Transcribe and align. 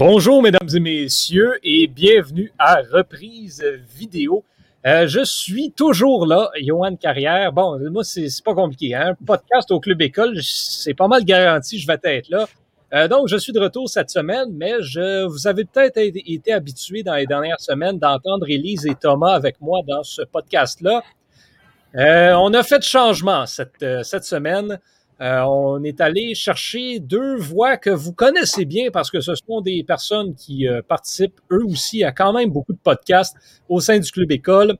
Bonjour, 0.00 0.40
mesdames 0.40 0.70
et 0.74 0.80
messieurs, 0.80 1.58
et 1.62 1.86
bienvenue 1.86 2.50
à 2.58 2.80
Reprise 2.90 3.62
Vidéo. 3.94 4.44
Euh, 4.86 5.06
je 5.06 5.22
suis 5.22 5.72
toujours 5.72 6.24
là, 6.24 6.48
Johan 6.58 6.96
Carrière. 6.96 7.52
Bon, 7.52 7.78
moi, 7.90 8.02
c'est 8.02 8.30
pas 8.42 8.54
compliqué. 8.54 8.94
Hein? 8.94 9.14
Podcast 9.26 9.70
au 9.70 9.78
Club 9.78 10.00
École, 10.00 10.38
c'est 10.42 10.94
pas 10.94 11.06
mal 11.06 11.22
garanti, 11.22 11.78
je 11.78 11.86
vais 11.86 11.98
être 12.02 12.30
là. 12.30 12.48
Euh, 12.94 13.08
donc, 13.08 13.28
je 13.28 13.36
suis 13.36 13.52
de 13.52 13.60
retour 13.60 13.90
cette 13.90 14.08
semaine, 14.08 14.48
mais 14.54 14.80
je 14.80 15.26
vous 15.26 15.46
avez 15.46 15.66
peut-être 15.66 15.98
été 15.98 16.50
habitué 16.50 17.02
dans 17.02 17.16
les 17.16 17.26
dernières 17.26 17.60
semaines 17.60 17.98
d'entendre 17.98 18.48
Élise 18.48 18.86
et 18.86 18.94
Thomas 18.94 19.34
avec 19.34 19.60
moi 19.60 19.80
dans 19.86 20.02
ce 20.02 20.22
podcast-là. 20.22 21.02
Euh, 21.96 22.32
on 22.40 22.54
a 22.54 22.62
fait 22.62 22.78
de 22.78 22.84
changement 22.84 23.44
cette 23.44 24.24
semaine. 24.24 24.78
Euh, 25.20 25.42
on 25.42 25.82
est 25.84 26.00
allé 26.00 26.34
chercher 26.34 26.98
deux 26.98 27.36
voix 27.36 27.76
que 27.76 27.90
vous 27.90 28.14
connaissez 28.14 28.64
bien 28.64 28.90
parce 28.90 29.10
que 29.10 29.20
ce 29.20 29.34
sont 29.34 29.60
des 29.60 29.84
personnes 29.84 30.34
qui 30.34 30.66
euh, 30.66 30.80
participent 30.86 31.40
eux 31.52 31.64
aussi 31.66 32.02
à 32.04 32.12
quand 32.12 32.32
même 32.32 32.50
beaucoup 32.50 32.72
de 32.72 32.78
podcasts 32.82 33.36
au 33.68 33.80
sein 33.80 33.98
du 33.98 34.10
Club 34.10 34.32
École. 34.32 34.76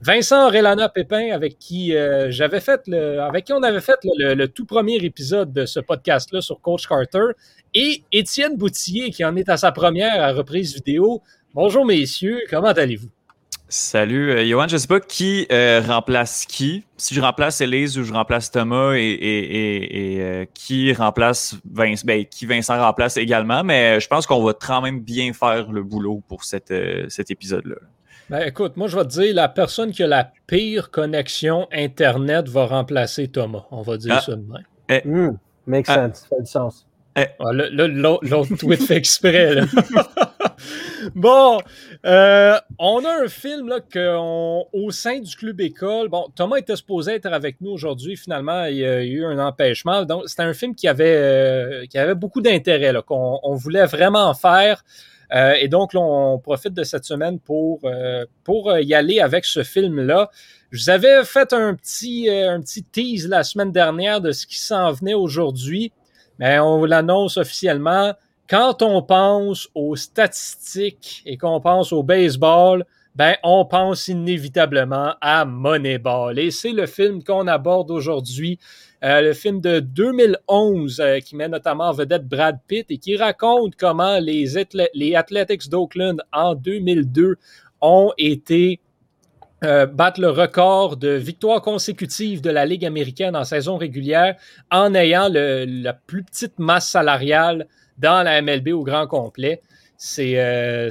Vincent 0.00 0.48
Relana 0.50 0.88
Pépin, 0.88 1.30
avec 1.32 1.58
qui 1.58 1.96
euh, 1.96 2.30
j'avais 2.30 2.60
fait 2.60 2.82
le, 2.88 3.20
avec 3.20 3.44
qui 3.44 3.52
on 3.52 3.62
avait 3.62 3.80
fait 3.80 3.98
le, 4.02 4.46
tout 4.46 4.66
premier 4.66 4.96
épisode 4.96 5.52
de 5.52 5.64
ce 5.64 5.78
podcast-là 5.78 6.40
sur 6.40 6.60
Coach 6.60 6.86
Carter, 6.86 7.28
et 7.72 8.02
Étienne 8.12 8.56
Boutillier, 8.56 9.10
qui 9.10 9.24
en 9.24 9.34
est 9.36 9.48
à 9.48 9.56
sa 9.56 9.72
première 9.72 10.34
reprise 10.34 10.74
vidéo. 10.74 11.22
Bonjour 11.54 11.86
messieurs, 11.86 12.40
comment 12.50 12.66
allez-vous? 12.66 13.23
Salut, 13.68 14.30
euh, 14.30 14.44
Johan. 14.46 14.68
Je 14.68 14.76
sais 14.76 14.86
pas 14.86 15.00
qui 15.00 15.46
euh, 15.50 15.80
remplace 15.80 16.44
qui. 16.44 16.84
Si 16.96 17.14
je 17.14 17.20
remplace 17.20 17.60
Elise 17.60 17.98
ou 17.98 18.04
je 18.04 18.12
remplace 18.12 18.50
Thomas 18.50 18.92
et, 18.94 20.18
euh, 20.20 20.44
qui 20.54 20.92
remplace 20.92 21.56
Vincent, 21.70 22.04
ben, 22.06 22.24
qui 22.24 22.46
Vincent 22.46 22.78
remplace 22.78 23.16
également, 23.16 23.64
mais 23.64 24.00
je 24.00 24.06
pense 24.06 24.26
qu'on 24.26 24.44
va 24.44 24.52
quand 24.52 24.82
même 24.82 25.00
bien 25.00 25.32
faire 25.32 25.72
le 25.72 25.82
boulot 25.82 26.22
pour 26.28 26.44
cet 26.44 26.70
épisode-là. 26.70 27.76
Ben, 28.30 28.40
écoute, 28.46 28.76
moi 28.76 28.88
je 28.88 28.96
vais 28.96 29.04
te 29.04 29.20
dire, 29.20 29.34
la 29.34 29.48
personne 29.48 29.92
qui 29.92 30.02
a 30.02 30.06
la 30.06 30.30
pire 30.46 30.90
connexion 30.90 31.66
Internet 31.72 32.48
va 32.48 32.66
remplacer 32.66 33.28
Thomas. 33.28 33.64
On 33.70 33.82
va 33.82 33.96
dire 33.96 34.14
ah. 34.16 34.20
ça 34.20 34.36
demain. 34.36 34.60
Eh. 34.88 35.02
Hmm, 35.04 35.36
make 35.66 35.86
ah. 35.88 35.94
sense, 35.94 36.20
ça 36.20 36.36
fait 36.36 36.42
du 36.42 36.50
sens. 36.50 36.86
Eh. 37.16 37.26
Ah, 37.38 37.52
l'autre 37.52 38.56
tweet 38.56 38.82
fait 38.82 38.96
exprès. 38.96 39.56
bon, 41.14 41.58
euh, 42.04 42.58
on 42.78 43.04
a 43.04 43.24
un 43.24 43.28
film 43.28 43.68
là, 43.68 43.80
que 43.80 44.16
au 44.72 44.90
sein 44.90 45.20
du 45.20 45.34
club 45.36 45.60
école. 45.60 46.08
Bon, 46.08 46.26
Thomas 46.34 46.56
était 46.56 46.76
supposé 46.76 47.14
être 47.14 47.26
avec 47.26 47.60
nous 47.60 47.70
aujourd'hui. 47.70 48.16
Finalement, 48.16 48.64
il 48.64 48.76
y 48.76 48.84
a 48.84 49.02
eu 49.02 49.24
un 49.24 49.38
empêchement. 49.38 50.04
Donc, 50.04 50.28
c'était 50.28 50.42
un 50.42 50.54
film 50.54 50.74
qui 50.74 50.88
avait, 50.88 51.16
euh, 51.16 51.86
qui 51.86 51.98
avait 51.98 52.14
beaucoup 52.14 52.40
d'intérêt, 52.40 52.92
qu'on 53.06 53.40
on 53.42 53.54
voulait 53.54 53.86
vraiment 53.86 54.32
faire. 54.34 54.84
Euh, 55.34 55.54
et 55.60 55.68
donc, 55.68 55.94
là, 55.94 56.00
on 56.00 56.38
profite 56.38 56.74
de 56.74 56.84
cette 56.84 57.04
semaine 57.04 57.38
pour, 57.38 57.80
pour 58.44 58.78
y 58.78 58.94
aller 58.94 59.20
avec 59.20 59.44
ce 59.44 59.62
film-là. 59.62 60.30
Je 60.70 60.82
vous 60.82 60.90
avais 60.90 61.24
fait 61.24 61.52
un 61.52 61.74
petit, 61.74 62.28
un 62.28 62.60
petit 62.60 62.84
tease 62.84 63.28
la 63.28 63.44
semaine 63.44 63.72
dernière 63.72 64.20
de 64.20 64.32
ce 64.32 64.46
qui 64.46 64.58
s'en 64.58 64.92
venait 64.92 65.14
aujourd'hui. 65.14 65.92
Mais 66.38 66.58
on 66.58 66.84
l'annonce 66.84 67.36
officiellement. 67.36 68.14
Quand 68.48 68.82
on 68.82 69.00
pense 69.00 69.68
aux 69.74 69.96
statistiques 69.96 71.22
et 71.24 71.38
qu'on 71.38 71.60
pense 71.60 71.92
au 71.92 72.02
baseball, 72.02 72.84
ben, 73.14 73.36
on 73.42 73.64
pense 73.64 74.08
inévitablement 74.08 75.14
à 75.20 75.46
Moneyball. 75.46 76.38
Et 76.38 76.50
c'est 76.50 76.72
le 76.72 76.86
film 76.86 77.22
qu'on 77.22 77.46
aborde 77.46 77.90
aujourd'hui, 77.90 78.58
euh, 79.02 79.22
le 79.22 79.32
film 79.32 79.60
de 79.60 79.80
2011 79.80 81.00
euh, 81.00 81.20
qui 81.20 81.36
met 81.36 81.48
notamment 81.48 81.84
en 81.84 81.92
vedette 81.92 82.26
Brad 82.28 82.58
Pitt 82.66 82.90
et 82.90 82.98
qui 82.98 83.16
raconte 83.16 83.76
comment 83.76 84.18
les, 84.18 84.46
les 84.94 85.14
Athletics 85.14 85.70
d'Oakland 85.70 86.20
en 86.32 86.54
2002 86.54 87.36
ont 87.80 88.12
été 88.18 88.80
euh, 89.64 89.86
battre 89.86 90.20
le 90.20 90.28
record 90.28 90.98
de 90.98 91.10
victoires 91.10 91.62
consécutives 91.62 92.42
de 92.42 92.50
la 92.50 92.66
Ligue 92.66 92.84
américaine 92.84 93.36
en 93.36 93.44
saison 93.44 93.78
régulière 93.78 94.36
en 94.70 94.94
ayant 94.94 95.28
la 95.30 95.92
plus 95.94 96.24
petite 96.24 96.58
masse 96.58 96.90
salariale 96.90 97.66
dans 97.98 98.22
la 98.22 98.42
MLB 98.42 98.68
au 98.68 98.82
grand 98.82 99.06
complet. 99.06 99.60
C'est 99.96 100.40
euh, 100.40 100.90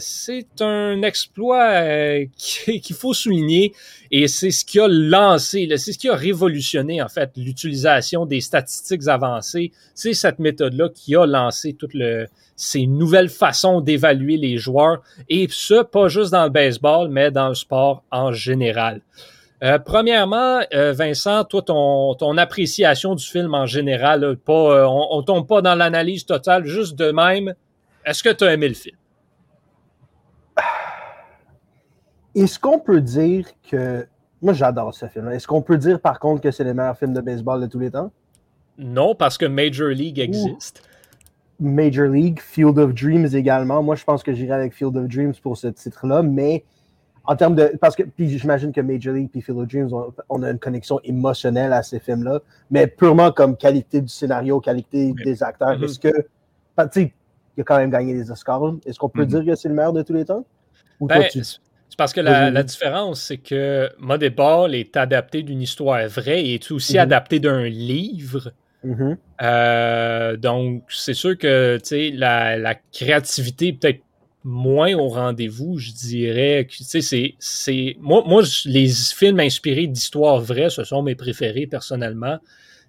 un 0.61 1.01
exploit 1.03 1.65
euh, 1.73 2.25
qu'il 2.37 2.95
faut 2.95 3.13
souligner 3.13 3.73
et 4.11 4.27
c'est 4.27 4.49
ce 4.49 4.63
qui 4.63 4.79
a 4.79 4.87
lancé, 4.87 5.67
c'est 5.77 5.91
ce 5.91 5.97
qui 5.99 6.09
a 6.09 6.15
révolutionné 6.15 7.01
en 7.01 7.09
fait 7.09 7.31
l'utilisation 7.35 8.25
des 8.25 8.39
statistiques 8.39 9.07
avancées. 9.07 9.71
C'est 9.93 10.13
cette 10.13 10.39
méthode-là 10.39 10.89
qui 10.89 11.15
a 11.15 11.25
lancé 11.25 11.73
toutes 11.73 11.95
ces 12.55 12.87
nouvelles 12.87 13.29
façons 13.29 13.81
d'évaluer 13.81 14.37
les 14.37 14.57
joueurs 14.57 15.03
et 15.29 15.47
ce, 15.49 15.83
pas 15.83 16.07
juste 16.07 16.31
dans 16.31 16.45
le 16.45 16.49
baseball, 16.49 17.09
mais 17.09 17.29
dans 17.29 17.49
le 17.49 17.55
sport 17.55 18.03
en 18.09 18.31
général. 18.31 19.01
Euh, 19.63 19.79
premièrement, 19.79 20.59
euh, 20.73 20.91
Vincent, 20.91 21.45
toi, 21.45 21.61
ton, 21.61 22.15
ton, 22.15 22.37
appréciation 22.37 23.15
du 23.15 23.25
film 23.25 23.53
en 23.53 23.65
général, 23.65 24.35
pas, 24.35 24.53
euh, 24.53 24.85
on, 24.85 25.19
ne 25.19 25.23
tombe 25.23 25.47
pas 25.47 25.61
dans 25.61 25.73
l'analyse 25.73 26.25
totale, 26.25 26.65
juste 26.65 26.95
de 26.99 27.11
même. 27.11 27.53
Est-ce 28.05 28.21
que 28.23 28.29
tu 28.29 28.43
as 28.43 28.53
aimé 28.53 28.67
le 28.67 28.73
film? 28.73 28.97
Est-ce 32.35 32.59
qu'on 32.59 32.79
peut 32.79 32.99
dire 32.99 33.45
que. 33.69 34.05
Moi, 34.41 34.51
j'adore 34.51 34.93
ce 34.93 35.07
film. 35.07 35.29
Est-ce 35.29 35.47
qu'on 35.47 35.61
peut 35.61 35.77
dire, 35.77 36.01
par 36.01 36.19
contre, 36.19 36.41
que 36.41 36.51
c'est 36.51 36.65
le 36.65 36.73
meilleur 36.73 36.97
film 36.97 37.13
de 37.13 37.21
baseball 37.21 37.61
de 37.61 37.67
tous 37.67 37.79
les 37.79 37.91
temps? 37.91 38.11
Non, 38.77 39.15
parce 39.15 39.37
que 39.37 39.45
Major 39.45 39.87
League 39.87 40.19
existe. 40.19 40.83
Major 41.61 42.07
League, 42.07 42.41
Field 42.41 42.77
of 42.77 42.93
Dreams 42.93 43.29
également. 43.33 43.81
Moi, 43.81 43.95
je 43.95 44.03
pense 44.03 44.21
que 44.21 44.33
j'irai 44.33 44.51
avec 44.51 44.73
Field 44.73 44.97
of 44.97 45.07
Dreams 45.07 45.35
pour 45.41 45.55
ce 45.55 45.67
titre-là, 45.67 46.23
mais 46.23 46.65
en 47.25 47.35
termes 47.35 47.55
de. 47.55 47.71
Parce 47.79 47.95
que 47.95 48.03
puis 48.03 48.37
j'imagine 48.37 48.71
que 48.71 48.81
Major 48.81 49.13
League 49.13 49.29
et 49.33 49.51
of 49.51 49.67
Dreams, 49.67 49.91
on, 50.29 50.43
a 50.43 50.49
une 50.51 50.59
connexion 50.59 50.99
émotionnelle 51.03 51.73
à 51.73 51.83
ces 51.83 51.99
films-là, 51.99 52.41
mais 52.69 52.87
purement 52.87 53.31
comme 53.31 53.55
qualité 53.55 54.01
du 54.01 54.09
scénario, 54.09 54.59
qualité 54.59 55.13
des 55.23 55.43
acteurs. 55.43 55.79
Mm-hmm. 55.79 55.85
Est-ce 55.85 55.99
que. 55.99 56.09
Tu 56.09 56.85
sais, 56.91 57.13
il 57.55 57.61
a 57.61 57.63
quand 57.63 57.77
même 57.77 57.91
gagné 57.91 58.13
des 58.13 58.31
Oscars. 58.31 58.73
Est-ce 58.85 58.99
qu'on 58.99 59.09
peut 59.09 59.23
mm-hmm. 59.23 59.43
dire 59.43 59.45
que 59.45 59.55
c'est 59.55 59.69
le 59.69 59.75
meilleur 59.75 59.93
de 59.93 60.01
tous 60.01 60.13
les 60.13 60.25
temps? 60.25 60.45
Ben, 60.99 61.23
c'est 61.31 61.97
parce 61.97 62.13
que 62.13 62.21
la, 62.21 62.63
différence, 62.63 63.21
c'est 63.21 63.37
que 63.37 63.89
Moneyball 63.99 64.73
est 64.73 64.97
adapté 64.97 65.43
d'une 65.43 65.61
histoire 65.61 66.07
vraie 66.07 66.43
et 66.43 66.55
est 66.55 66.71
aussi 66.71 66.93
mm-hmm. 66.93 66.99
adapté 66.99 67.39
d'un 67.39 67.63
livre. 67.63 68.51
Euh, 69.41 70.35
donc, 70.35 70.83
c'est 70.89 71.13
sûr 71.13 71.37
que 71.37 71.77
la, 72.15 72.57
la 72.57 72.75
créativité 72.75 73.73
peut-être 73.73 74.02
moins 74.43 74.93
au 74.95 75.07
rendez-vous, 75.07 75.77
je 75.77 75.91
dirais. 75.91 76.67
Tu 76.69 76.83
sais, 76.83 77.35
c'est, 77.39 77.97
moi, 77.99 78.23
moi, 78.25 78.43
les 78.65 78.87
films 78.89 79.39
inspirés 79.39 79.87
d'histoires 79.87 80.39
vraies, 80.39 80.69
ce 80.69 80.83
sont 80.83 81.01
mes 81.01 81.15
préférés 81.15 81.67
personnellement. 81.67 82.37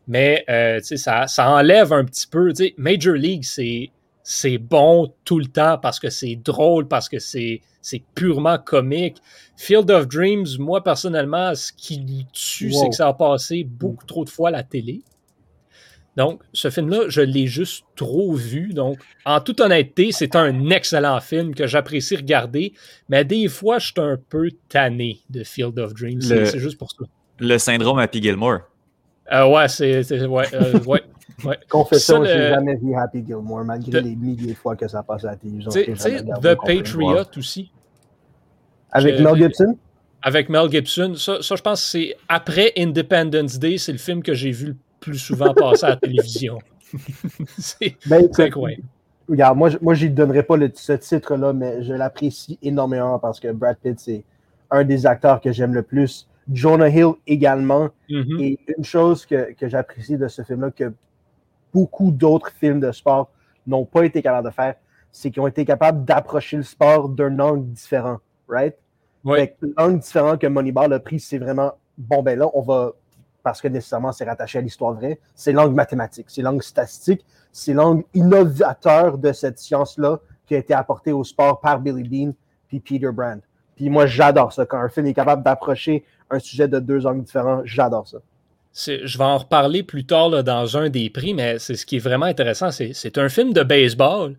Mais 0.06 0.44
euh, 0.50 0.80
tu 0.80 0.86
sais, 0.86 0.96
ça, 0.96 1.26
ça 1.26 1.50
enlève 1.50 1.92
un 1.92 2.04
petit 2.04 2.26
peu. 2.26 2.52
Tu 2.52 2.64
sais, 2.64 2.74
Major 2.76 3.14
League, 3.14 3.44
c'est, 3.44 3.90
c'est 4.22 4.58
bon 4.58 5.12
tout 5.24 5.38
le 5.38 5.46
temps 5.46 5.78
parce 5.78 6.00
que 6.00 6.10
c'est 6.10 6.36
drôle, 6.36 6.88
parce 6.88 7.08
que 7.08 7.18
c'est, 7.18 7.60
c'est 7.80 8.02
purement 8.14 8.58
comique. 8.58 9.18
Field 9.56 9.90
of 9.90 10.08
Dreams, 10.08 10.46
moi 10.58 10.82
personnellement, 10.82 11.54
ce 11.54 11.72
qui 11.72 12.26
tue, 12.32 12.72
c'est 12.72 12.88
que 12.88 12.94
ça 12.94 13.08
a 13.08 13.12
passé 13.12 13.64
beaucoup 13.64 14.06
trop 14.06 14.24
de 14.24 14.30
fois 14.30 14.48
à 14.48 14.52
la 14.52 14.62
télé. 14.62 15.02
Donc, 16.16 16.42
ce 16.52 16.70
film-là, 16.70 17.08
je 17.08 17.20
l'ai 17.20 17.46
juste 17.46 17.84
trop 17.96 18.34
vu. 18.34 18.72
Donc, 18.72 18.98
en 19.24 19.40
toute 19.40 19.60
honnêteté, 19.60 20.12
c'est 20.12 20.36
un 20.36 20.70
excellent 20.70 21.20
film 21.20 21.54
que 21.54 21.66
j'apprécie 21.66 22.16
regarder, 22.16 22.72
mais 23.08 23.24
des 23.24 23.48
fois, 23.48 23.78
je 23.78 23.86
suis 23.86 23.94
un 23.98 24.16
peu 24.28 24.50
tanné 24.68 25.20
de 25.30 25.42
Field 25.42 25.78
of 25.78 25.94
Dreams. 25.94 26.22
C'est 26.22 26.58
juste 26.58 26.78
pour 26.78 26.90
ça. 26.90 27.04
Le 27.40 27.58
syndrome 27.58 27.98
Happy 27.98 28.22
Gilmore. 28.22 28.60
Euh, 29.32 29.48
ouais, 29.48 29.68
c'est. 29.68 30.26
Ouais, 30.26 30.44
euh, 30.54 30.78
ouais, 30.86 31.02
ouais. 31.44 31.58
Confession, 31.68 32.24
j'ai 32.24 32.50
jamais 32.50 32.76
vu 32.76 32.94
Happy 32.94 33.24
Gilmore, 33.26 33.64
malgré 33.64 34.00
les 34.00 34.14
milliers 34.14 34.52
de 34.52 34.54
fois 34.54 34.76
que 34.76 34.86
ça 34.86 35.02
passe 35.02 35.24
à 35.24 35.32
la 35.32 35.36
télévision. 35.36 35.70
Tu 35.70 35.96
sais, 35.96 36.22
The 36.22 36.56
Patriot 36.64 37.24
aussi. 37.36 37.72
Avec 38.92 39.18
Mel 39.18 39.36
Gibson? 39.36 39.76
Avec 40.22 40.48
Mel 40.48 40.70
Gibson. 40.70 41.14
Ça, 41.16 41.42
ça 41.42 41.56
je 41.56 41.62
pense 41.62 41.82
que 41.82 41.88
c'est 41.88 42.16
après 42.28 42.72
Independence 42.78 43.58
Day, 43.58 43.78
c'est 43.78 43.92
le 43.92 43.98
film 43.98 44.22
que 44.22 44.34
j'ai 44.34 44.52
vu 44.52 44.66
le 44.68 44.76
plus 45.04 45.18
souvent 45.18 45.52
passer 45.52 45.84
à 45.84 45.90
la 45.90 45.96
télévision. 45.96 46.58
c'est 47.58 47.96
ben, 48.06 48.28
incroyable. 48.38 48.82
Regarde, 49.28 49.56
moi, 49.56 49.70
moi 49.80 49.94
je 49.94 50.06
ne 50.06 50.12
donnerai 50.12 50.42
pas 50.42 50.56
le, 50.56 50.70
ce 50.74 50.92
titre-là, 50.92 51.52
mais 51.52 51.82
je 51.82 51.92
l'apprécie 51.92 52.58
énormément 52.62 53.18
parce 53.18 53.40
que 53.40 53.52
Brad 53.52 53.76
Pitt, 53.76 53.98
c'est 53.98 54.24
un 54.70 54.84
des 54.84 55.06
acteurs 55.06 55.40
que 55.40 55.52
j'aime 55.52 55.74
le 55.74 55.82
plus. 55.82 56.28
Jonah 56.52 56.88
Hill 56.88 57.12
également. 57.26 57.88
Mm-hmm. 58.08 58.42
Et 58.42 58.58
une 58.76 58.84
chose 58.84 59.24
que, 59.26 59.52
que 59.54 59.68
j'apprécie 59.68 60.16
de 60.16 60.28
ce 60.28 60.42
film-là, 60.42 60.70
que 60.70 60.92
beaucoup 61.72 62.10
d'autres 62.10 62.50
films 62.50 62.80
de 62.80 62.92
sport 62.92 63.30
n'ont 63.66 63.84
pas 63.84 64.04
été 64.04 64.22
capables 64.22 64.48
de 64.48 64.52
faire, 64.52 64.74
c'est 65.10 65.30
qu'ils 65.30 65.42
ont 65.42 65.46
été 65.46 65.64
capables 65.64 66.04
d'approcher 66.04 66.56
le 66.56 66.62
sport 66.62 67.08
d'un 67.08 67.38
angle 67.38 67.66
différent, 67.68 68.18
right? 68.48 68.74
L'angle 69.24 70.00
différent 70.00 70.36
que 70.36 70.46
Moneyball 70.46 70.92
a 70.92 71.00
pris, 71.00 71.18
c'est 71.18 71.38
vraiment, 71.38 71.72
bon, 71.96 72.22
ben 72.22 72.38
là, 72.38 72.50
on 72.52 72.60
va 72.60 72.92
parce 73.44 73.60
que 73.60 73.68
nécessairement 73.68 74.10
c'est 74.10 74.24
rattaché 74.24 74.58
à 74.58 74.60
l'histoire 74.60 74.94
vraie, 74.94 75.20
c'est 75.36 75.52
l'angle 75.52 75.74
mathématique, 75.74 76.26
c'est 76.28 76.42
l'angle 76.42 76.62
statistique, 76.62 77.24
c'est 77.52 77.74
l'angle 77.74 78.02
innovateur 78.14 79.18
de 79.18 79.32
cette 79.32 79.60
science-là 79.60 80.18
qui 80.46 80.56
a 80.56 80.58
été 80.58 80.74
apporté 80.74 81.12
au 81.12 81.22
sport 81.22 81.60
par 81.60 81.78
Billy 81.78 82.02
Bean 82.02 82.32
puis 82.66 82.80
Peter 82.80 83.12
Brand. 83.12 83.40
Puis 83.76 83.90
moi, 83.90 84.06
j'adore 84.06 84.52
ça. 84.52 84.66
Quand 84.66 84.78
un 84.78 84.88
film 84.88 85.06
est 85.06 85.14
capable 85.14 85.42
d'approcher 85.42 86.04
un 86.30 86.38
sujet 86.38 86.68
de 86.68 86.80
deux 86.80 87.06
angles 87.06 87.22
différents, 87.22 87.62
j'adore 87.64 88.08
ça. 88.08 88.18
Je 88.74 89.18
vais 89.18 89.24
en 89.24 89.38
reparler 89.38 89.82
plus 89.82 90.04
tard 90.04 90.42
dans 90.42 90.76
un 90.76 90.90
des 90.90 91.10
prix, 91.10 91.34
mais 91.34 91.58
c'est 91.58 91.76
ce 91.76 91.86
qui 91.86 91.96
est 91.96 92.00
vraiment 92.00 92.26
intéressant. 92.26 92.70
C'est 92.70 93.18
un 93.18 93.28
film 93.28 93.52
de 93.52 93.62
baseball 93.62 94.34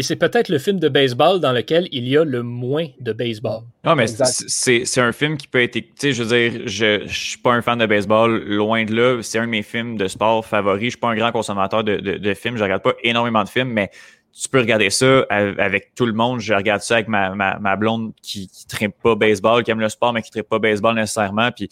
et 0.00 0.02
c'est 0.02 0.16
peut-être 0.16 0.48
le 0.48 0.58
film 0.58 0.80
de 0.80 0.88
baseball 0.88 1.40
dans 1.40 1.52
lequel 1.52 1.86
il 1.92 2.08
y 2.08 2.16
a 2.16 2.24
le 2.24 2.42
moins 2.42 2.86
de 3.00 3.12
baseball. 3.12 3.64
Non, 3.84 3.94
mais 3.94 4.06
c'est 4.06 4.98
un 4.98 5.12
film 5.12 5.36
qui 5.36 5.46
peut 5.46 5.62
être. 5.62 5.74
Tu 5.74 5.84
sais, 5.94 6.12
je 6.14 6.22
veux 6.22 6.34
dire, 6.34 6.62
je, 6.64 7.06
je 7.06 7.28
suis 7.28 7.36
pas 7.36 7.52
un 7.52 7.60
fan 7.60 7.78
de 7.78 7.84
baseball, 7.84 8.42
loin 8.46 8.86
de 8.86 8.94
là. 8.94 9.22
C'est 9.22 9.38
un 9.38 9.44
de 9.44 9.50
mes 9.50 9.60
films 9.60 9.98
de 9.98 10.08
sport 10.08 10.46
favoris. 10.46 10.84
Je 10.84 10.88
suis 10.92 10.98
pas 10.98 11.10
un 11.10 11.16
grand 11.16 11.32
consommateur 11.32 11.84
de, 11.84 11.98
de, 11.98 12.32
films. 12.34 12.56
Je 12.56 12.62
regarde 12.62 12.82
pas 12.82 12.94
énormément 13.02 13.44
de 13.44 13.50
films, 13.50 13.68
mais 13.68 13.90
tu 14.32 14.48
peux 14.48 14.60
regarder 14.60 14.88
ça 14.88 15.26
avec 15.28 15.94
tout 15.94 16.06
le 16.06 16.14
monde. 16.14 16.40
Je 16.40 16.54
regarde 16.54 16.80
ça 16.80 16.94
avec 16.94 17.08
ma, 17.08 17.34
ma, 17.34 17.58
ma 17.58 17.76
blonde 17.76 18.14
qui, 18.22 18.48
qui 18.48 18.84
ne 18.84 18.88
pas 18.88 19.16
baseball, 19.16 19.62
qui 19.64 19.70
aime 19.70 19.80
le 19.80 19.90
sport, 19.90 20.14
mais 20.14 20.22
qui 20.22 20.30
ne 20.34 20.40
pas 20.40 20.58
baseball 20.58 20.94
nécessairement. 20.94 21.50
Puis, 21.52 21.68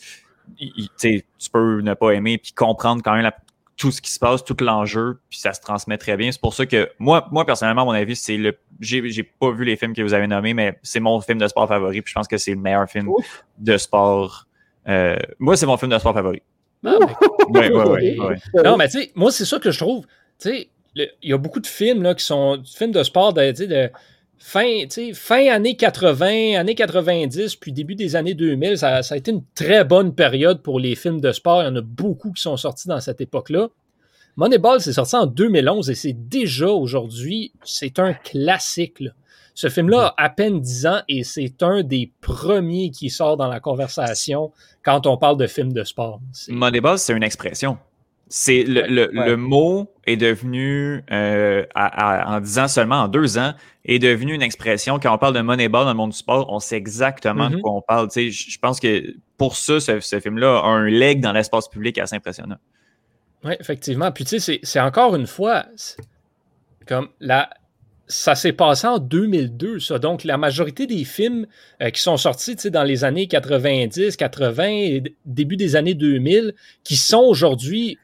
tu 1.00 1.24
peux 1.50 1.80
ne 1.80 1.94
pas 1.94 2.10
aimer, 2.10 2.36
puis 2.36 2.52
comprendre 2.52 3.00
quand 3.02 3.14
même 3.14 3.30
tout 3.78 3.92
ce 3.92 4.02
qui 4.02 4.10
se 4.10 4.18
passe, 4.18 4.44
tout 4.44 4.56
l'enjeu, 4.60 5.20
puis 5.30 5.38
ça 5.38 5.52
se 5.52 5.60
transmet 5.60 5.96
très 5.96 6.16
bien. 6.16 6.32
C'est 6.32 6.40
pour 6.40 6.52
ça 6.52 6.66
que 6.66 6.90
moi, 6.98 7.28
moi 7.30 7.46
personnellement, 7.46 7.82
à 7.82 7.84
mon 7.84 7.92
avis, 7.92 8.16
c'est 8.16 8.36
le. 8.36 8.58
J'ai 8.80 9.22
pas 9.22 9.52
vu 9.52 9.64
les 9.64 9.76
films 9.76 9.94
que 9.94 10.02
vous 10.02 10.14
avez 10.14 10.26
nommés, 10.26 10.52
mais 10.52 10.78
c'est 10.82 11.00
mon 11.00 11.20
film 11.20 11.38
de 11.38 11.46
sport 11.46 11.68
favori, 11.68 12.02
puis 12.02 12.10
je 12.10 12.14
pense 12.14 12.28
que 12.28 12.36
c'est 12.36 12.50
le 12.50 12.58
meilleur 12.58 12.88
film 12.90 13.08
de 13.58 13.76
sport. 13.78 14.46
Euh, 14.88 15.16
moi, 15.38 15.56
c'est 15.56 15.66
mon 15.66 15.76
film 15.76 15.92
de 15.92 15.98
sport 15.98 16.12
favori. 16.12 16.42
Ah, 16.84 16.96
ben, 17.50 17.72
non, 18.64 18.76
mais 18.76 18.88
tu 18.88 19.00
sais, 19.00 19.12
moi, 19.14 19.30
c'est 19.30 19.44
ça 19.44 19.58
que 19.58 19.70
je 19.70 19.78
trouve. 19.78 20.06
Tu 20.40 20.50
sais, 20.50 20.68
il 20.94 21.30
y 21.30 21.32
a 21.32 21.38
beaucoup 21.38 21.60
de 21.60 21.66
films 21.66 22.02
là, 22.02 22.14
qui 22.14 22.24
sont 22.24 22.60
films 22.64 22.92
de 22.92 23.02
sport 23.04 23.32
de, 23.32 23.52
de 23.52 23.90
fin, 24.38 24.84
fin 25.14 25.48
années 25.48 25.76
80, 25.76 26.58
années 26.58 26.74
90, 26.74 27.56
puis 27.56 27.72
début 27.72 27.94
des 27.94 28.16
années 28.16 28.34
2000. 28.34 28.78
Ça, 28.78 29.00
a 29.08 29.16
été 29.16 29.30
une 29.30 29.44
très 29.54 29.84
bonne 29.84 30.14
période 30.14 30.62
pour 30.62 30.80
les 30.80 30.94
films 30.94 31.20
de 31.20 31.32
sport. 31.32 31.62
Il 31.62 31.66
y 31.66 31.68
en 31.68 31.76
a 31.76 31.80
beaucoup 31.80 32.32
qui 32.32 32.42
sont 32.42 32.56
sortis 32.56 32.88
dans 32.88 33.00
cette 33.00 33.20
époque-là. 33.20 33.68
Moneyball, 34.36 34.80
c'est 34.80 34.92
sorti 34.92 35.16
en 35.16 35.26
2011 35.26 35.90
et 35.90 35.94
c'est 35.94 36.12
déjà 36.12 36.68
aujourd'hui, 36.68 37.52
c'est 37.64 37.98
un 37.98 38.14
classique. 38.14 39.02
Ce 39.54 39.68
film-là 39.68 40.14
a 40.16 40.26
à 40.26 40.30
peine 40.30 40.60
10 40.60 40.86
ans 40.86 41.00
et 41.08 41.24
c'est 41.24 41.60
un 41.64 41.82
des 41.82 42.12
premiers 42.20 42.90
qui 42.90 43.10
sort 43.10 43.36
dans 43.36 43.48
la 43.48 43.58
conversation 43.58 44.52
quand 44.84 45.08
on 45.08 45.16
parle 45.16 45.36
de 45.38 45.48
films 45.48 45.72
de 45.72 45.82
sport. 45.82 46.20
Moneyball, 46.48 47.00
c'est 47.00 47.14
une 47.14 47.24
expression. 47.24 47.78
C'est 48.28 48.62
le, 48.66 49.36
mot 49.36 49.90
est 50.06 50.16
devenu, 50.16 51.02
euh, 51.10 51.64
en 51.74 52.40
dix 52.40 52.58
ans 52.58 52.68
seulement, 52.68 53.02
en 53.02 53.08
deux 53.08 53.38
ans, 53.38 53.54
est 53.84 53.98
devenu 53.98 54.34
une 54.34 54.42
expression. 54.42 54.98
Quand 54.98 55.14
on 55.14 55.18
parle 55.18 55.34
de 55.34 55.40
Moneyball 55.40 55.84
dans 55.84 55.90
le 55.90 55.96
monde 55.96 56.10
du 56.10 56.16
sport, 56.16 56.46
on 56.50 56.58
sait 56.58 56.76
exactement 56.76 57.48
de 57.48 57.56
mm-hmm. 57.56 57.60
quoi 57.60 57.72
on 57.72 57.82
parle. 57.82 58.08
Je 58.14 58.58
pense 58.58 58.80
que 58.80 59.14
pour 59.38 59.56
ça, 59.56 59.80
ce, 59.80 60.20
film-là 60.20 60.58
a 60.58 60.66
un 60.66 60.88
leg 60.88 61.20
dans 61.20 61.32
l'espace 61.32 61.68
public 61.68 61.98
assez 61.98 62.16
impressionnant. 62.16 62.58
Oui, 63.44 63.54
effectivement. 63.60 64.12
Puis 64.12 64.24
tu 64.24 64.40
sais, 64.40 64.60
c'est 64.62 64.80
encore 64.80 65.14
une 65.14 65.26
fois, 65.26 65.66
comme 66.86 67.08
la, 67.20 67.48
ça 68.08 68.34
s'est 68.34 68.52
passé 68.52 68.86
en 68.86 68.98
2002, 68.98 69.78
ça. 69.78 69.98
Donc, 69.98 70.24
la 70.24 70.38
majorité 70.38 70.86
des 70.86 71.04
films 71.04 71.46
euh, 71.82 71.90
qui 71.90 72.00
sont 72.00 72.16
sortis 72.16 72.56
dans 72.70 72.82
les 72.82 73.04
années 73.04 73.28
90, 73.28 74.16
80 74.16 74.64
et 74.68 75.02
début 75.24 75.56
des 75.56 75.76
années 75.76 75.94
2000, 75.94 76.54
qui 76.84 76.96
sont 76.96 77.22
aujourd'hui 77.22 77.98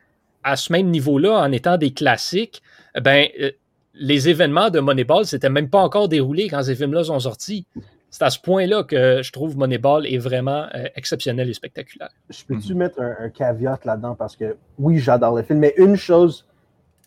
à 0.44 0.56
ce 0.56 0.72
même 0.72 0.90
niveau-là 0.90 1.40
en 1.40 1.50
étant 1.50 1.78
des 1.78 1.92
classiques, 1.92 2.62
ben, 3.02 3.26
euh, 3.40 3.50
les 3.94 4.28
événements 4.28 4.70
de 4.70 4.80
Moneyball, 4.80 5.24
c'était 5.24 5.50
même 5.50 5.70
pas 5.70 5.80
encore 5.80 6.08
déroulé 6.08 6.48
quand 6.48 6.62
ces 6.62 6.74
films-là 6.74 7.04
sont 7.04 7.18
sortis. 7.20 7.66
C'est 8.10 8.22
à 8.22 8.30
ce 8.30 8.38
point-là 8.38 8.84
que 8.84 9.22
je 9.22 9.32
trouve 9.32 9.56
Moneyball 9.56 10.06
est 10.06 10.18
vraiment 10.18 10.66
euh, 10.74 10.84
exceptionnel 10.94 11.48
et 11.48 11.54
spectaculaire. 11.54 12.10
Je 12.30 12.44
peux-tu 12.44 12.72
mhm. 12.72 12.78
mettre 12.78 13.00
un, 13.00 13.28
caveat 13.30 13.80
là-dedans? 13.84 14.14
Parce 14.14 14.36
que 14.36 14.56
oui, 14.78 14.98
j'adore 14.98 15.34
le 15.34 15.42
film, 15.42 15.58
mais 15.58 15.74
une 15.78 15.96
chose 15.96 16.46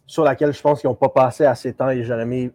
sur 0.05 0.23
laquelle 0.23 0.53
je 0.53 0.61
pense 0.61 0.81
qu'ils 0.81 0.89
n'ont 0.89 0.95
pas 0.95 1.09
passé 1.09 1.45
assez 1.45 1.71
de 1.71 1.77
temps 1.77 1.89
et 1.89 2.03
j'aurais 2.03 2.23
aimé 2.23 2.51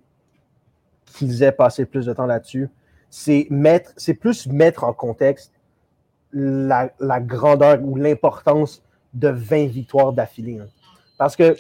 qu'ils 1.17 1.43
aient 1.43 1.53
passé 1.53 1.85
plus 1.85 2.07
de 2.07 2.13
temps 2.13 2.27
là-dessus, 2.27 2.69
c'est 3.11 3.47
mettre, 3.51 3.93
c'est 3.97 4.15
plus 4.15 4.47
mettre 4.47 4.85
en 4.85 4.95
contexte 4.95 5.53
la, 6.33 6.91
la 6.99 7.21
grandeur 7.21 7.79
ou 7.83 7.97
l'importance 7.97 8.83
de 9.15 9.29
20 9.29 9.67
victoires 9.67 10.13
d'affilée. 10.13 10.59
Hein. 10.61 10.69
Parce 11.19 11.37
que, 11.37 11.55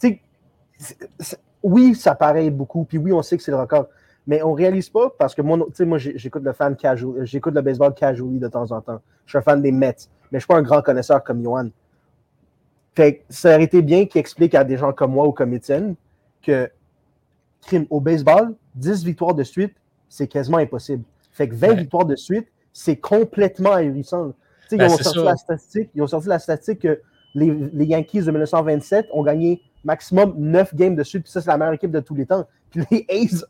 tu 0.00 0.20
sais, 0.78 1.38
oui, 1.62 1.94
ça 1.94 2.14
paraît 2.14 2.50
beaucoup, 2.50 2.84
puis 2.84 2.98
oui, 2.98 3.12
on 3.12 3.22
sait 3.22 3.36
que 3.36 3.42
c'est 3.42 3.50
le 3.50 3.58
record, 3.58 3.86
mais 4.26 4.42
on 4.42 4.52
réalise 4.52 4.88
pas 4.88 5.10
parce 5.18 5.34
que 5.34 5.42
moi, 5.42 5.58
moi, 5.80 5.98
j'écoute 5.98 6.42
le 6.44 6.52
fan 6.52 6.76
casual, 6.76 7.24
j'écoute 7.24 7.54
le 7.54 7.62
baseball 7.62 7.94
casually 7.94 8.38
de 8.38 8.48
temps 8.48 8.70
en 8.70 8.80
temps. 8.80 9.00
Je 9.26 9.32
suis 9.32 9.38
un 9.38 9.42
fan 9.42 9.62
des 9.62 9.72
Mets, 9.72 10.08
mais 10.30 10.38
je 10.38 10.44
suis 10.44 10.46
pas 10.46 10.56
un 10.56 10.62
grand 10.62 10.82
connaisseur 10.82 11.22
comme 11.24 11.42
Johan. 11.42 11.68
Fait 12.94 13.24
ça 13.28 13.54
aurait 13.54 13.64
été 13.64 13.80
bien 13.80 14.06
qu'il 14.06 14.20
explique 14.20 14.54
à 14.54 14.64
des 14.64 14.76
gens 14.76 14.92
comme 14.92 15.12
moi 15.12 15.26
ou 15.26 15.32
comme 15.32 15.54
Étienne 15.54 15.94
que 16.42 16.70
au 17.90 18.00
baseball, 18.00 18.54
10 18.74 19.04
victoires 19.04 19.34
de 19.34 19.44
suite, 19.44 19.74
c'est 20.08 20.26
quasiment 20.26 20.58
impossible. 20.58 21.04
Fait 21.32 21.48
que 21.48 21.54
20 21.54 21.74
victoires 21.74 22.04
de 22.04 22.16
suite, 22.16 22.48
c'est 22.72 22.96
complètement 22.96 23.72
ahurissant. 23.72 24.32
Ben, 24.76 24.88
ils, 24.88 24.92
ont 24.92 24.98
sorti 24.98 25.24
la 25.24 25.36
statistique, 25.36 25.90
ils 25.94 26.02
ont 26.02 26.06
sorti 26.06 26.28
la 26.28 26.38
statistique 26.38 26.80
que 26.80 27.00
les, 27.34 27.84
Yankees 27.84 28.22
de 28.22 28.30
1927 28.30 29.08
ont 29.12 29.22
gagné 29.22 29.62
maximum 29.84 30.34
9 30.36 30.74
games 30.74 30.94
de 30.94 31.02
suite, 31.02 31.24
puis 31.24 31.32
ça, 31.32 31.40
c'est 31.40 31.50
la 31.50 31.56
meilleure 31.56 31.74
équipe 31.74 31.90
de 31.90 32.00
tous 32.00 32.14
les 32.14 32.26
temps. 32.26 32.46
Puis 32.70 32.84
les 32.90 33.06
A's, 33.10 33.44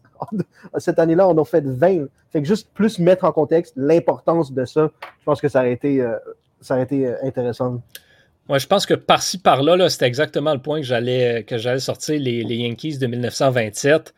cette 0.78 0.98
année-là, 0.98 1.28
en 1.28 1.36
ont 1.36 1.44
fait 1.44 1.64
20. 1.64 2.06
Fait 2.30 2.42
que 2.42 2.48
juste 2.48 2.68
plus 2.74 2.98
mettre 2.98 3.24
en 3.24 3.32
contexte 3.32 3.74
l'importance 3.76 4.52
de 4.52 4.64
ça, 4.64 4.90
je 5.02 5.24
pense 5.24 5.40
que 5.40 5.48
ça 5.48 5.60
aurait 5.60 5.72
été, 5.72 6.00
euh, 6.00 6.16
ça 6.60 6.74
aurait 6.74 6.84
été 6.84 7.06
euh, 7.06 7.16
intéressant. 7.22 7.82
Moi, 8.48 8.58
je 8.58 8.66
pense 8.66 8.86
que 8.86 8.94
par-ci, 8.94 9.38
par-là, 9.38 9.76
-là, 9.76 9.88
c'était 9.88 10.06
exactement 10.06 10.52
le 10.52 10.60
point 10.60 10.80
que 10.80 10.86
j'allais, 10.86 11.44
que 11.44 11.58
j'allais 11.58 11.80
sortir 11.80 12.18
les, 12.20 12.42
Yankees 12.42 12.98
de 12.98 13.06
1927, 13.06 14.14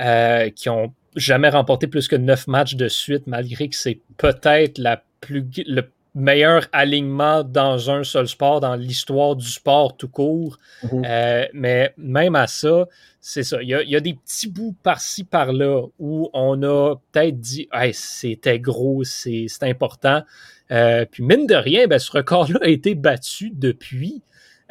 euh, 0.00 0.50
qui 0.50 0.68
ont 0.68 0.92
jamais 1.16 1.48
remporté 1.48 1.86
plus 1.86 2.08
que 2.08 2.16
9 2.16 2.48
matchs 2.48 2.74
de 2.74 2.88
suite, 2.88 3.26
malgré 3.26 3.68
que 3.68 3.76
c'est 3.76 4.00
peut-être 4.16 4.78
la 4.78 5.02
plus, 5.20 5.46
le 5.66 5.82
meilleur 6.14 6.66
alignement 6.72 7.42
dans 7.42 7.90
un 7.90 8.04
seul 8.04 8.28
sport, 8.28 8.60
dans 8.60 8.76
l'histoire 8.76 9.34
du 9.34 9.46
sport 9.46 9.96
tout 9.96 10.08
court. 10.08 10.58
Mhm. 10.82 11.02
Euh, 11.06 11.46
mais 11.54 11.94
même 11.96 12.34
à 12.34 12.46
ça, 12.46 12.86
c'est 13.20 13.44
ça. 13.44 13.62
Il 13.62 13.68
y, 13.68 13.96
a, 13.96 14.00
des 14.00 14.14
petits 14.14 14.48
bouts 14.48 14.74
par-ci, 14.82 15.24
par-là 15.24 15.82
où 15.98 16.28
on 16.32 16.62
a 16.62 16.96
peut-être 17.12 17.38
dit 17.38 17.68
hey, 17.72 17.94
c'était 17.94 18.58
gros, 18.58 19.04
c'est 19.04 19.46
important. 19.62 20.22
Euh, 20.70 21.04
puis 21.10 21.22
mine 21.22 21.46
de 21.46 21.54
rien, 21.54 21.86
ben, 21.86 21.98
ce 21.98 22.10
record-là 22.10 22.58
a 22.62 22.68
été 22.68 22.94
battu 22.94 23.50
depuis 23.54 24.22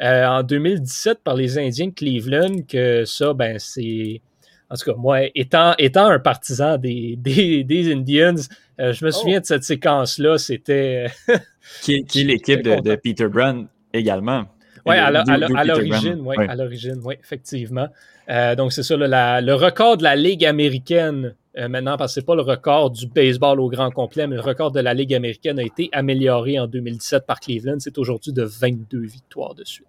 euh, 0.02 0.26
en 0.26 0.42
2017 0.42 1.20
par 1.22 1.34
les 1.34 1.58
Indiens 1.58 1.86
de 1.86 1.94
Cleveland, 1.94 2.62
que 2.68 3.04
ça, 3.04 3.34
ben, 3.34 3.58
c'est 3.58 4.20
en 4.72 4.76
tout 4.76 4.90
cas, 4.90 4.96
moi, 4.96 5.20
étant, 5.34 5.74
étant 5.76 6.06
un 6.06 6.18
partisan 6.18 6.78
des, 6.78 7.16
des, 7.16 7.92
Indians, 7.92 8.34
euh, 8.80 8.94
je 8.94 9.04
me 9.04 9.10
souviens 9.10 9.40
de 9.40 9.44
cette 9.44 9.64
séquence-là. 9.64 10.38
C'était. 10.38 11.08
qui, 11.82 11.96
est 11.96 12.24
l'équipe 12.24 12.62
de, 12.62 12.94
Peter 12.96 13.28
Brown 13.28 13.68
également. 13.92 14.44
Oui, 14.86 14.96
à 14.96 15.10
l'origine, 15.10 16.22
oui, 16.24 16.36
à 16.38 16.56
l'origine, 16.56 17.00
oui, 17.04 17.14
effectivement. 17.20 17.88
Euh, 18.30 18.54
donc, 18.54 18.72
c'est 18.72 18.82
ça, 18.82 18.96
le 18.96 19.52
record 19.52 19.98
de 19.98 20.04
la 20.04 20.16
Ligue 20.16 20.44
américaine, 20.46 21.34
euh, 21.58 21.68
maintenant, 21.68 21.98
parce 21.98 22.14
que 22.14 22.20
ce 22.22 22.26
pas 22.26 22.34
le 22.34 22.42
record 22.42 22.90
du 22.90 23.06
baseball 23.06 23.60
au 23.60 23.68
grand 23.68 23.90
complet, 23.90 24.26
mais 24.26 24.36
le 24.36 24.40
record 24.42 24.72
de 24.72 24.80
la 24.80 24.94
Ligue 24.94 25.14
américaine 25.14 25.58
a 25.58 25.62
été 25.62 25.90
amélioré 25.92 26.58
en 26.58 26.66
2017 26.66 27.26
par 27.26 27.40
Cleveland. 27.40 27.76
C'est 27.78 27.98
aujourd'hui 27.98 28.32
de 28.32 28.42
22 28.42 29.00
victoires 29.00 29.54
de 29.54 29.64
suite. 29.64 29.86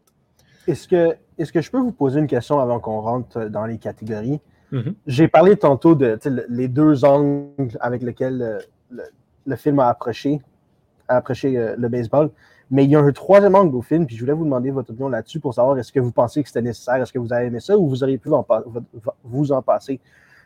Est-ce 0.67 0.87
que, 0.89 1.15
est 1.37 1.51
que 1.51 1.61
je 1.61 1.71
peux 1.71 1.79
vous 1.79 1.91
poser 1.93 2.19
une 2.19 2.27
question 2.27 2.59
avant 2.59 2.79
qu'on 2.79 2.99
rentre 2.99 3.45
dans 3.49 3.65
les 3.65 3.77
catégories? 3.77 4.41
Mhm. 4.73 4.95
J'ai 5.05 5.27
parlé 5.27 5.55
tantôt 5.55 5.93
de 5.93 6.19
les 6.49 6.67
deux 6.67 7.05
angles 7.05 7.77
avec 7.79 8.01
lesquels 8.01 8.41
euh, 8.41 9.03
le, 9.45 9.55
film 9.55 9.79
a 9.79 9.87
approché, 9.87 10.41
euh, 11.11 11.75
le 11.77 11.87
baseball. 11.89 12.31
Mais 12.71 12.85
il 12.85 12.89
y 12.89 12.95
a 12.95 12.99
un 12.99 13.11
troisième 13.11 13.53
angle 13.53 13.75
au 13.75 13.83
film, 13.83 14.07
puis 14.07 14.15
je 14.15 14.21
voulais 14.21 14.33
vous 14.33 14.45
demander 14.45 14.71
votre 14.71 14.89
opinion 14.89 15.09
là-dessus 15.09 15.39
pour 15.39 15.53
savoir 15.53 15.77
est-ce 15.77 15.91
que 15.91 15.99
vous 15.99 16.11
pensez 16.11 16.41
que 16.41 16.49
c'était 16.49 16.63
nécessaire, 16.63 16.95
est-ce 16.95 17.13
que 17.13 17.19
vous 17.19 17.31
avez 17.31 17.45
aimé 17.45 17.59
ça 17.59 17.77
ou 17.77 17.87
vous 17.87 18.03
auriez 18.03 18.17
pu 18.17 18.29
vous 19.23 19.51
en 19.51 19.61
passer. 19.61 19.99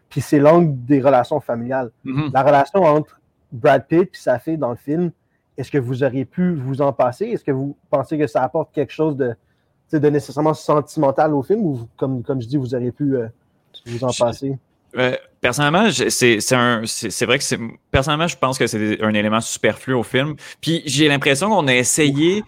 Puis 0.09 0.19
c'est 0.19 0.39
l'angle 0.39 0.73
des 0.85 0.99
relations 0.99 1.39
familiales. 1.39 1.91
Mhm. 2.03 2.31
La 2.33 2.43
relation 2.43 2.81
entre 2.83 3.21
Brad 3.53 3.87
Pitt 3.87 4.09
et 4.13 4.17
sa 4.17 4.39
fille 4.39 4.57
dans 4.57 4.71
le 4.71 4.75
film, 4.75 5.11
est-ce 5.57 5.71
que 5.71 5.77
vous 5.77 6.03
auriez 6.03 6.25
pu 6.25 6.53
vous 6.55 6.81
en 6.81 6.91
passer? 6.91 7.27
Est-ce 7.27 7.45
que 7.45 7.51
vous 7.51 7.77
pensez 7.89 8.17
que 8.17 8.27
ça 8.27 8.43
apporte 8.43 8.73
quelque 8.73 8.91
chose 8.91 9.15
de, 9.15 9.35
de 9.93 10.09
nécessairement 10.09 10.53
sentimental 10.53 11.33
au 11.33 11.43
film 11.43 11.61
ou, 11.61 11.87
comme, 11.95 12.23
comme 12.23 12.41
je 12.41 12.47
dis, 12.47 12.57
vous 12.57 12.75
auriez 12.75 12.91
pu 12.91 13.15
euh, 13.15 13.27
vous 13.85 14.03
en 14.03 14.11
passez? 14.11 14.53
Euh, 14.95 15.15
personnellement, 15.41 15.89
c'est 15.91 17.25
vrai 17.25 17.39
que 17.39 17.55
personnellement, 17.91 18.27
je 18.27 18.37
pense 18.37 18.57
que 18.57 18.67
c'est 18.67 19.01
un 19.01 19.13
élément 19.13 19.41
superflu 19.41 19.93
au 19.93 20.03
film. 20.03 20.35
Puis 20.61 20.81
j'ai 20.85 21.07
l'impression 21.07 21.49
qu'on 21.49 21.67
a 21.67 21.75
essayé 21.75 22.43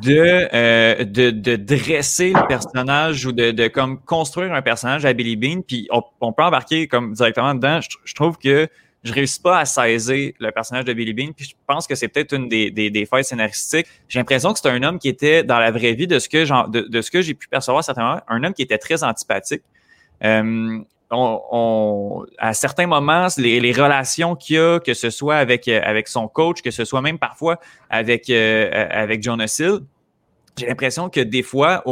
de, 0.00 1.02
de, 1.04 1.30
de, 1.30 1.56
dresser 1.56 2.32
le 2.32 2.46
personnage 2.46 3.26
ou 3.26 3.32
de, 3.32 3.50
de 3.50 3.68
comme 3.68 4.00
construire 4.00 4.52
un 4.52 4.62
personnage 4.62 5.04
à 5.04 5.12
Billy 5.12 5.36
Bean, 5.36 5.60
puis 5.62 5.88
on, 5.90 6.32
peut 6.32 6.42
embarquer 6.42 6.86
comme 6.86 7.12
directement 7.12 7.54
dedans. 7.54 7.80
Je, 8.04 8.14
trouve 8.14 8.38
que 8.38 8.68
je 9.02 9.12
réussis 9.12 9.40
pas 9.40 9.58
à 9.58 9.64
saisir 9.64 10.32
le 10.38 10.50
personnage 10.50 10.84
de 10.84 10.92
Billy 10.92 11.12
Bean, 11.12 11.32
puis 11.36 11.46
je 11.46 11.54
pense 11.66 11.86
que 11.86 11.94
c'est 11.94 12.08
peut-être 12.08 12.32
une 12.32 12.48
des, 12.48 12.70
des, 12.70 12.90
des 12.90 13.06
failles 13.06 13.24
scénaristiques. 13.24 13.86
J'ai 14.08 14.18
l'impression 14.18 14.52
que 14.52 14.60
c'est 14.60 14.68
un 14.68 14.82
homme 14.82 14.98
qui 14.98 15.08
était 15.08 15.42
dans 15.42 15.58
la 15.58 15.70
vraie 15.70 15.94
vie 15.94 16.06
de 16.06 16.18
ce 16.18 16.28
que 16.28 16.70
de 16.70 17.00
ce 17.00 17.10
que 17.10 17.20
j'ai 17.20 17.34
pu 17.34 17.48
percevoir 17.48 17.84
certainement, 17.84 18.20
un 18.28 18.44
homme 18.44 18.54
qui 18.54 18.62
était 18.62 18.78
très 18.78 19.02
antipathique. 19.04 19.62
Euh, 20.24 20.78
on, 21.10 22.24
à 22.38 22.54
certains 22.54 22.86
moments, 22.86 23.28
les, 23.36 23.60
les 23.60 23.72
relations 23.72 24.34
qu'il 24.34 24.58
a, 24.58 24.80
que 24.80 24.94
ce 24.94 25.10
soit 25.10 25.36
avec, 25.36 25.68
euh, 25.68 25.80
avec 25.84 26.08
son 26.08 26.26
coach, 26.28 26.62
que 26.62 26.70
ce 26.70 26.84
soit 26.84 27.02
même 27.02 27.18
parfois 27.18 27.58
avec, 27.90 28.30
euh, 28.30 28.70
avec 28.90 29.22
Jonas 29.22 29.56
Hill, 29.60 29.80
j'ai 30.58 30.66
l'impression 30.66 31.08
que 31.08 31.20
des 31.20 31.42
fois, 31.42 31.82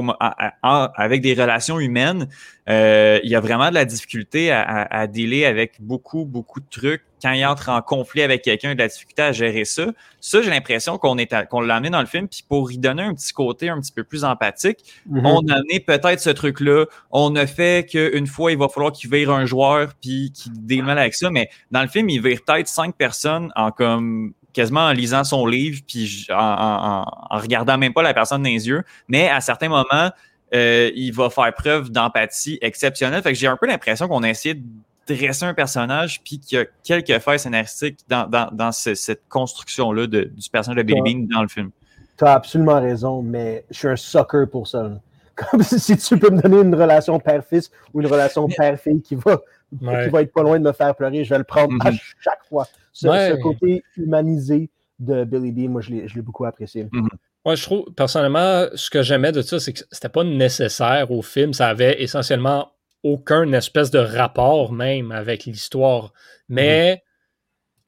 avec 0.62 1.22
des 1.22 1.32
relations 1.34 1.80
humaines, 1.80 2.28
euh, 2.68 3.18
il 3.24 3.30
y 3.30 3.34
a 3.34 3.40
vraiment 3.40 3.70
de 3.70 3.74
la 3.74 3.86
difficulté 3.86 4.50
à, 4.50 4.82
à, 4.82 5.06
dealer 5.06 5.44
avec 5.46 5.80
beaucoup, 5.80 6.24
beaucoup 6.26 6.60
de 6.60 6.66
trucs. 6.70 7.02
Quand 7.22 7.32
il 7.32 7.44
entre 7.44 7.70
en 7.70 7.82
conflit 7.82 8.22
avec 8.22 8.42
quelqu'un, 8.42 8.74
de 8.74 8.78
la 8.78 8.88
difficulté 8.88 9.22
à 9.22 9.32
gérer 9.32 9.64
ça. 9.64 9.86
Ça, 10.20 10.40
j'ai 10.42 10.50
l'impression 10.50 10.96
qu'on 10.98 11.18
est 11.18 11.34
qu'on 11.48 11.60
l'a 11.60 11.76
amené 11.76 11.90
dans 11.90 12.00
le 12.00 12.06
film, 12.06 12.28
puis 12.28 12.44
pour 12.46 12.70
y 12.70 12.78
donner 12.78 13.02
un 13.02 13.14
petit 13.14 13.32
côté 13.32 13.68
un 13.68 13.80
petit 13.80 13.92
peu 13.92 14.04
plus 14.04 14.24
empathique, 14.24 14.78
mm-hmm. 15.10 15.26
on 15.26 15.48
a 15.48 15.54
amené 15.54 15.80
peut-être 15.80 16.20
ce 16.20 16.30
truc-là. 16.30 16.86
On 17.10 17.34
a 17.36 17.46
fait 17.46 17.88
qu'une 17.88 18.26
fois, 18.26 18.52
il 18.52 18.58
va 18.58 18.68
falloir 18.68 18.92
qu'il 18.92 19.10
vire 19.10 19.30
un 19.30 19.46
joueur, 19.46 19.92
puis 20.00 20.32
qu'il 20.32 20.52
démêle 20.64 20.98
avec 20.98 21.14
ça, 21.14 21.30
mais 21.30 21.48
dans 21.70 21.82
le 21.82 21.88
film, 21.88 22.08
il 22.08 22.22
vire 22.22 22.40
peut-être 22.46 22.68
cinq 22.68 22.94
personnes 22.96 23.50
en 23.56 23.70
comme 23.70 24.32
quasiment 24.52 24.86
en 24.86 24.92
lisant 24.92 25.24
son 25.24 25.46
livre, 25.46 25.80
puis 25.86 26.26
en, 26.30 26.34
en, 26.34 27.04
en, 27.30 27.38
regardant 27.38 27.78
même 27.78 27.92
pas 27.92 28.02
la 28.02 28.14
personne 28.14 28.42
dans 28.42 28.48
les 28.48 28.68
yeux. 28.68 28.82
Mais 29.08 29.28
à 29.28 29.40
certains 29.40 29.68
moments, 29.68 30.10
euh, 30.54 30.90
il 30.94 31.12
va 31.12 31.30
faire 31.30 31.52
preuve 31.54 31.90
d'empathie 31.90 32.58
exceptionnelle. 32.60 33.22
Fait 33.22 33.32
que 33.32 33.38
j'ai 33.38 33.46
un 33.46 33.56
peu 33.56 33.66
l'impression 33.66 34.08
qu'on 34.08 34.22
a 34.22 34.28
essayé 34.28 34.54
de 34.54 34.62
dresser 35.06 35.44
un 35.44 35.54
personnage, 35.54 36.20
puis 36.22 36.38
qu'il 36.38 36.58
y 36.58 36.60
a 36.60 36.66
quelques 36.84 37.18
failles 37.22 37.38
scénaristiques 37.38 37.98
dans, 38.08 38.28
dans, 38.28 38.48
dans 38.52 38.72
cette 38.72 39.22
construction-là 39.28 40.06
du 40.06 40.50
personnage 40.52 40.78
de 40.78 40.82
Billy 40.82 41.00
Bean 41.00 41.26
dans 41.32 41.42
le 41.42 41.48
film. 41.48 41.70
Tu 42.16 42.24
as 42.24 42.34
absolument 42.34 42.80
raison, 42.80 43.22
mais 43.22 43.64
je 43.70 43.78
suis 43.78 43.88
un 43.88 43.96
sucker 43.96 44.44
pour 44.50 44.68
ça. 44.68 44.90
Comme 45.34 45.62
si 45.62 45.96
tu 45.96 46.18
peux 46.18 46.30
me 46.30 46.40
donner 46.40 46.60
une 46.60 46.74
relation 46.74 47.18
père-fils 47.18 47.70
ou 47.94 48.00
une 48.00 48.06
relation 48.06 48.46
père-fille 48.48 49.00
qui 49.00 49.14
va, 49.14 49.40
qui 49.78 50.08
va 50.10 50.22
être 50.22 50.32
pas 50.32 50.42
loin 50.42 50.58
de 50.58 50.64
me 50.64 50.72
faire 50.72 50.94
pleurer, 50.94 51.24
je 51.24 51.30
vais 51.30 51.38
le 51.38 51.44
prendre 51.44 51.74
à 51.80 51.90
mm-hmm. 51.90 52.14
chaque 52.20 52.44
fois 52.48 52.66
ce, 52.92 53.42
côté 53.42 53.82
humanisé 53.96 54.70
de 54.98 55.24
Billy 55.24 55.52
Bean, 55.52 55.70
moi, 55.70 55.80
je 55.80 55.92
l'ai 55.92 56.22
beaucoup 56.22 56.44
apprécié. 56.44 56.88
Moi, 56.92 57.08
mhm. 57.44 57.56
je 57.56 57.62
trouve, 57.62 57.84
personnellement, 57.94 58.66
ce 58.74 58.90
que 58.90 59.02
j'aimais 59.02 59.32
de 59.32 59.42
ça, 59.42 59.58
c'est 59.58 59.72
que 59.72 59.80
c'était 59.90 60.08
pas 60.08 60.24
nécessaire 60.24 61.10
au 61.10 61.22
film. 61.22 61.52
Ça 61.52 61.68
avait 61.68 62.02
essentiellement 62.02 62.72
aucun 63.02 63.50
espèce 63.52 63.90
de 63.90 63.98
rapport 63.98 64.72
même 64.72 65.10
avec 65.10 65.44
l'histoire. 65.44 66.12
Mais 66.48 66.92
mhm. 66.92 66.98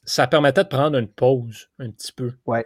ça 0.05 0.27
permettait 0.27 0.65
de 0.65 0.69
prendre 0.69 0.97
une 0.99 1.09
pause 1.09 1.69
un 1.79 1.91
petit 1.91 2.13
peu. 2.13 2.33
Ouais, 2.47 2.65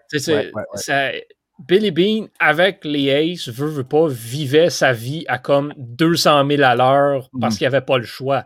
Billy 1.58 1.90
Bean, 1.90 2.28
avec 2.38 2.84
les 2.84 3.10
Aces, 3.10 3.48
veut, 3.48 3.68
veut 3.68 3.84
pas, 3.84 4.06
vivait 4.08 4.70
sa 4.70 4.92
vie 4.92 5.24
à 5.28 5.38
comme 5.38 5.72
200 5.76 6.46
000 6.48 6.62
à 6.62 6.74
l'heure 6.74 7.30
parce 7.40 7.54
mhm. 7.54 7.58
qu'il 7.58 7.66
avait 7.66 7.80
pas 7.80 7.98
le 7.98 8.04
choix. 8.04 8.44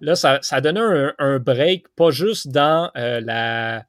Là, 0.00 0.16
ça, 0.16 0.38
ça 0.42 0.60
donnait 0.60 1.12
un, 1.18 1.38
break, 1.38 1.86
pas 1.94 2.10
juste 2.10 2.48
dans 2.48 2.90
euh, 2.96 3.20
la 3.20 3.84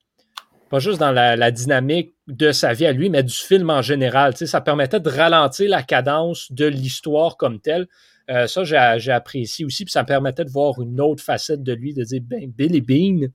pas 0.70 0.80
juste 0.80 1.00
dans 1.00 1.12
la, 1.12 1.51
dynamique 1.51 2.13
de 2.27 2.53
sa 2.53 2.72
vie 2.72 2.86
à 2.86 2.94
lui, 2.94 3.10
mais 3.10 3.24
du 3.24 3.36
film 3.36 3.70
en 3.70 3.82
général. 3.82 4.38
Ça 4.38 4.62
permettait 4.62 5.01
de 5.01 5.10
ralentir 5.10 5.70
la 5.70 5.84
cadence 5.84 6.50
de 6.50 6.65
l'histoire 6.65 7.36
comme 7.36 7.60
telle. 7.60 7.88
Euh, 8.30 8.48
ça, 8.48 8.63
j'ai 8.63 9.12
apprécié 9.12 9.65
aussi. 9.65 9.84
Puis 9.84 9.91
ça 9.91 10.03
me 10.03 10.08
permettait 10.08 10.46
de 10.46 10.50
voir 10.50 10.82
une 10.82 11.01
autre 11.01 11.22
facette 11.22 11.62
de 11.62 11.74
lui, 11.74 11.94
de 11.94 12.06
dire, 12.06 12.22
ben, 12.24 12.50
Billy 12.50 12.80
Bean, 12.80 13.27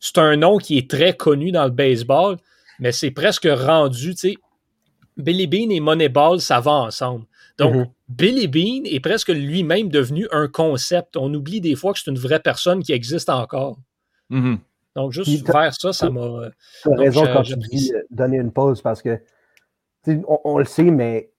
c'est 0.00 0.16
un 0.16 0.36
nom 0.36 0.56
qui 0.56 0.78
est 0.78 0.88
très 0.88 1.12
connu 1.12 1.52
dans 1.52 1.64
le 1.64 1.72
baseball, 1.72 2.38
mais 2.78 2.92
c'est 2.92 3.10
presque 3.10 3.48
rendu, 3.50 4.14
tu 4.14 4.30
sais, 4.30 4.36
Billy 5.18 5.46
Bean 5.46 5.70
et 5.70 5.80
Moneyball, 5.80 6.40
ça 6.40 6.60
va 6.60 6.72
ensemble. 6.72 7.24
Donc, 7.58 7.74
mhm. 7.74 7.86
Billy 8.08 8.46
Bean 8.46 8.84
est 8.84 9.00
presque 9.00 9.28
lui-même 9.28 9.88
devenu 9.88 10.28
un 10.30 10.46
concept. 10.46 11.16
On 11.16 11.32
oublie 11.34 11.60
des 11.60 11.74
fois 11.74 11.92
que 11.92 11.98
c'est 11.98 12.10
une 12.10 12.18
vraie 12.18 12.40
personne 12.40 12.82
qui 12.82 12.92
existe 12.92 13.28
encore. 13.28 13.78
Mhm. 14.30 14.58
Donc, 14.94 15.12
juste 15.12 15.46
faire 15.46 15.74
ça, 15.74 15.92
ça 15.92 16.08
m'a. 16.08 16.50
Tu 16.82 16.92
as 16.92 16.96
raison 16.96 17.24
quand 17.32 17.42
tu 17.42 17.56
dis 17.56 17.92
euh, 17.94 18.02
donner 18.10 18.38
une 18.38 18.52
pause 18.52 18.80
parce 18.80 19.02
que 19.02 19.20
on, 20.26 20.58
le 20.58 20.64
sait, 20.64 20.84
mais 20.84 21.30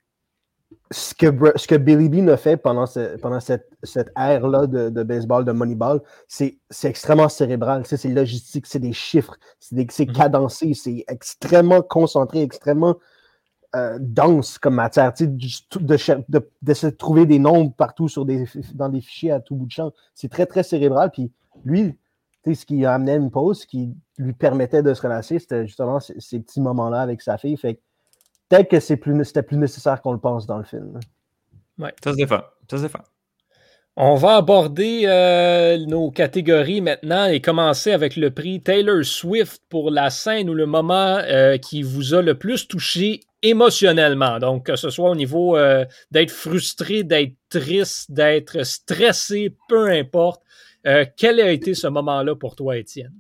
ce 0.91 1.15
que, 1.15 1.27
ce 1.55 1.67
que 1.67 1.75
Billy 1.75 2.09
Bean 2.09 2.27
a 2.27 2.37
fait 2.37 2.57
pendant, 2.57 2.85
pendant 3.21 3.39
cette, 3.39 3.67
cette 3.81 4.11
ère-là 4.15 4.67
de, 4.67 4.89
de, 4.89 5.03
baseball, 5.03 5.43
de 5.43 5.51
Moneyball, 5.51 6.01
c'est 6.27 6.59
extrêmement 6.83 7.29
cérébral. 7.29 7.83
C'est 7.85 8.03
logistique, 8.09 8.67
c'est 8.67 8.79
des 8.79 8.93
chiffres, 8.93 9.35
c'est 9.59 9.75
mhm. 9.75 10.13
cadencé, 10.13 10.73
c'est 10.73 11.03
extrêmement 11.07 11.81
concentré, 11.81 12.41
extrêmement 12.41 12.97
euh, 13.75 13.97
dense 13.99 14.57
comme 14.57 14.75
matière, 14.75 15.13
de, 15.19 15.25
de, 15.25 16.49
de, 16.61 16.89
trouver 16.89 17.25
des 17.25 17.39
nombres 17.39 17.73
partout 17.75 18.07
sur 18.07 18.25
des, 18.25 18.45
dans 18.73 18.89
des 18.89 19.01
fichiers 19.01 19.31
à 19.31 19.39
tout 19.39 19.55
bout 19.55 19.67
de 19.67 19.71
champ. 19.71 19.91
C'est 20.15 20.29
très, 20.29 20.45
très 20.45 20.63
cérébral. 20.63 21.11
Puis 21.11 21.31
lui, 21.65 21.95
ce 22.53 22.65
qui 22.65 22.85
amenait 22.85 23.15
une 23.15 23.31
pause, 23.31 23.61
ce 23.61 23.67
qui 23.67 23.93
lui 24.17 24.33
permettait 24.33 24.83
de 24.83 24.93
se 24.93 25.01
relâcher, 25.01 25.39
c'était 25.39 25.65
justement 25.67 25.99
ces, 25.99 26.39
petits 26.39 26.61
moments-là 26.61 27.01
avec 27.01 27.21
sa 27.21 27.37
fille. 27.37 27.57
Fait 27.57 27.79
peut-être 28.47 28.69
que 28.69 28.79
c'était 28.79 28.97
plus, 28.97 29.33
plus 29.43 29.57
nécessaire 29.57 30.01
qu'on 30.01 30.13
le 30.13 30.19
pense 30.19 30.47
dans 30.47 30.57
le 30.57 30.63
film. 30.63 30.99
Ouais. 31.77 31.93
Ça 32.03 32.11
se 32.11 32.17
défend. 32.17 32.41
Ça 32.69 32.77
se 32.77 32.83
défend. 32.83 33.03
On 33.95 34.15
va 34.15 34.37
aborder 34.37 35.01
euh, 35.05 35.77
nos 35.85 36.09
catégories 36.09 36.79
maintenant 36.79 37.25
et 37.25 37.41
commencer 37.41 37.91
avec 37.91 38.15
le 38.15 38.31
prix 38.31 38.61
Taylor 38.61 39.03
Swift 39.03 39.61
pour 39.67 39.91
la 39.91 40.09
scène 40.09 40.49
ou 40.49 40.53
le 40.53 40.65
moment 40.65 41.17
euh, 41.17 41.57
qui 41.57 41.83
vous 41.83 42.13
a 42.13 42.21
le 42.21 42.37
plus 42.37 42.67
touché 42.67 43.19
émotionnellement. 43.41 44.39
Donc, 44.39 44.65
que 44.65 44.75
ce 44.75 44.89
soit 44.89 45.09
au 45.09 45.15
niveau 45.15 45.57
euh, 45.57 45.85
d'être 46.11 46.31
frustré, 46.31 47.03
d'être 47.03 47.33
triste, 47.49 48.11
d'être 48.11 48.63
stressé, 48.63 49.55
peu 49.67 49.89
importe. 49.89 50.41
quel 51.17 51.39
a 51.39 51.51
été 51.51 51.73
ce 51.73 51.87
moment-là 51.87 52.35
pour 52.35 52.55
toi, 52.55 52.77
Étienne? 52.77 53.13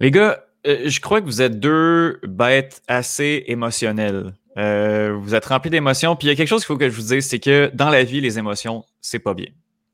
Les 0.00 0.10
gars, 0.10 0.44
je 0.64 1.00
crois 1.00 1.20
que 1.20 1.26
vous 1.26 1.42
êtes 1.42 1.58
deux 1.58 2.20
bêtes 2.22 2.82
assez 2.88 3.44
émotionnelles. 3.46 4.34
vous 4.56 5.34
êtes 5.34 5.46
remplis 5.46 5.70
d'émotions. 5.70 6.14
Puis 6.14 6.28
il 6.28 6.30
y 6.30 6.32
a 6.32 6.36
quelque 6.36 6.48
chose 6.48 6.60
qu'il 6.60 6.66
faut 6.66 6.76
que 6.76 6.88
je 6.88 6.94
vous 6.94 7.14
dise, 7.14 7.26
c'est 7.26 7.38
que 7.38 7.70
dans 7.74 7.90
la 7.90 8.04
vie, 8.04 8.20
les 8.20 8.38
émotions, 8.38 8.84
c'est 9.00 9.18
pas 9.18 9.34
bien. 9.34 9.48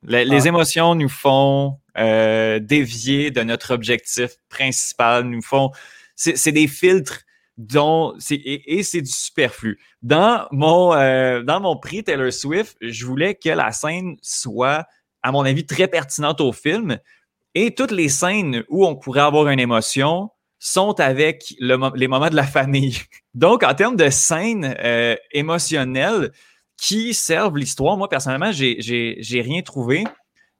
Les, 0.06 0.42
ah. 0.42 0.48
émotions 0.48 0.94
nous 0.94 1.08
font 1.08 1.78
euh, 1.96 2.58
dévier 2.58 3.30
de 3.30 3.42
notre 3.42 3.72
objectif 3.72 4.32
principal, 4.48 5.24
nous 5.24 5.42
font. 5.42 5.70
C'est 6.16 6.52
des 6.52 6.68
filtres 6.68 7.22
et, 7.58 8.82
c'est 8.82 9.02
du 9.02 9.10
superflu. 9.10 9.78
Dans 10.02 10.46
mon 10.50 10.92
euh, 10.94 11.42
dans 11.42 11.60
mon 11.60 11.76
prix 11.76 12.02
Taylor 12.02 12.32
Swift, 12.32 12.76
je 12.80 13.06
voulais 13.06 13.34
que 13.34 13.50
la 13.50 13.72
scène 13.72 14.16
soit, 14.22 14.86
à 15.22 15.32
mon 15.32 15.42
avis, 15.44 15.66
très 15.66 15.88
pertinente 15.88 16.40
au 16.40 16.52
film. 16.52 16.98
Et 17.54 17.74
toutes 17.74 17.92
les 17.92 18.08
scènes 18.08 18.64
où 18.68 18.84
on 18.84 18.96
pourrait 18.96 19.20
avoir 19.20 19.48
une 19.48 19.60
émotion 19.60 20.30
sont 20.58 20.98
avec 20.98 21.54
les 21.60 22.08
moments 22.08 22.30
de 22.30 22.36
la 22.36 22.46
famille. 22.46 22.98
Donc, 23.34 23.62
en 23.62 23.74
termes 23.74 23.96
de 23.96 24.10
scènes 24.10 24.74
euh, 24.82 25.14
émotionnelles, 25.30 26.32
qui 26.76 27.14
servent 27.14 27.56
l'histoire. 27.56 27.96
Moi, 27.96 28.08
personnellement, 28.08 28.52
j'ai 28.52 29.40
rien 29.40 29.62
trouvé, 29.62 30.04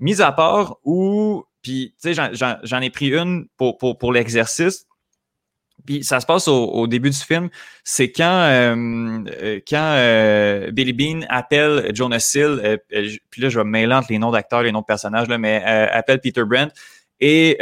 mis 0.01 0.21
à 0.23 0.33
part 0.33 0.79
où, 0.85 1.45
puis, 1.63 1.95
tu 2.03 2.15
sais, 2.15 2.33
j'en 2.63 2.81
ai 2.81 2.91
pris 2.91 3.09
une 3.09 3.47
pour, 3.57 3.79
pour, 3.79 3.99
pour 3.99 4.13
l'exercice. 4.13 4.87
Puis 5.87 6.03
ça 6.03 6.21
se 6.21 6.26
passe 6.26 6.49
au, 6.49 6.87
début 6.87 7.11
du 7.11 7.19
film. 7.19 7.50
C'est 7.83 8.11
quand, 8.11 8.25
euh, 8.25 9.25
euh, 9.43 9.61
quand 9.69 9.95
euh, 9.97 10.71
Billy 10.71 10.93
Bean 10.93 11.26
appelle 11.29 11.91
Jonas 11.95 12.33
Hill, 12.35 12.79
puis 13.31 13.43
là, 13.43 13.49
je 13.49 13.59
vais 13.59 13.64
me 13.64 13.71
mêler 13.71 13.95
entre 13.95 14.11
les 14.11 14.19
noms 14.19 14.31
d'acteurs 14.31 14.62
les 14.62 14.73
noms 14.73 14.81
de 14.81 14.87
personnages, 14.87 15.29
là, 15.29 15.38
mais 15.38 15.62
appelle 15.62 16.21
Peter 16.21 16.45
Brent 16.45 16.73
et 17.21 17.59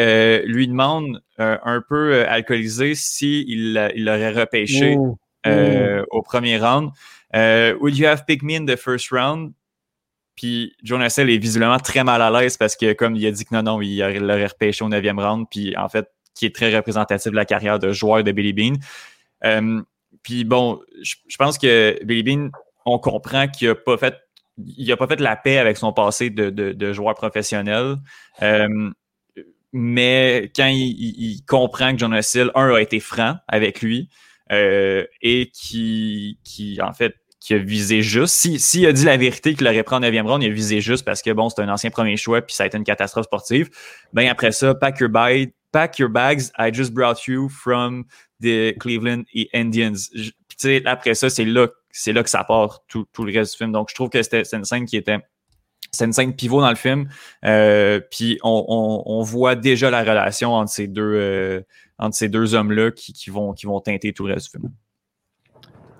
lui 0.46 0.68
demande 0.68 1.22
un 1.38 1.82
peu 1.86 2.24
alcoolisé 2.28 2.94
s'il 2.94 3.48
il 3.48 4.04
l'aurait 4.04 4.32
repêché 4.32 4.96
au 5.46 6.22
premier 6.22 6.58
round. 6.58 6.90
Euh, 7.34 7.74
would 7.80 7.96
you 7.96 8.06
have 8.06 8.26
picked 8.26 8.42
me 8.42 8.54
in 8.54 8.66
the 8.66 8.76
first 8.76 9.10
round? 9.10 9.54
Puis 10.36 10.74
Jonas 10.82 11.14
Hill 11.18 11.30
est 11.30 11.38
visiblement 11.38 11.78
très 11.78 12.04
mal 12.04 12.22
à 12.22 12.30
l'aise 12.30 12.56
parce 12.56 12.76
que 12.76 12.92
comme 12.94 13.16
il 13.16 13.26
a 13.26 13.30
dit 13.30 13.44
que 13.44 13.54
non, 13.54 13.62
non, 13.62 13.80
il 13.82 13.98
l'aurait 13.98 14.46
repêché 14.46 14.84
au 14.84 14.88
9e 14.88 15.20
round, 15.20 15.46
puis 15.50 15.76
en 15.76 15.88
fait, 15.88 16.08
qui 16.34 16.46
est 16.46 16.54
très 16.54 16.74
représentatif 16.74 17.30
de 17.30 17.36
la 17.36 17.44
carrière 17.44 17.78
de 17.78 17.92
joueur 17.92 18.24
de 18.24 18.32
Billy 18.32 18.52
Bean. 18.52 18.74
Euh, 19.44 19.82
puis 20.22 20.44
bon, 20.44 20.80
je, 21.02 21.36
pense 21.36 21.58
que 21.58 21.98
Billy 22.04 22.22
Bean, 22.22 22.50
on 22.86 22.98
comprend 22.98 23.48
qu'il 23.48 23.68
n'a 23.68 23.74
pas 23.74 23.96
fait 23.96 24.16
il 24.58 24.92
a 24.92 24.96
pas 24.98 25.06
fait 25.06 25.20
la 25.20 25.34
paix 25.34 25.56
avec 25.56 25.78
son 25.78 25.94
passé 25.94 26.28
de, 26.28 26.50
de, 26.50 26.92
joueur 26.92 27.14
professionnel. 27.14 27.96
Euh, 28.42 28.90
mais 29.72 30.52
quand 30.54 30.66
il, 30.66 30.92
il, 30.92 31.42
comprend 31.46 31.92
que 31.92 31.98
Jonas 31.98 32.32
Hill, 32.34 32.50
un, 32.54 32.74
a 32.74 32.80
été 32.80 33.00
franc 33.00 33.36
avec 33.48 33.80
lui, 33.80 34.10
euh, 34.52 35.06
et 35.22 35.50
qui, 35.50 36.38
qui, 36.44 36.78
en 36.82 36.92
fait, 36.92 37.14
qui 37.40 37.54
a 37.54 37.58
visé 37.58 38.02
juste. 38.02 38.34
S'il 38.34 38.60
si, 38.60 38.86
a 38.86 38.92
dit 38.92 39.04
la 39.04 39.16
vérité 39.16 39.54
qu'il 39.54 39.66
aurait 39.66 39.82
pris 39.82 39.96
en 39.96 40.00
9e 40.00 40.26
round, 40.26 40.42
il 40.42 40.50
a 40.50 40.52
visé 40.52 40.80
juste 40.80 41.04
parce 41.04 41.22
que 41.22 41.30
bon, 41.30 41.48
c'est 41.48 41.62
un 41.62 41.68
ancien 41.68 41.90
premier 41.90 42.16
choix 42.16 42.42
puis 42.42 42.54
ça 42.54 42.64
a 42.64 42.66
été 42.66 42.76
une 42.76 42.84
catastrophe 42.84 43.24
sportive. 43.24 43.70
Ben 44.12 44.28
après 44.28 44.52
ça, 44.52 44.74
pack 44.74 45.00
your, 45.00 45.08
bag, 45.08 45.52
pack 45.72 45.98
your 45.98 46.08
bags, 46.08 46.52
I 46.58 46.70
just 46.70 46.92
brought 46.94 47.26
you 47.26 47.48
from 47.48 48.06
the 48.40 48.74
Cleveland 48.78 49.24
Indians. 49.52 50.10
Sais, 50.56 50.86
après 50.86 51.14
ça, 51.14 51.30
c'est 51.30 51.44
là, 51.44 51.68
c'est 51.90 52.12
là 52.12 52.22
que 52.22 52.30
ça 52.30 52.44
part 52.44 52.84
tout, 52.86 53.06
tout, 53.12 53.24
le 53.24 53.32
reste 53.32 53.52
du 53.52 53.58
film. 53.58 53.72
Donc 53.72 53.88
je 53.90 53.94
trouve 53.94 54.10
que 54.10 54.22
c'était 54.22 54.42
une 54.52 54.64
scène 54.64 54.84
qui 54.84 54.96
était. 54.96 55.18
C'est 55.90 56.04
une 56.04 56.12
scène 56.12 56.34
pivot 56.34 56.60
dans 56.60 56.70
le 56.70 56.76
film. 56.76 57.08
Euh, 57.44 58.00
puis 58.10 58.38
on, 58.42 58.64
on, 58.68 59.02
on, 59.04 59.22
voit 59.22 59.56
déjà 59.56 59.90
la 59.90 60.00
relation 60.00 60.54
entre 60.54 60.72
ces 60.72 60.86
deux, 60.86 61.02
euh, 61.02 61.60
entre 61.98 62.16
ces 62.16 62.30
deux 62.30 62.54
hommes-là 62.54 62.92
qui, 62.92 63.12
qui, 63.12 63.28
vont, 63.28 63.52
qui 63.52 63.66
vont 63.66 63.78
teinter 63.80 64.14
tout 64.14 64.26
le 64.26 64.34
reste 64.34 64.46
du 64.46 64.60
film. 64.60 64.72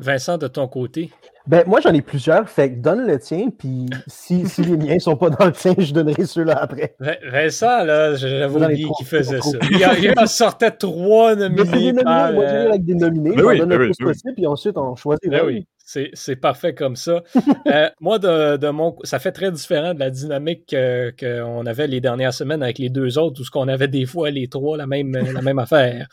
Vincent, 0.01 0.39
de 0.39 0.49
ton 0.49 0.67
côté? 0.67 1.13
Ben, 1.47 1.65
moi, 1.67 1.81
j'en 1.81 1.93
ai 1.93 2.03
plusieurs. 2.03 2.49
Fait 2.49 2.71
que 2.71 2.77
donne 2.77 3.07
le 3.07 3.19
tien, 3.19 3.49
puis 3.51 3.87
si, 4.07 4.47
si 4.47 4.63
les 4.63 4.77
miens 4.77 4.99
sont 4.99 5.17
pas 5.17 5.31
dans 5.31 5.47
le 5.47 5.53
tien, 5.53 5.75
je 5.77 5.93
donnerai 5.93 6.25
ceux-là 6.25 6.59
après. 6.61 6.95
Vincent, 7.31 7.85
là, 7.85 8.15
j'avais 8.15 8.47
oublié 8.47 8.87
qu'il 8.97 9.07
faisait 9.07 9.41
ça. 9.41 9.59
Il, 9.71 10.15
en 10.17 10.27
sortait 10.27 10.71
trois 10.71 11.35
nominés. 11.35 11.93
Par, 11.95 12.33
moi, 12.33 12.47
j'arrive 12.47 12.71
avec 12.71 12.85
des 12.85 12.95
nominés. 12.95 13.37
Ben 13.37 13.45
on 13.45 13.59
donne 13.59 13.71
le 13.71 13.87
plus 13.87 14.05
possible, 14.05 14.35
puis 14.35 14.47
ensuite, 14.47 14.77
on 14.77 14.95
choisit. 14.95 15.29
Ben 15.29 15.43
oui. 15.45 15.67
C'est 15.85 16.37
parfait 16.37 16.75
comme 16.75 16.97
ça. 16.97 17.23
euh, 17.67 17.91
moi, 18.01 18.19
de, 18.19 18.57
de, 18.57 18.69
mon 18.69 18.97
ça 19.03 19.19
fait 19.19 19.33
très 19.33 19.51
différent 19.51 19.95
de 19.95 19.99
la 19.99 20.11
dynamique 20.11 20.75
qu'on 21.19 21.67
avait 21.67 21.87
les 21.87 22.01
dernières 22.01 22.33
semaines 22.33 22.63
avec 22.63 22.79
les 22.79 22.89
deux 22.89 23.19
autres, 23.19 23.41
où 23.41 23.45
ce 23.45 23.51
qu'on 23.51 23.69
avait 23.69 23.89
des 23.89 24.07
fois 24.07 24.31
les 24.31 24.49
trois 24.49 24.77
la 24.77 24.87
même, 24.87 25.13
la 25.13 25.43
même 25.43 25.59
affaire. 25.59 26.07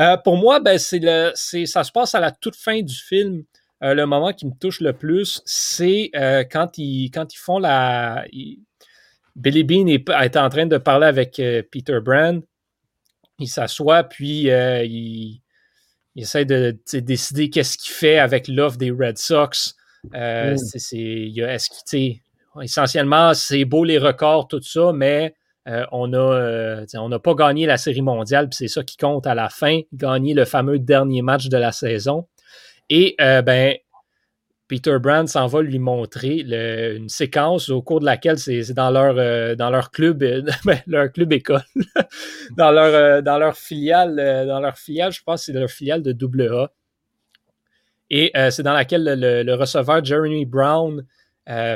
Euh, 0.00 0.16
pour 0.16 0.36
moi, 0.38 0.60
ben, 0.60 0.78
c'est 0.78 0.98
le, 0.98 1.32
ça 1.34 1.84
se 1.84 1.92
passe 1.92 2.14
à 2.14 2.20
la 2.20 2.30
toute 2.30 2.56
fin 2.56 2.80
du 2.80 2.94
film. 2.94 3.44
Euh, 3.82 3.94
le 3.94 4.06
moment 4.06 4.32
qui 4.32 4.46
me 4.46 4.52
touche 4.58 4.80
le 4.80 4.92
plus, 4.92 5.42
c'est 5.44 6.10
euh, 6.14 6.44
quand, 6.48 6.78
ils, 6.78 7.10
quand 7.10 7.34
ils 7.34 7.38
font 7.38 7.58
la. 7.58 8.24
Billy 9.34 9.64
Bean 9.64 9.86
est, 9.86 10.08
est, 10.08 10.36
en 10.36 10.48
train 10.50 10.66
de 10.66 10.76
parler 10.76 11.06
avec 11.06 11.40
Peter 11.70 11.98
Brand. 12.04 12.42
Il 13.38 13.48
s'assoit, 13.48 14.04
puis 14.04 14.42
il, 14.42 15.40
il, 16.14 16.22
essaie 16.22 16.44
de, 16.44 16.78
décider 16.92 17.48
qu'est-ce 17.48 17.78
qu'il 17.78 17.92
fait 17.92 18.18
avec 18.18 18.46
l'offre 18.46 18.76
des 18.76 18.90
Red 18.90 19.16
Sox. 19.16 19.74
Mm. 20.12 20.56
c'est, 20.56 22.20
essentiellement, 22.60 23.32
c'est 23.32 23.64
beau 23.64 23.84
les 23.84 23.98
records, 23.98 24.48
tout 24.48 24.60
ça, 24.60 24.92
mais 24.92 25.34
on 25.92 26.08
n'a 26.08 27.18
pas 27.18 27.34
gagné 27.34 27.64
la 27.64 27.78
série 27.78 28.02
mondiale, 28.02 28.50
puis 28.50 28.56
c'est 28.58 28.68
ça 28.68 28.84
qui 28.84 28.98
compte 28.98 29.26
à 29.26 29.34
la 29.34 29.48
fin, 29.48 29.80
gagner 29.94 30.34
le 30.34 30.44
fameux 30.44 30.78
dernier 30.78 31.22
match 31.22 31.48
de 31.48 31.56
la 31.56 31.72
saison. 31.72 32.28
Et 32.94 33.14
euh, 33.22 33.40
ben, 33.40 33.74
Peter 34.68 34.98
Brand 35.00 35.26
s'en 35.26 35.46
va 35.46 35.62
lui 35.62 35.78
montrer 35.78 36.40
une 36.94 37.08
séquence 37.08 37.70
au 37.70 37.80
cours 37.80 38.00
de 38.00 38.04
laquelle 38.04 38.38
c'est 38.38 38.74
dans 38.74 38.90
leur, 38.90 39.14
euh, 39.16 39.54
dans 39.54 39.70
leur 39.70 39.90
club, 39.90 40.22
euh, 40.22 40.42
ben, 40.66 40.78
leur 40.86 41.10
club 41.10 41.32
école, 41.32 41.64
dans, 42.58 42.70
leur, 42.70 43.56
filiale, 43.56 44.16
je 44.18 45.22
pense 45.22 45.44
c'est 45.44 45.54
leur 45.54 45.70
filiale 45.70 46.02
de 46.02 46.12
AA. 46.12 46.70
Et 48.10 48.30
c'est 48.50 48.62
dans 48.62 48.74
laquelle 48.74 49.04
le, 49.04 49.54
receveur 49.54 50.04
Jeremy 50.04 50.44
Brown 50.44 51.02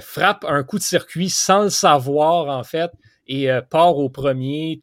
frappe 0.03 0.45
un 0.47 0.65
coup 0.65 0.77
de 0.77 0.83
circuit 0.83 1.31
sans 1.31 1.63
le 1.63 1.71
savoir, 1.71 2.49
en 2.49 2.63
fait, 2.63 2.91
et 3.27 3.49
part 3.71 3.97
au 3.97 4.11
premier, 4.11 4.83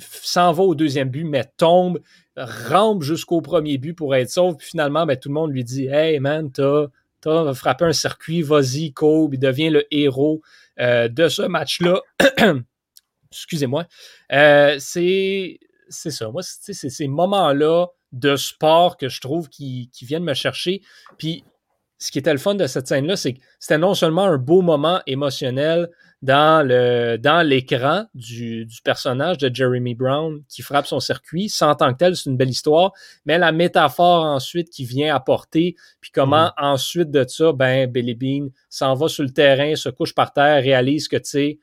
s'en 0.00 0.52
va 0.52 0.62
au 0.62 0.74
deuxième 0.74 1.10
but, 1.10 1.24
mais 1.24 1.44
tombe, 1.56 2.00
rampe 2.36 3.02
jusqu'au 3.02 3.40
premier 3.40 3.78
but 3.78 3.94
pour 3.94 4.14
être 4.14 4.30
sauve. 4.30 4.56
Puis 4.56 4.68
finalement, 4.68 5.06
ben, 5.06 5.16
tout 5.16 5.28
le 5.28 5.34
monde 5.34 5.52
lui 5.52 5.64
dit 5.64 5.86
Hey 5.86 6.20
man, 6.20 6.50
t'as 6.50 6.86
as 7.26 7.54
frappé 7.54 7.84
un 7.84 7.92
circuit, 7.92 8.42
vas-y, 8.42 8.92
Kobe, 8.92 9.34
il 9.34 9.40
devient 9.40 9.70
le 9.70 9.86
héros 9.94 10.40
euh, 10.78 11.08
de 11.08 11.28
ce 11.28 11.42
match-là. 11.42 12.00
Excusez-moi. 13.32 13.86
Euh, 14.32 14.76
c'est 14.78 15.58
ça. 15.90 16.30
Moi, 16.30 16.42
c'est 16.42 16.72
ces 16.72 17.08
moments-là 17.08 17.86
de 18.12 18.36
sport 18.36 18.96
que 18.96 19.08
je 19.08 19.20
trouve 19.20 19.48
qui, 19.48 19.90
qui 19.92 20.04
viennent 20.04 20.24
me 20.24 20.34
chercher. 20.34 20.82
Puis 21.16 21.44
ce 21.98 22.10
qui 22.10 22.18
était 22.18 22.32
le 22.32 22.38
fun 22.38 22.54
de 22.54 22.66
cette 22.66 22.88
scène-là, 22.88 23.16
c'est 23.16 23.34
que 23.34 23.40
c'était 23.58 23.78
non 23.78 23.94
seulement 23.94 24.24
un 24.24 24.38
beau 24.38 24.62
moment 24.62 25.00
émotionnel, 25.06 25.90
dans 26.22 26.66
le 26.66 27.16
dans 27.16 27.46
l'écran 27.46 28.04
du, 28.14 28.66
du, 28.66 28.82
personnage 28.82 29.38
de 29.38 29.54
Jeremy 29.54 29.94
Brown 29.94 30.42
qui 30.48 30.62
frappe 30.62 30.86
son 30.86 31.00
circuit. 31.00 31.48
Sans 31.48 31.74
tant 31.74 31.92
que 31.92 31.98
tel, 31.98 32.16
c'est 32.16 32.28
une 32.28 32.36
belle 32.36 32.50
histoire, 32.50 32.92
mais 33.24 33.38
la 33.38 33.52
métaphore 33.52 34.24
ensuite 34.24 34.68
qui 34.70 34.84
vient 34.84 35.14
apporter, 35.14 35.76
puis 36.00 36.10
comment 36.12 36.48
mm-hmm. 36.48 36.64
ensuite 36.64 37.10
de 37.10 37.24
ça, 37.26 37.52
ben 37.52 37.90
Billy 37.90 38.14
Bean 38.14 38.48
s'en 38.68 38.94
va 38.94 39.08
sur 39.08 39.24
le 39.24 39.30
terrain, 39.30 39.74
se 39.76 39.88
couche 39.88 40.14
par 40.14 40.32
terre, 40.32 40.62
réalise 40.62 41.08
que 41.08 41.16
tu 41.16 41.30
sais, 41.30 41.58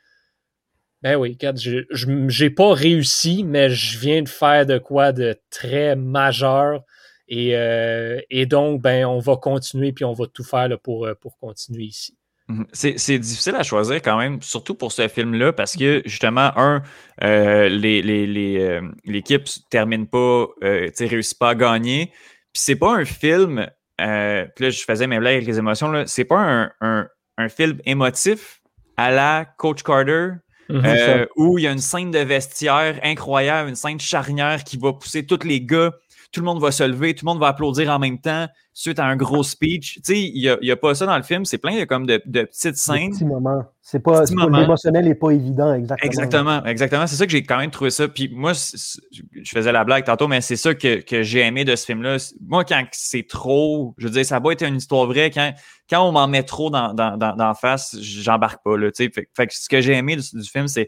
ben 1.03 1.15
oui, 1.15 1.37
je 1.39 1.81
j'ai 2.27 2.49
pas 2.49 2.73
réussi, 2.73 3.43
mais 3.43 3.69
je 3.69 3.99
viens 3.99 4.23
de 4.23 4.29
faire 4.29 4.65
de 4.65 4.79
quoi 4.79 5.11
de 5.11 5.39
très 5.51 5.95
majeur. 5.95 6.83
Et, 7.29 7.55
euh, 7.57 8.21
et 8.29 8.45
donc, 8.45 8.81
ben, 8.81 9.05
on 9.05 9.19
va 9.19 9.35
continuer, 9.35 9.91
puis 9.91 10.05
on 10.05 10.13
va 10.13 10.27
tout 10.27 10.45
faire 10.45 10.69
là, 10.69 10.77
pour, 10.77 11.07
pour 11.19 11.37
continuer 11.37 11.83
ici. 11.83 12.17
Mhm. 12.49 12.65
C'est 12.71 13.19
difficile 13.19 13.55
à 13.55 13.63
choisir 13.63 13.97
quand 13.97 14.17
même, 14.17 14.41
surtout 14.41 14.73
pour 14.73 14.93
ce 14.93 15.07
film-là, 15.09 15.51
parce 15.51 15.75
que 15.75 16.01
justement, 16.05 16.51
un, 16.55 16.81
euh, 17.23 17.67
l'équipe 17.67 18.05
les, 18.05 18.25
les, 18.25 18.59
euh, 18.61 19.37
termine 19.69 20.07
pas, 20.07 20.47
euh, 20.63 20.89
réussit 20.97 21.37
pas 21.37 21.49
à 21.49 21.55
gagner. 21.55 22.07
Puis 22.53 22.63
c'est 22.63 22.77
pas 22.77 22.93
un 22.95 23.03
film, 23.03 23.67
euh, 23.99 24.45
puis 24.55 24.65
là 24.65 24.69
je 24.69 24.81
faisais 24.81 25.07
mes 25.07 25.19
blagues 25.19 25.35
avec 25.35 25.47
les 25.47 25.59
émotions, 25.59 25.91
c'est 26.07 26.23
pas 26.23 26.39
un, 26.39 26.71
un, 26.79 27.07
un, 27.37 27.49
film 27.49 27.79
émotif 27.85 28.61
à 28.95 29.11
la 29.11 29.45
Coach 29.57 29.83
Carter, 29.83 30.29
mhm. 30.69 30.81
euh, 30.85 31.25
où 31.35 31.57
il 31.59 31.63
y 31.63 31.67
a 31.67 31.71
une 31.71 31.79
scène 31.79 32.11
de 32.11 32.19
vestiaire 32.19 32.97
incroyable, 33.03 33.69
une 33.69 33.75
scène 33.75 33.99
charnière 33.99 34.63
qui 34.63 34.77
va 34.77 34.93
pousser 34.93 35.25
tous 35.25 35.43
les 35.45 35.59
gars 35.59 35.91
tout 36.37 36.43
le 36.43 36.45
monde 36.45 36.61
va 36.61 36.71
se 36.71 36.83
lever, 36.83 37.15
tout 37.15 37.25
le 37.25 37.31
monde 37.31 37.39
va 37.39 37.47
applaudir 37.47 37.89
en 37.89 37.97
même 37.97 38.19
temps 38.19 38.47
suite 38.71 38.99
à 38.99 39.05
un 39.05 39.15
gros 39.15 39.41
speech. 39.41 39.95
Tu 39.95 40.01
sais, 40.03 40.21
il 40.21 40.57
n'y 40.61 40.71
a, 40.71 40.75
pas 40.75 40.93
ça 40.93 41.07
dans 41.07 41.17
le 41.17 41.23
film. 41.23 41.45
C'est 41.45 41.57
plein 41.57 41.79
de, 41.79 41.85
comme 41.85 42.05
de, 42.05 42.17
petites 42.17 42.77
scènes. 42.77 43.09
Des 43.09 43.09
petits 43.09 43.25
moments. 43.25 43.63
C'est 43.81 43.99
pas, 43.99 44.23
l'émotionnel 44.25 45.05
n'est 45.05 45.15
pas 45.15 45.31
évident, 45.31 45.73
exactement. 45.73 46.07
Exactement, 46.07 46.65
exactement. 46.65 47.07
C'est 47.07 47.15
ça 47.15 47.25
que 47.25 47.31
j'ai 47.31 47.41
quand 47.41 47.57
même 47.57 47.71
trouvé 47.71 47.89
ça. 47.89 48.07
Puis 48.07 48.29
moi, 48.31 48.53
je 48.53 49.49
faisais 49.49 49.71
la 49.71 49.83
blague 49.83 50.03
tantôt, 50.03 50.27
mais 50.27 50.41
c'est 50.41 50.57
ça 50.57 50.75
que, 50.75 51.01
j'ai 51.23 51.39
aimé 51.39 51.65
de 51.65 51.75
ce 51.75 51.85
film-là. 51.85 52.17
Moi, 52.39 52.63
quand 52.65 52.85
c'est 52.91 53.27
trop, 53.27 53.95
je 53.97 54.05
veux 54.05 54.13
dire, 54.13 54.25
ça 54.25 54.39
va 54.39 54.51
être 54.51 54.63
une 54.63 54.75
histoire 54.75 55.07
vraie. 55.07 55.31
Quand, 55.31 55.53
quand 55.89 56.07
on 56.07 56.11
m'en 56.11 56.27
met 56.27 56.43
trop 56.43 56.69
dans, 56.69 56.93
dans, 56.93 57.17
dans, 57.17 57.53
face, 57.55 57.97
j'embarque 57.99 58.63
pas. 58.63 58.77
Là, 58.77 58.91
fait, 58.95 59.11
fait 59.11 59.47
que 59.47 59.55
ce 59.55 59.67
que 59.67 59.81
j'ai 59.81 59.93
aimé 59.93 60.17
du, 60.17 60.39
du 60.39 60.47
film, 60.47 60.67
c'est 60.67 60.87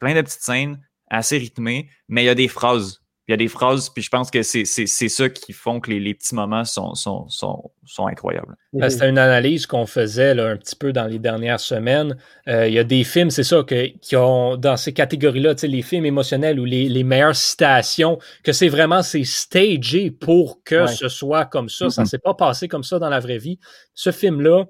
plein 0.00 0.14
de 0.14 0.20
petites 0.22 0.42
scènes 0.42 0.80
assez 1.08 1.38
rythmées, 1.38 1.88
mais 2.08 2.24
il 2.24 2.26
y 2.26 2.30
a 2.30 2.34
des 2.34 2.48
phrases 2.48 2.99
il 3.30 3.34
y 3.34 3.34
a 3.34 3.36
des 3.36 3.48
phrases, 3.48 3.90
puis 3.90 4.02
je 4.02 4.10
pense 4.10 4.28
que 4.28 4.42
c'est 4.42 4.64
ça 4.64 5.28
qui 5.28 5.52
font 5.52 5.78
que 5.78 5.88
les, 5.92 6.14
petits 6.14 6.34
moments 6.34 6.64
sont, 6.64 6.96
sont, 6.96 7.28
sont, 7.28 7.70
sont 7.86 8.08
incroyables. 8.08 8.56
Ben, 8.72 8.90
c'était 8.90 9.08
une 9.08 9.18
analyse 9.18 9.66
qu'on 9.66 9.86
faisait 9.86 10.34
là, 10.34 10.48
un 10.48 10.56
petit 10.56 10.74
peu 10.74 10.92
dans 10.92 11.06
les 11.06 11.20
dernières 11.20 11.60
semaines. 11.60 12.16
Euh, 12.48 12.66
il 12.66 12.74
y 12.74 12.78
a 12.80 12.82
des 12.82 13.04
films, 13.04 13.30
c'est 13.30 13.44
ça, 13.44 13.62
que, 13.62 13.86
qui 13.98 14.16
ont 14.16 14.56
dans 14.56 14.76
ces 14.76 14.92
catégories-là, 14.92 15.54
les 15.62 15.82
films 15.82 16.06
émotionnels 16.06 16.58
ou 16.58 16.64
les, 16.64 16.88
les 16.88 17.04
meilleures 17.04 17.36
citations, 17.36 18.18
que 18.42 18.52
c'est 18.52 18.68
vraiment 18.68 19.04
c'est 19.04 19.22
stagé 19.22 20.10
pour 20.10 20.64
que 20.64 20.88
ce 20.88 21.08
soit 21.08 21.44
comme 21.44 21.68
ça. 21.68 21.88
Ça 21.88 22.02
ne 22.02 22.08
s'est 22.08 22.18
pas 22.18 22.34
passé 22.34 22.66
comme 22.66 22.82
ça 22.82 22.98
dans 22.98 23.10
la 23.10 23.20
vraie 23.20 23.38
vie. 23.38 23.60
Ce 23.94 24.10
film-là 24.10 24.64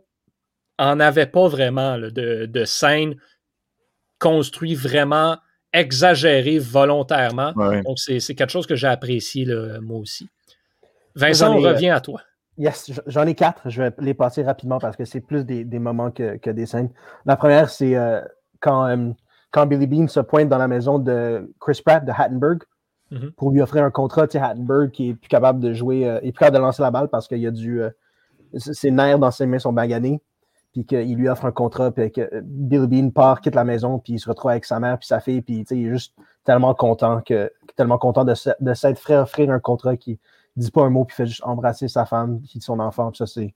en 0.77 1.01
avait 1.01 1.27
pas 1.27 1.49
vraiment 1.49 1.97
de, 1.97 2.45
de 2.45 2.65
scène 2.67 3.15
construit 4.19 4.75
vraiment 4.75 5.39
exagéré 5.73 6.59
volontairement. 6.59 7.53
Donc, 7.53 7.99
c'est 7.99 8.35
quelque 8.35 8.51
chose 8.51 8.67
que 8.67 8.77
j'ai 8.77 8.89
apprécié, 8.89 9.47
moi 9.81 9.99
aussi. 9.99 10.29
Vincent, 11.15 11.55
on 11.55 11.61
revient 11.61 11.91
à 11.91 12.01
toi. 12.01 12.21
Yes, 12.59 12.93
j'en 13.07 13.27
ai 13.27 13.35
quatre. 13.35 13.71
Je 13.71 13.83
vais 13.83 13.93
les 14.01 14.15
passer 14.15 14.43
rapidement 14.43 14.79
parce 14.79 14.97
que 14.97 15.05
c'est 15.05 15.21
plus 15.21 15.45
des, 15.45 15.79
moments 15.79 16.11
que, 16.11 16.51
des 16.51 16.67
scènes. 16.67 16.91
La 17.25 17.37
première, 17.37 17.71
c'est 17.71 17.97
euh, 17.97 18.21
quand, 18.61 18.87
euh, 18.87 19.11
quand 19.51 19.67
Billy 19.67 19.87
Bean 19.87 20.09
se 20.09 20.21
pointe 20.21 20.49
dans 20.49 20.59
la 20.59 20.69
maison 20.69 20.99
de 20.99 21.51
Chris 21.59 21.81
Pratt 21.85 22.05
de 22.05 22.13
Hattenberg 22.15 22.63
mm-hmm. 23.13 23.33
pour 23.33 23.51
lui 23.51 23.63
offrir 23.63 23.85
un 23.85 23.91
contrat. 23.91 24.29
Tu 24.29 24.37
Hattenberg 24.37 24.91
qui 24.91 25.11
est 25.11 25.15
plus 25.15 25.29
capable 25.29 25.61
de 25.61 25.73
jouer, 25.73 26.07
euh, 26.07 26.19
est 26.19 26.33
plus 26.33 26.41
capable 26.41 26.59
de 26.59 26.63
lancer 26.63 26.83
la 26.83 26.91
balle 26.91 27.09
parce 27.09 27.29
qu'il 27.29 27.39
y 27.39 27.47
a 27.47 27.51
du. 27.51 27.81
ses 28.57 28.91
nerfs 28.91 29.19
dans 29.19 29.31
ses 29.31 29.47
mains 29.47 29.59
sont 29.59 29.73
baganés 29.73 30.21
puis 30.73 30.85
qu'il 30.85 31.17
lui 31.17 31.29
offre 31.29 31.45
un 31.45 31.53
contrat, 31.53 31.91
puis 31.91 32.13
que 32.13 32.41
Bill 32.43 32.87
Bean 32.87 33.11
part, 33.11 33.41
quitte 33.41 33.55
la 33.55 33.65
maison, 33.65 33.99
puis 33.99 34.15
il 34.15 34.19
se 34.19 34.29
retrouve 34.29 34.53
avec 34.53 34.65
sa 34.65 34.79
mère 34.81 34.99
puis 34.99 35.07
sa 35.07 35.21
fille, 35.21 35.43
puis 35.43 35.65
il 35.71 35.87
est 35.87 35.91
juste 35.91 36.15
tellement 36.45 36.75
content 36.75 37.21
que 37.21 37.53
tellement 37.77 37.99
content 37.99 38.25
de, 38.25 38.35
s'être 38.35 38.99
fait 38.99 39.17
offrir 39.17 39.51
un 39.51 39.61
contrat 39.61 39.97
qui 39.97 40.19
dit 40.57 40.71
pas 40.71 40.83
un 40.83 40.91
mot 40.91 41.05
puis 41.05 41.17
fait 41.17 41.27
juste 41.27 41.43
embrasser 41.45 41.89
sa 41.89 42.05
femme 42.05 42.41
puis 42.41 42.61
son 42.61 42.79
enfant. 42.81 43.11
Puis 43.11 43.19
ça 43.19 43.27
c'est 43.27 43.55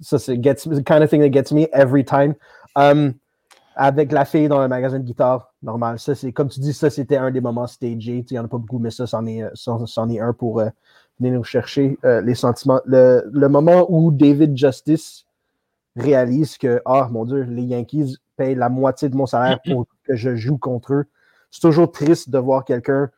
ça 0.00 0.18
c'est 0.18 0.42
gets 0.42 0.54
the 0.54 0.84
kind 0.84 1.02
of 1.02 1.10
thing 1.10 1.20
that 1.20 1.30
gets 1.30 1.54
me 1.54 1.66
every 1.72 2.04
time. 2.04 2.34
Um, 2.74 3.14
avec 3.76 4.10
la 4.10 4.24
fille 4.24 4.48
dans 4.48 4.60
le 4.60 4.68
magasin 4.68 4.98
de 4.98 5.04
guitare, 5.04 5.52
normal. 5.62 5.98
Ça, 5.98 6.14
c'est 6.14 6.32
comme 6.32 6.48
tu 6.48 6.60
dis, 6.60 6.72
ça, 6.72 6.88
c'était 6.88 7.18
un 7.18 7.30
des 7.30 7.42
moments 7.42 7.66
stagés. 7.66 8.24
Il 8.28 8.32
n'y 8.32 8.38
en 8.38 8.46
a 8.46 8.48
pas 8.48 8.56
beaucoup, 8.56 8.78
mais 8.78 8.90
ça, 8.90 9.06
c'en 9.06 9.26
est, 9.26 9.42
est 9.42 10.20
un 10.20 10.32
pour, 10.32 10.60
euh, 10.60 10.70
venez 11.20 11.30
nous 11.30 11.44
chercher 11.44 11.98
euh, 12.04 12.22
les 12.22 12.34
sentiments. 12.34 12.80
Le, 12.86 13.28
le, 13.30 13.48
moment 13.50 13.84
où 13.90 14.10
David 14.10 14.56
Justice 14.56 15.25
réalise 15.96 16.58
que, 16.58 16.80
ah, 16.84 17.08
mon 17.10 17.24
Dieu, 17.24 17.42
les 17.42 17.62
Yankees 17.62 18.16
payent 18.36 18.54
la 18.54 18.68
moitié 18.68 19.08
de 19.08 19.16
mon 19.16 19.26
salaire 19.26 19.58
pour 19.64 19.86
que 20.04 20.14
je 20.14 20.34
joue 20.36 20.58
contre 20.58 20.92
eux. 20.92 21.04
C'est 21.50 21.60
toujours 21.60 21.90
triste 21.90 22.30
de 22.30 22.38
voir 22.38 22.64
quelqu'un 22.64 23.10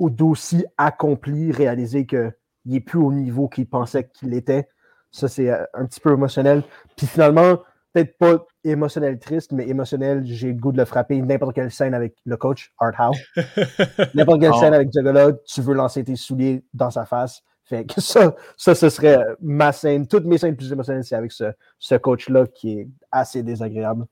d'aussi 0.00 0.64
accompli 0.78 1.52
réaliser 1.52 2.06
qu'il 2.06 2.32
n'est 2.64 2.80
plus 2.80 2.98
au 2.98 3.12
niveau 3.12 3.48
qu'il 3.48 3.68
pensait 3.68 4.08
qu'il 4.08 4.34
était. 4.34 4.68
Ça, 5.10 5.28
c'est 5.28 5.50
euh, 5.50 5.64
un 5.74 5.86
petit 5.86 6.00
peu 6.00 6.12
émotionnel. 6.12 6.62
Puis 6.96 7.06
finalement, 7.06 7.58
peut-être 7.92 8.16
pas 8.18 8.46
émotionnel 8.64 9.18
triste, 9.18 9.52
mais 9.52 9.68
émotionnel, 9.68 10.22
j'ai 10.24 10.48
le 10.48 10.58
goût 10.58 10.72
de 10.72 10.78
le 10.78 10.84
frapper 10.84 11.20
n'importe 11.20 11.54
quelle 11.54 11.70
scène 11.70 11.94
avec 11.94 12.16
le 12.24 12.36
coach, 12.36 12.72
Art 12.78 12.94
Howe. 12.98 13.12
n'importe 14.14 14.40
quelle 14.40 14.52
ah. 14.54 14.58
scène 14.58 14.74
avec 14.74 14.88
Juggalo, 14.92 15.38
tu 15.46 15.60
veux 15.60 15.74
lancer 15.74 16.02
tes 16.02 16.16
souliers 16.16 16.64
dans 16.72 16.90
sa 16.90 17.04
face. 17.04 17.42
Fait 17.72 17.86
que 17.86 18.02
ça, 18.02 18.34
ça, 18.58 18.74
ce 18.74 18.90
serait 18.90 19.18
ma 19.40 19.72
scène. 19.72 20.06
Toutes 20.06 20.26
mes 20.26 20.36
scènes 20.36 20.54
plus 20.54 20.70
émotionnelles, 20.70 21.04
c'est 21.04 21.14
avec 21.14 21.32
ce, 21.32 21.44
ce 21.78 21.94
coach-là 21.94 22.44
qui 22.46 22.80
est 22.80 22.88
assez 23.10 23.42
désagréable. 23.42 24.04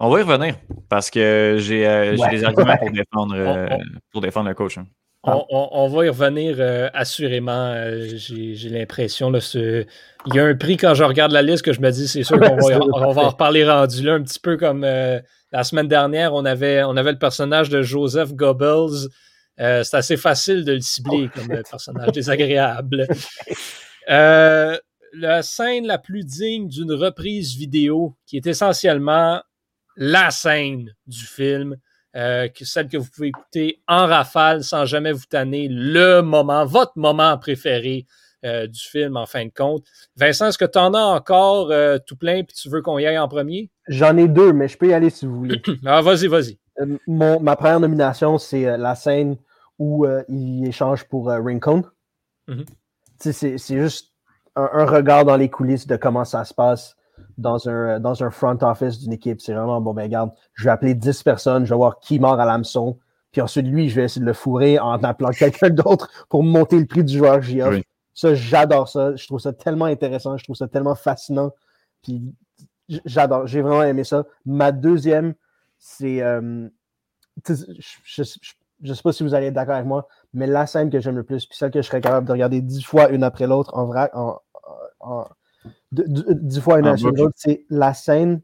On 0.00 0.10
va 0.10 0.18
y 0.18 0.22
revenir 0.24 0.56
parce 0.88 1.08
que 1.08 1.58
j'ai 1.60 1.86
euh, 1.86 2.16
des 2.30 2.42
arguments 2.42 2.76
pour 2.76 2.90
défendre, 2.90 3.34
euh, 3.36 3.68
pour 4.10 4.20
défendre 4.22 4.48
le 4.48 4.56
coach. 4.56 4.76
Hein. 4.76 4.86
On, 5.22 5.86
va 5.86 6.04
y 6.04 6.08
revenir 6.08 6.56
euh, 6.58 6.88
assurément. 6.94 7.76
j'ai 8.16 8.68
l'impression. 8.70 9.32
Il 9.54 9.86
y 10.34 10.40
a 10.40 10.44
un 10.44 10.56
prix 10.56 10.76
quand 10.76 10.94
je 10.94 11.04
regarde 11.04 11.30
la 11.30 11.42
liste 11.42 11.64
que 11.64 11.72
je 11.72 11.80
me 11.80 11.92
dis, 11.92 12.08
c'est 12.08 12.24
sûr 12.24 12.40
qu'on 12.40 12.56
va, 12.56 12.78
on 12.92 13.12
va 13.12 13.22
en 13.22 13.28
reparler 13.28 13.64
rendu 13.64 14.02
là, 14.02 14.14
un 14.14 14.22
petit 14.22 14.40
peu 14.40 14.56
comme 14.56 14.80
la 14.82 15.62
semaine 15.62 15.86
dernière, 15.86 16.34
on 16.34 16.44
avait, 16.44 16.82
on 16.82 16.96
avait 16.96 17.12
le 17.12 17.18
personnage 17.20 17.68
de 17.68 17.82
Joseph 17.82 18.34
Goebbels. 18.34 19.10
C'est 19.58 19.94
assez 19.94 20.16
facile 20.16 20.64
de 20.64 20.72
le 20.72 20.80
cibler 20.80 21.28
oh. 21.28 21.38
comme 21.38 21.48
personnage 21.48 22.12
désagréable. 22.12 23.06
la 25.14 25.42
scène 25.42 25.86
la 25.86 25.98
plus 25.98 26.24
digne 26.24 26.68
d'une 26.68 26.92
reprise 26.92 27.54
vidéo, 27.56 28.16
qui 28.26 28.36
est 28.36 28.46
essentiellement 28.46 29.42
la 29.96 30.30
scène 30.30 30.94
du 31.06 31.24
film, 31.24 31.76
euh, 32.16 32.48
celle 32.62 32.88
que 32.88 32.96
vous 32.96 33.08
pouvez 33.14 33.28
écouter 33.28 33.80
en 33.88 34.06
rafale 34.06 34.64
sans 34.64 34.84
jamais 34.84 35.12
vous 35.12 35.24
tanner, 35.28 35.68
le 35.70 36.20
moment, 36.20 36.64
votre 36.64 36.92
moment 36.96 37.36
préféré 37.38 38.06
euh, 38.44 38.66
du 38.66 38.80
film 38.80 39.16
en 39.16 39.26
fin 39.26 39.44
de 39.44 39.52
compte. 39.54 39.84
Vincent, 40.16 40.48
est-ce 40.48 40.58
que 40.58 40.64
tu 40.64 40.78
en 40.78 40.94
as 40.94 41.02
encore 41.02 41.70
euh, 41.70 41.98
tout 42.04 42.16
plein 42.16 42.42
puis 42.42 42.56
tu 42.56 42.68
veux 42.68 42.82
qu'on 42.82 42.98
y 42.98 43.06
aille 43.06 43.18
en 43.18 43.28
premier? 43.28 43.70
J'en 43.88 44.16
ai 44.16 44.28
deux, 44.28 44.52
mais 44.52 44.68
je 44.68 44.76
peux 44.76 44.88
y 44.88 44.92
aller 44.92 45.10
si 45.10 45.26
vous 45.26 45.36
voulez. 45.36 45.62
ah, 45.86 46.02
vas-y, 46.02 46.26
vas-y. 46.26 46.58
Ma 47.06 47.56
première 47.56 47.80
nomination, 47.80 48.38
c'est 48.38 48.76
la 48.76 48.94
scène 48.94 49.36
où 49.78 50.06
il 50.28 50.66
échange 50.66 51.04
pour 51.04 51.28
Rincon. 51.28 51.84
Mm-hmm. 52.48 52.66
C'est 53.32 53.78
juste 53.80 54.12
un, 54.56 54.84
regard 54.84 55.24
dans 55.24 55.36
les 55.36 55.48
coulisses 55.48 55.86
de 55.86 55.96
comment 55.96 56.24
ça 56.24 56.44
se 56.44 56.54
passe 56.54 56.96
dans 57.38 57.68
un, 57.68 58.00
dans 58.00 58.22
un 58.22 58.30
front 58.30 58.58
office 58.62 58.98
d'une 58.98 59.12
équipe. 59.12 59.40
C'est 59.40 59.54
vraiment, 59.54 59.80
bon, 59.80 59.94
ben 59.94 60.02
regarde, 60.02 60.30
je 60.54 60.64
vais 60.64 60.70
appeler 60.70 60.94
10 60.94 61.22
personnes, 61.22 61.64
je 61.64 61.70
vais 61.70 61.76
voir 61.76 62.00
qui 62.00 62.18
mord 62.18 62.38
à 62.38 62.44
l'hameçon. 62.44 62.98
Puis 63.30 63.40
ensuite, 63.40 63.66
lui, 63.66 63.88
je 63.88 63.96
vais 63.96 64.04
essayer 64.04 64.20
de 64.20 64.26
le 64.26 64.34
fourrer 64.34 64.78
en 64.78 65.02
appelant 65.02 65.30
quelqu'un 65.38 65.70
d'autre 65.70 66.26
pour 66.28 66.42
monter 66.42 66.78
le 66.78 66.86
prix 66.86 67.04
du 67.04 67.16
joueur 67.16 67.36
que 67.36 67.42
j'y 67.42 67.62
offre. 67.62 67.80
Ça, 68.14 68.34
j'adore 68.34 68.88
ça. 68.88 69.16
Je 69.16 69.26
trouve 69.26 69.40
ça 69.40 69.52
tellement 69.52 69.86
intéressant. 69.86 70.36
Je 70.36 70.44
trouve 70.44 70.56
ça 70.56 70.68
tellement 70.68 70.94
fascinant. 70.94 71.50
Puis 72.02 72.34
j'adore. 73.06 73.46
J'ai 73.46 73.62
vraiment 73.62 73.82
aimé 73.82 74.04
ça. 74.04 74.26
Ma 74.44 74.70
deuxième, 74.70 75.34
c'est. 75.84 76.22
Euh, 76.22 76.68
je 77.44 78.22
ne 78.82 78.94
sais 78.94 79.02
pas 79.02 79.12
si 79.12 79.24
vous 79.24 79.34
allez 79.34 79.46
être 79.46 79.54
d'accord 79.54 79.74
avec 79.74 79.86
moi, 79.86 80.06
mais 80.32 80.46
la 80.46 80.66
scène 80.66 80.90
que 80.90 81.00
j'aime 81.00 81.16
le 81.16 81.24
plus, 81.24 81.44
puis 81.44 81.58
celle 81.58 81.72
que 81.72 81.82
je 81.82 81.88
serais 81.88 82.00
capable 82.00 82.26
de 82.26 82.32
regarder 82.32 82.60
dix 82.60 82.84
fois 82.84 83.10
une 83.10 83.24
après 83.24 83.48
l'autre 83.48 83.76
en, 83.76 83.86
vrai, 83.86 84.08
en, 84.14 84.38
en, 85.00 85.24
dix 85.90 86.60
fois 86.60 86.78
une 86.78 86.86
ah, 86.86 86.94
c'est 87.34 87.66
la 87.68 87.94
scène 87.94 88.42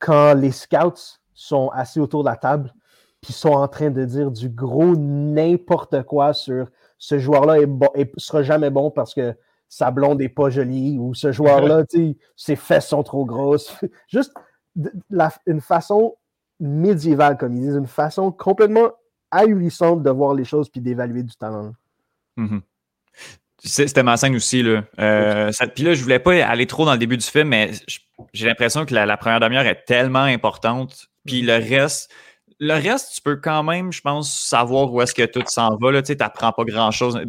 quand 0.00 0.34
les 0.34 0.50
scouts 0.50 1.20
sont 1.32 1.68
assis 1.68 2.00
autour 2.00 2.24
de 2.24 2.28
la 2.28 2.36
table 2.36 2.74
puis 3.20 3.32
sont 3.32 3.50
en 3.50 3.68
train 3.68 3.90
de 3.90 4.04
dire 4.04 4.32
du 4.32 4.48
gros 4.48 4.96
n'importe 4.96 6.02
quoi 6.02 6.32
sur 6.32 6.70
ce 6.98 7.18
joueur-là 7.18 7.60
et 7.60 7.66
bon, 7.66 7.88
sera 8.16 8.42
jamais 8.42 8.70
bon 8.70 8.90
parce 8.90 9.14
que 9.14 9.36
sa 9.68 9.92
blonde 9.92 10.18
n'est 10.18 10.28
pas 10.28 10.50
jolie 10.50 10.98
ou 10.98 11.14
ce 11.14 11.30
joueur-là, 11.30 11.84
ses 12.36 12.56
fesses 12.56 12.88
sont 12.88 13.02
trop 13.02 13.24
grosses. 13.24 13.76
Juste 14.08 14.32
une 15.46 15.60
façon 15.60 16.16
médiévale, 16.60 17.36
comme 17.36 17.54
ils 17.54 17.62
disent, 17.62 17.76
une 17.76 17.86
façon 17.86 18.32
complètement 18.32 18.92
ahurissante 19.30 20.02
de 20.02 20.10
voir 20.10 20.34
les 20.34 20.44
choses 20.44 20.68
puis 20.68 20.80
d'évaluer 20.80 21.22
du 21.22 21.34
talent. 21.36 21.72
Mm-hmm. 22.38 22.60
C'était 23.58 24.02
ma 24.02 24.16
scène 24.16 24.36
aussi. 24.36 24.62
Là. 24.62 24.84
Euh, 24.98 25.50
puis 25.74 25.84
là, 25.84 25.94
je 25.94 26.02
voulais 26.02 26.18
pas 26.18 26.34
aller 26.46 26.66
trop 26.66 26.84
dans 26.84 26.92
le 26.92 26.98
début 26.98 27.16
du 27.16 27.26
film, 27.26 27.48
mais 27.48 27.72
j'ai 28.32 28.46
l'impression 28.46 28.84
que 28.86 28.94
la, 28.94 29.16
première 29.16 29.40
demi-heure 29.40 29.66
est 29.66 29.84
tellement 29.84 30.20
importante. 30.20 31.08
Puis 31.24 31.42
le 31.42 31.54
reste, 31.54 32.12
le 32.60 32.74
reste, 32.74 33.14
tu 33.14 33.22
peux 33.22 33.36
quand 33.36 33.62
même, 33.62 33.92
je 33.92 34.00
pense, 34.00 34.32
savoir 34.32 34.92
où 34.92 35.00
est-ce 35.02 35.14
que 35.14 35.24
tout 35.24 35.42
s'en 35.46 35.76
va. 35.76 36.02
Tu 36.02 36.14
n'apprends 36.16 36.52
pas 36.52 36.64
grand-chose. 36.64 37.20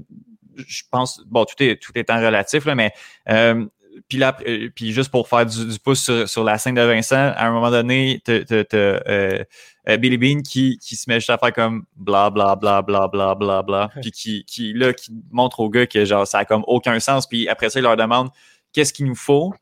Je 0.56 0.84
pense, 0.92 1.24
bon, 1.26 1.46
tout 1.46 1.62
est 1.64 1.82
tout 1.82 1.92
est 1.96 2.10
en 2.10 2.18
relatif, 2.18 2.66
là, 2.66 2.76
mais 2.76 2.92
euh, 3.30 3.66
puis 4.08 4.18
là, 4.18 4.38
euh, 4.48 4.70
puis 4.74 4.94
juste 4.94 5.12
pour 5.12 5.28
faire 5.28 5.46
du, 5.46 5.80
pouce 5.84 6.26
sur, 6.26 6.44
la 6.44 6.58
scène 6.58 6.76
de 6.76 6.82
Vincent, 6.82 7.34
à 7.36 7.48
un 7.48 7.52
moment 7.52 7.70
donné, 7.70 8.22
tu 8.26 8.32
euh, 8.52 8.64
euh, 8.74 9.98
Billy 9.98 10.18
Bean 10.18 10.42
qui, 10.42 10.78
qui 10.78 10.96
se 10.96 11.10
met 11.10 11.16
juste 11.16 11.30
à 11.30 11.38
faire 11.38 11.54
comme 11.54 11.86
bla 11.96 12.30
bla 12.30 12.56
bla 12.56 12.82
bla 12.82 13.08
bla 13.08 13.36
bla 13.36 13.62
bla, 13.64 13.90
puis 14.02 14.12
qui, 14.12 14.46
qui 14.46 14.74
là 14.74 14.94
qui 14.94 15.12
montre 15.32 15.60
aux 15.60 15.70
gars 15.70 15.88
que 15.88 16.06
genre 16.06 16.26
ça 16.26 16.40
a 16.40 16.46
comme 16.46 16.64
aucun 16.68 17.00
sens, 17.00 17.28
puis 17.28 17.50
après 17.50 17.70
ça 17.70 17.80
il 17.80 17.84
leur 17.84 17.98
demande 17.98 18.30
qu'est-ce 18.72 18.94
qu'il 18.94 19.06
nous 19.06 19.16
faut, 19.16 19.54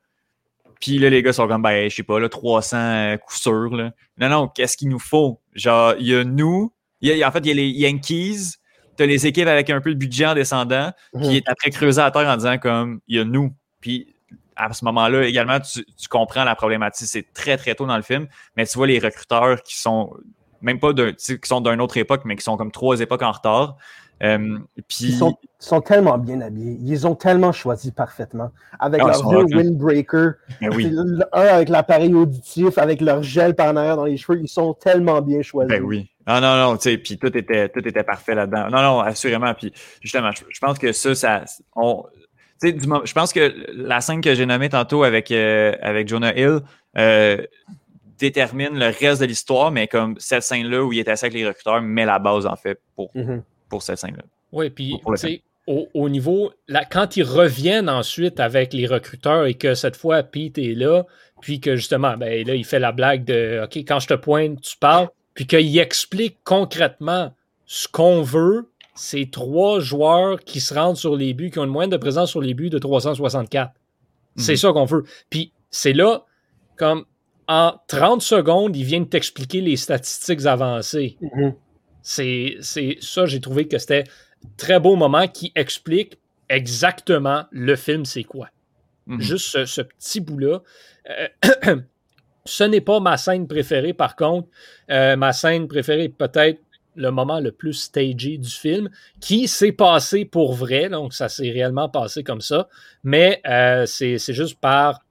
puis 0.79 0.99
là 0.99 1.09
les 1.09 1.23
gars 1.23 1.33
sont 1.33 1.47
comme 1.47 1.63
ben 1.63 1.89
je 1.89 1.95
sais 1.95 2.03
pas 2.03 2.19
là 2.19 2.29
300 2.29 3.17
coups 3.25 3.41
sûrs 3.41 3.75
là. 3.75 3.91
Non 4.17 4.29
non 4.29 4.47
qu'est-ce 4.47 4.77
qu'il 4.77 4.89
nous 4.89 4.99
faut, 4.99 5.41
genre 5.53 5.95
il 5.99 6.07
y 6.07 6.15
a 6.15 6.23
nous, 6.23 6.71
y 7.01 7.23
a, 7.23 7.27
en 7.27 7.31
fait 7.31 7.39
il 7.39 7.47
y 7.47 7.51
a 7.51 7.55
les 7.55 7.69
Yankees 7.69 8.57
t'as 8.95 9.05
les 9.05 9.27
équipes 9.27 9.47
avec 9.47 9.69
un 9.69 9.81
peu 9.81 9.93
de 9.93 9.99
budget 9.99 10.25
en 10.25 10.35
descendant, 10.35 10.91
mhm. 11.13 11.23
est 11.23 11.49
après 11.49 11.69
creusé 11.69 12.01
à 12.01 12.11
terre 12.11 12.27
en 12.27 12.37
disant 12.37 12.57
comme 12.57 13.01
il 13.07 13.17
y 13.17 13.19
a 13.19 13.25
nous. 13.25 13.53
Puis 13.81 14.14
à 14.55 14.73
ce 14.73 14.85
moment-là, 14.85 15.23
également, 15.23 15.59
tu, 15.59 15.83
comprends 16.09 16.43
la 16.43 16.55
problématique. 16.55 17.07
C'est 17.07 17.33
très, 17.33 17.57
très 17.57 17.75
tôt 17.75 17.85
dans 17.85 17.97
le 17.97 18.03
film, 18.03 18.27
mais 18.55 18.65
tu 18.65 18.77
vois 18.77 18.87
les 18.87 18.99
recruteurs 18.99 19.61
qui 19.63 19.77
sont 19.77 20.13
même 20.61 20.79
pas 20.79 20.93
d'un, 20.93 21.13
qui 21.13 21.37
sont 21.43 21.61
d'une 21.61 21.81
autre 21.81 21.97
époque, 21.97 22.21
mais 22.25 22.35
qui 22.35 22.43
sont 22.43 22.57
comme 22.57 22.71
trois 22.71 22.99
époques 22.99 23.21
en 23.21 23.31
retard. 23.31 23.77
Euh, 24.23 24.59
puis... 24.87 25.05
Ils 25.05 25.17
sont, 25.59 25.81
tellement 25.81 26.17
bien 26.17 26.39
habillés. 26.41 26.77
Ils 26.81 27.05
ont 27.05 27.15
tellement 27.15 27.51
choisi 27.51 27.91
parfaitement. 27.91 28.51
Avec 28.79 29.01
ah, 29.03 29.07
leur 29.07 29.29
vieux 29.29 29.57
windbreaker, 29.57 30.35
ben 30.61 31.25
un 31.33 31.41
avec 31.41 31.69
l'appareil 31.69 32.13
auditif, 32.13 32.77
avec 32.77 33.01
leur 33.01 33.23
gel 33.23 33.55
par 33.55 33.73
en 33.73 33.75
arrière 33.75 33.97
dans 33.97 34.05
les 34.05 34.17
cheveux, 34.17 34.39
ils 34.39 34.47
sont 34.47 34.73
tellement 34.73 35.21
bien 35.21 35.41
choisis. 35.41 35.69
Ben 35.69 35.83
oui. 35.83 36.09
Ah 36.25 36.41
non, 36.41 36.55
non, 36.55 36.77
tu 36.77 36.89
sais, 36.89 36.97
puis 36.97 37.17
tout 37.17 37.35
était, 37.37 37.69
tout 37.69 37.87
était 37.87 38.03
parfait 38.03 38.33
là-dedans. 38.33 38.69
Non, 38.69 38.81
non, 38.81 38.99
assurément. 39.01 39.53
Puis 39.53 39.73
justement, 40.01 40.31
je, 40.31 40.59
pense 40.59 40.79
que 40.79 40.91
ça, 40.91 41.13
ça 41.13 41.43
on, 41.75 42.03
je 42.61 43.13
pense 43.13 43.33
que 43.33 43.53
la 43.73 44.01
scène 44.01 44.21
que 44.21 44.33
j'ai 44.33 44.45
nommée 44.45 44.69
tantôt 44.69 45.03
avec, 45.03 45.31
euh, 45.31 45.73
avec 45.81 46.07
Jonah 46.07 46.35
Hill 46.37 46.59
euh, 46.97 47.45
détermine 48.17 48.77
le 48.77 48.85
reste 48.85 49.21
de 49.21 49.25
l'histoire, 49.25 49.71
mais 49.71 49.87
comme 49.87 50.15
cette 50.19 50.43
scène-là 50.43 50.83
où 50.83 50.93
il 50.93 50.99
est 50.99 51.07
assis 51.07 51.25
avec 51.25 51.35
les 51.35 51.47
recruteurs 51.47 51.81
met 51.81 52.05
la 52.05 52.19
base, 52.19 52.45
en 52.45 52.55
fait, 52.55 52.79
pour, 52.95 53.11
mm-hmm. 53.13 53.41
pour 53.69 53.83
cette 53.83 53.97
scène-là. 53.97 54.23
Oui, 54.51 54.69
puis, 54.69 54.95
au, 55.67 55.87
au, 55.93 56.09
niveau, 56.09 56.53
quand 56.91 57.17
ils 57.17 57.23
reviennent 57.23 57.89
ensuite 57.89 58.39
avec 58.39 58.71
les 58.71 58.85
recruteurs 58.85 59.45
et 59.45 59.55
que 59.55 59.73
cette 59.73 59.95
fois 59.95 60.23
Pete 60.23 60.57
est 60.57 60.75
là, 60.75 61.03
puis 61.41 61.59
que 61.59 61.75
justement, 61.75 62.15
ben 62.17 62.45
là, 62.47 62.55
il 62.55 62.65
fait 62.65 62.79
la 62.79 62.91
blague 62.91 63.25
de 63.25 63.61
OK, 63.63 63.77
quand 63.77 63.99
je 63.99 64.07
te 64.07 64.13
pointe, 64.13 64.61
tu 64.61 64.77
parles, 64.77 65.09
puis 65.33 65.45
qu'il 65.45 65.77
explique 65.77 66.37
concrètement 66.43 67.33
ce 67.65 67.87
qu'on 67.87 68.21
veut, 68.21 68.69
c'est 68.95 69.29
trois 69.29 69.79
joueurs 69.79 70.39
qui 70.39 70.61
se 70.61 70.73
rendent 70.73 70.95
sur 70.95 71.15
les 71.15 71.33
buts, 71.33 71.51
qui 71.51 71.59
ont 71.59 71.65
une 71.65 71.69
moyenne 71.69 71.91
de 71.91 71.97
présence 71.97 72.31
sur 72.31 72.41
les 72.41 72.53
buts 72.53 72.69
de 72.69 72.79
364. 72.79 73.73
C'est 74.37 74.53
mhm. 74.53 74.57
ça 74.57 74.71
qu'on 74.71 74.85
veut. 74.85 75.03
Puis 75.29 75.51
c'est 75.69 75.93
là, 75.93 76.25
comme 76.77 77.05
en 77.47 77.73
30 77.87 78.21
secondes, 78.21 78.75
ils 78.75 78.83
viennent 78.83 79.07
t'expliquer 79.07 79.61
les 79.61 79.75
statistiques 79.75 80.45
avancées. 80.45 81.17
Mhm. 81.21 81.53
C'est 82.01 82.57
ça, 83.01 83.25
j'ai 83.25 83.41
trouvé 83.41 83.67
que 83.67 83.77
c'était 83.77 84.05
très 84.57 84.79
beau 84.79 84.95
moment 84.95 85.27
qui 85.27 85.51
explique 85.55 86.17
exactement 86.49 87.45
le 87.51 87.75
film, 87.75 88.05
c'est 88.05 88.23
quoi. 88.23 88.49
Mhm. 89.07 89.21
Juste 89.21 89.65
ce, 89.65 89.81
petit 89.81 90.21
bout-là. 90.21 90.61
Euh, 91.09 91.75
ce 92.45 92.63
n'est 92.63 92.81
pas 92.81 92.99
ma 92.99 93.17
scène 93.17 93.47
préférée, 93.47 93.93
par 93.93 94.15
contre. 94.15 94.47
Euh, 94.89 95.15
ma 95.15 95.33
scène 95.33 95.67
préférée, 95.67 96.09
peut-être 96.09 96.59
le 96.95 97.11
moment 97.11 97.39
le 97.39 97.51
plus 97.51 97.73
stagé 97.73 98.37
du 98.37 98.49
film, 98.49 98.89
qui 99.19 99.47
s'est 99.47 99.71
passé 99.71 100.25
pour 100.25 100.53
vrai, 100.53 100.89
donc 100.89 101.13
ça 101.13 101.29
s'est 101.29 101.49
réellement 101.49 101.89
passé 101.89 102.23
comme 102.23 102.41
ça, 102.41 102.67
mais 103.03 103.41
euh, 103.47 103.85
c'est 103.85 104.17
juste 104.33 104.59
par 104.59 105.01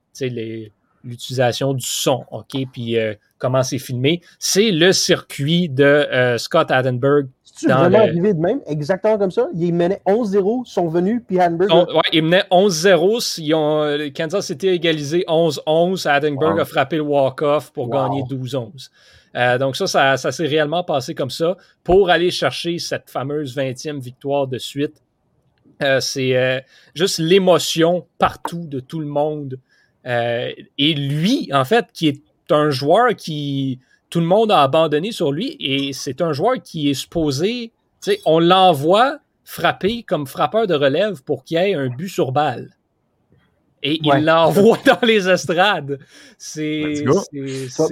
l'utilisation 1.05 1.75
du 1.75 1.87
son, 1.87 2.25
OK, 2.31 2.57
puis 2.73 2.99
euh, 2.99 3.14
comment 3.38 3.62
c'est 3.62 3.79
filmé. 3.79 4.20
C'est 4.38 4.70
le 4.70 4.92
circuit 4.92 5.68
de 5.68 5.85
euh, 5.85 6.38
Scott 6.38 6.70
Adenberg 6.70 7.27
C'est 7.42 7.68
vraiment 7.68 7.99
arrivé 7.99 8.33
de 8.33 8.40
même, 8.40 8.61
exactement 8.66 9.18
comme 9.18 9.31
ça? 9.31 9.49
Ils 9.55 9.75
menaient 9.75 10.01
11-0, 10.07 10.64
sont 10.64 10.88
venus, 10.88 11.20
puis 11.27 11.40
Hanberg. 11.40 11.70
ouais, 11.70 12.01
ils 12.12 12.23
menaient 12.23 12.44
11-0. 12.51 14.12
Kansas 14.12 14.47
City 14.47 14.68
a 14.68 14.73
égalisé 14.73 15.25
11-11. 15.29 16.09
Addenberg 16.09 16.59
a 16.61 16.64
frappé 16.64 16.97
le 16.97 17.03
walk-off 17.03 17.70
pour 17.73 17.90
gagner 17.90 18.23
12-11. 18.23 18.88
Euh, 19.37 19.59
donc, 19.59 19.77
ça, 19.77 20.16
ça, 20.16 20.33
s'est 20.33 20.47
réellement 20.47 20.85
passé 20.85 21.14
comme 21.14 21.31
ça 21.31 21.57
pour 21.83 22.11
aller 22.11 22.31
chercher 22.31 22.79
cette 22.79 23.11
fameuse 23.11 23.57
20e 23.57 24.01
victoire 24.01 24.47
de 24.47 24.59
suite. 24.59 25.03
Euh, 25.83 26.01
c'est 26.01 26.37
euh, 26.37 26.61
juste 26.94 27.18
l'émotion 27.18 28.07
partout 28.18 28.66
de 28.66 28.81
tout 28.81 29.01
le 29.01 29.07
monde. 29.07 29.59
et 30.07 30.94
lui, 30.94 31.51
en 31.53 31.64
fait, 31.64 31.87
qui 31.92 32.09
est 32.09 32.23
un 32.51 32.70
joueur 32.70 33.16
qui 33.16 33.81
tout 34.11 34.20
le 34.20 34.27
monde 34.27 34.53
a 34.53 34.62
abandonné 34.62 35.11
sur 35.11 35.33
lui 35.33 35.57
et 35.59 35.92
c'est 35.92 36.20
un 36.20 36.33
joueur 36.33 36.62
qui 36.62 36.90
est 36.90 36.94
supposé, 36.94 37.73
on 38.27 38.38
l'envoie 38.38 39.18
frapper 39.44 40.03
comme 40.03 40.27
frappeur 40.27 40.66
de 40.66 40.75
relève 40.75 41.23
pour 41.25 41.42
qu'il 41.42 41.57
ait 41.57 41.75
un 41.75 41.88
but 41.88 42.09
sur 42.09 42.31
balle. 42.31 42.77
Et 43.87 44.01
il 44.03 44.25
l'envoie 44.25 44.79
dans 44.87 45.07
les 45.07 45.29
estrades. 45.29 45.99
C'est. 46.38 47.05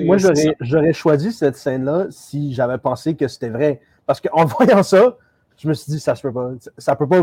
Moi, 0.00 0.16
j'aurais 0.60 0.92
choisi 0.94 1.32
cette 1.32 1.56
scène-là 1.56 2.06
si 2.10 2.54
j'avais 2.54 2.78
pensé 2.78 3.14
que 3.14 3.28
c'était 3.28 3.50
vrai. 3.50 3.80
Parce 4.06 4.20
qu'en 4.20 4.44
voyant 4.46 4.82
ça, 4.82 5.18
je 5.58 5.68
me 5.68 5.74
suis 5.74 5.92
dit, 5.92 6.00
ça 6.00 6.14
se 6.14 6.22
peut 6.22 6.32
pas. 6.32 6.52
Ça 6.78 6.96
peut 6.96 7.06
pas. 7.06 7.22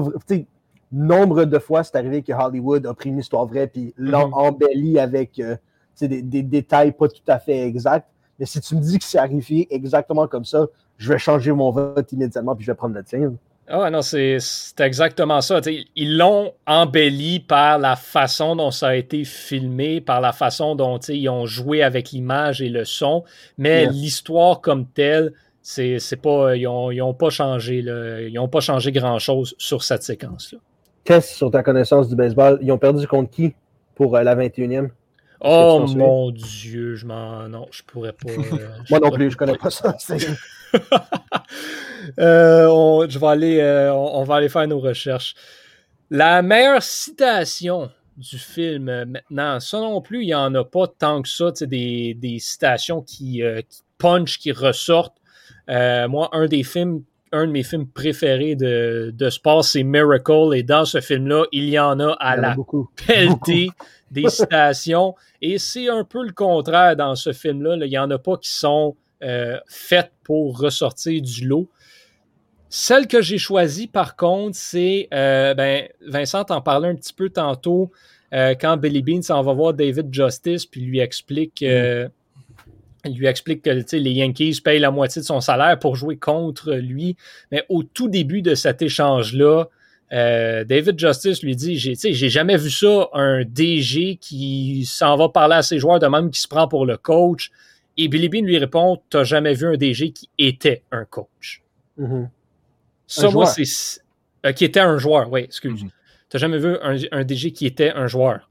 Nombre 0.91 1.45
de 1.45 1.59
fois, 1.59 1.83
c'est 1.83 1.95
arrivé 1.95 2.23
que 2.23 2.31
Hollywood 2.31 2.85
a 2.85 2.93
pris 2.93 3.09
une 3.09 3.19
histoire 3.19 3.45
vraie 3.45 3.67
puis 3.67 3.93
l'a 3.97 4.25
mhm. 4.25 4.33
embelli 4.33 4.97
avec 4.97 5.37
euh, 5.39 5.55
des, 6.01 6.23
des, 6.23 6.41
détails 6.41 6.93
pas 6.93 7.07
tout 7.07 7.21
à 7.27 7.37
fait 7.37 7.67
exacts. 7.67 8.07
Mais 8.39 8.47
si 8.47 8.59
tu 8.59 8.75
me 8.75 8.81
dis 8.81 8.97
que 8.97 9.05
c'est 9.05 9.19
arrivé 9.19 9.67
exactement 9.69 10.27
comme 10.27 10.45
ça, 10.45 10.65
je 10.97 11.13
vais 11.13 11.19
changer 11.19 11.51
mon 11.51 11.69
vote 11.69 12.11
immédiatement 12.11 12.55
puis 12.55 12.65
je 12.65 12.71
vais 12.71 12.75
prendre 12.75 12.95
le 12.95 13.03
tien. 13.03 13.33
Ah 13.71 13.91
non, 13.91 14.01
c'est 14.01 14.39
exactement 14.79 15.41
ça. 15.41 15.61
ils 15.95 16.17
l'ont 16.17 16.53
embelli 16.65 17.39
par 17.39 17.77
la 17.77 17.95
façon 17.95 18.55
dont 18.55 18.71
ça 18.71 18.89
a 18.89 18.95
été 18.95 19.23
filmé, 19.23 20.01
par 20.01 20.21
la 20.21 20.31
façon 20.31 20.75
dont 20.75 20.97
ils 20.97 21.29
ont 21.29 21.45
joué 21.45 21.83
avec 21.83 22.09
l'image 22.09 22.63
et 22.63 22.69
le 22.69 22.83
son, 22.83 23.23
mais 23.59 23.85
l'histoire 23.85 24.61
comme 24.61 24.87
telle, 24.87 25.33
c'est 25.61 25.99
pas, 26.21 26.55
ils 26.55 26.63
n'ont 26.63 27.13
pas 27.13 27.29
changé. 27.29 27.83
ils 27.85 28.49
pas 28.49 28.59
changé 28.59 28.91
grand-chose 28.91 29.53
sur 29.59 29.83
cette 29.83 30.01
séquence-là. 30.01 30.57
Qu'est-ce 31.03 31.35
sur 31.35 31.51
ta 31.51 31.63
connaissance 31.63 32.09
du 32.09 32.15
baseball? 32.15 32.59
Ils 32.61 32.71
ont 32.71 32.77
perdu 32.77 33.07
contre 33.07 33.29
qui 33.29 33.53
pour 33.95 34.15
euh, 34.15 34.23
la 34.23 34.35
21e? 34.35 34.89
Oh 35.41 35.85
mon 35.95 36.31
Dieu, 36.31 36.95
je 36.95 37.05
m'en. 37.05 37.47
Non, 37.47 37.67
je 37.71 37.83
pourrais 37.83 38.13
pas. 38.13 38.29
Euh, 38.29 38.67
Moi 38.89 38.99
non 38.99 39.09
plus, 39.09 39.31
je 39.31 39.37
connais 39.37 39.57
pas 39.57 39.69
ça. 39.69 39.95
Euh, 42.17 42.65
on, 42.67 43.07
je 43.07 43.19
vais 43.19 43.27
aller, 43.27 43.59
euh, 43.59 43.93
on, 43.93 44.23
va 44.23 44.35
aller 44.37 44.49
faire 44.49 44.67
nos 44.67 44.79
recherches. 44.79 45.35
La 46.09 46.41
meilleure 46.41 46.81
citation 46.81 47.91
du 48.17 48.39
film 48.39 48.85
maintenant, 49.05 49.59
ça 49.59 49.79
non 49.79 50.01
plus, 50.01 50.23
il 50.23 50.27
n'y 50.27 50.33
en 50.33 50.55
a 50.55 50.63
pas 50.63 50.87
tant 50.87 51.21
que 51.21 51.29
ça, 51.29 51.51
des, 51.61 52.15
des 52.15 52.39
citations 52.39 53.01
qui, 53.01 53.43
qui 53.69 53.81
punch, 53.99 54.39
qui 54.39 54.51
ressortent. 54.51 55.17
moi, 55.67 56.29
un 56.31 56.47
des 56.47 56.63
films 56.63 57.03
un 57.31 57.47
de 57.47 57.51
mes 57.51 57.63
films 57.63 57.87
préférés 57.87 58.55
de, 58.55 59.13
de 59.15 59.29
sport, 59.29 59.63
c'est 59.63 59.83
Miracle. 59.83 60.53
Et 60.55 60.63
dans 60.63 60.85
ce 60.85 61.01
film-là, 61.01 61.45
il 61.51 61.69
y 61.69 61.79
en 61.79 61.99
a 61.99 62.13
à 62.13 62.35
la 62.35 62.55
pelletée 63.07 63.69
des 64.11 64.29
citations. 64.29 65.15
Et 65.41 65.57
c'est 65.57 65.89
un 65.89 66.03
peu 66.03 66.23
le 66.23 66.33
contraire 66.33 66.95
dans 66.95 67.15
ce 67.15 67.33
film-là. 67.33 67.77
Il 67.81 67.89
n'y 67.89 67.97
en 67.97 68.09
a 68.11 68.17
pas 68.17 68.37
qui 68.37 68.51
sont 68.51 68.95
euh, 69.21 69.59
faites 69.67 70.11
pour 70.23 70.59
ressortir 70.59 71.21
du 71.21 71.45
lot. 71.45 71.67
Celle 72.69 73.05
que 73.07 73.21
j'ai 73.21 73.37
choisie, 73.37 73.87
par 73.87 74.15
contre, 74.15 74.55
c'est, 74.55 75.09
euh, 75.13 75.53
ben, 75.53 75.87
Vincent 76.07 76.45
en 76.49 76.61
parlait 76.61 76.87
un 76.87 76.95
petit 76.95 77.13
peu 77.13 77.29
tantôt, 77.29 77.91
euh, 78.33 78.55
quand 78.59 78.77
Billy 78.77 79.01
Bean 79.01 79.21
s'en 79.21 79.41
va 79.41 79.51
voir 79.51 79.73
David 79.73 80.13
Justice, 80.13 80.65
puis 80.65 80.81
lui 80.81 80.99
explique, 80.99 81.61
mm. 81.63 83.09
lui 83.13 83.25
explique 83.25 83.63
que 83.63 83.71
les 83.95 84.11
Yankees 84.11 84.61
payent 84.63 84.79
la 84.79 84.91
moitié 84.91 85.21
de 85.21 85.25
son 85.25 85.41
salaire 85.41 85.77
pour 85.79 85.97
jouer 85.97 86.15
contre 86.15 86.73
lui. 86.75 87.17
Mais 87.51 87.65
au 87.67 87.83
tout 87.83 88.07
début 88.07 88.41
de 88.41 88.55
cet 88.55 88.81
échange-là, 88.81 89.67
David 90.11 90.97
Justice 90.97 91.43
lui 91.43 91.55
dit 91.55 91.77
j'ai, 91.77 91.95
j'ai 91.95 92.29
jamais 92.29 92.55
vu 92.55 92.69
ça, 92.69 93.09
un 93.13 93.43
DG 93.43 94.17
qui 94.21 94.85
s'en 94.85 95.17
va 95.17 95.27
parler 95.27 95.55
à 95.55 95.61
ses 95.61 95.77
joueurs 95.79 95.99
de 95.99 96.07
même 96.07 96.31
qui 96.31 96.39
se 96.39 96.47
prend 96.47 96.67
pour 96.69 96.85
le 96.85 96.95
coach. 96.97 97.51
Et 98.01 98.07
Billy 98.07 98.29
Bean 98.29 98.45
lui 98.45 98.57
répond 98.57 99.01
T'as 99.09 99.25
jamais 99.25 99.53
vu 99.53 99.67
un 99.67 99.75
DG 99.75 100.11
qui 100.11 100.29
était 100.37 100.83
un 100.91 101.03
coach. 101.03 101.61
Mm-hmm. 101.99 102.29
Ça, 103.07 103.29
moi, 103.29 103.45
c'est. 103.45 104.01
Euh, 104.45 104.53
qui 104.53 104.63
était 104.63 104.79
un 104.79 104.97
joueur, 104.97 105.29
oui, 105.29 105.41
excuse. 105.41 105.83
Mm-hmm. 105.83 105.89
T'as 106.29 106.37
jamais 106.37 106.59
vu 106.59 106.77
un, 106.81 107.23
DG 107.25 107.51
qui 107.51 107.65
était 107.65 107.91
un 107.91 108.07
joueur. 108.07 108.49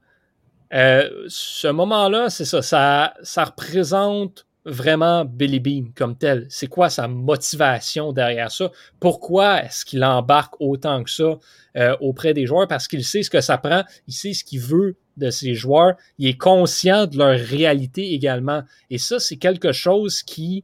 Euh, 0.71 1.25
ce 1.27 1.67
moment-là, 1.67 2.29
c'est 2.29 2.45
ça, 2.45 2.61
ça. 2.61 3.15
Ça 3.23 3.45
représente 3.45 4.45
vraiment 4.69 5.25
Billy 5.25 5.59
Bean 5.59 5.91
comme 5.95 6.15
tel? 6.17 6.45
C'est 6.49 6.67
quoi 6.67 6.89
sa 6.89 7.07
motivation 7.07 8.13
derrière 8.13 8.51
ça? 8.51 8.71
Pourquoi 8.99 9.63
est-ce 9.63 9.85
qu'il 9.85 10.03
embarque 10.03 10.55
autant 10.59 11.03
que 11.03 11.09
ça 11.09 11.37
euh, 11.77 11.95
auprès 11.99 12.33
des 12.33 12.45
joueurs? 12.45 12.67
Parce 12.67 12.87
qu'il 12.87 13.03
sait 13.03 13.23
ce 13.23 13.29
que 13.29 13.41
ça 13.41 13.57
prend, 13.57 13.83
il 14.07 14.13
sait 14.13 14.33
ce 14.33 14.43
qu'il 14.43 14.61
veut 14.61 14.95
de 15.17 15.29
ses 15.29 15.53
joueurs, 15.53 15.95
il 16.17 16.27
est 16.27 16.37
conscient 16.37 17.05
de 17.05 17.17
leur 17.17 17.37
réalité 17.37 18.13
également. 18.13 18.63
Et 18.89 18.97
ça, 18.97 19.19
c'est 19.19 19.37
quelque 19.37 19.71
chose 19.71 20.23
qui, 20.23 20.63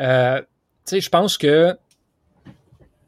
euh, 0.00 0.40
tu 0.40 0.46
sais, 0.84 1.00
je 1.00 1.10
pense 1.10 1.36
que 1.36 1.76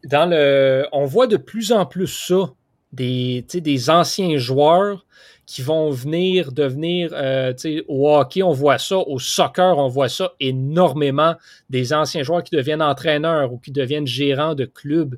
dans 0.05 0.29
le, 0.29 0.87
on 0.92 1.07
voit 1.07 1.29
de 1.29 1.37
plus 1.37 1.73
en 1.73 1.87
plus 1.87 2.09
ça, 2.09 2.53
des, 2.92 3.42
des 3.42 3.90
anciens 3.90 4.37
joueurs 4.37 5.07
qui 5.46 5.62
vont 5.62 5.90
venir 5.90 6.52
devenir, 6.52 7.11
euh, 7.12 7.52
au 7.88 8.14
hockey, 8.14 8.42
on 8.42 8.52
voit 8.52 8.78
ça, 8.78 8.98
au 8.98 9.18
soccer, 9.18 9.76
on 9.76 9.88
voit 9.88 10.09
ça 10.09 10.33
énormément, 10.40 11.35
des 11.68 11.92
anciens 11.92 12.22
joueurs 12.22 12.42
qui 12.42 12.55
deviennent 12.55 12.83
entraîneurs 12.83 13.52
ou 13.52 13.59
qui 13.59 13.72
deviennent 13.72 14.07
gérants 14.07 14.55
de 14.55 14.64
clubs. 14.64 15.16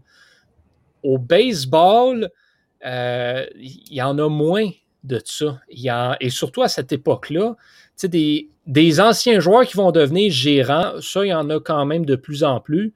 Au 1.03 1.19
baseball, 1.19 2.31
euh, 2.85 3.47
il 3.57 3.95
y 3.95 4.03
en 4.03 4.19
a 4.19 4.29
moins 4.29 4.71
de 5.05 5.21
ça. 5.25 5.61
Y 5.71 5.91
a, 5.91 6.17
et 6.21 6.31
surtout 6.31 6.63
à 6.63 6.69
cette 6.69 6.93
époque-là, 6.93 7.57
des 8.67 9.01
anciens 9.01 9.41
joueurs 9.41 9.67
qui 9.67 9.77
vont 9.77 9.93
devenir 9.93 10.33
gérants, 10.33 11.01
ça, 11.01 11.25
il 11.25 11.29
y 11.29 11.35
en 11.35 11.51
a 11.51 11.61
quand 11.61 11.85
même 11.85 12.07
de 12.07 12.17
plus 12.17 12.43
en 12.45 12.61
plus. 12.61 12.95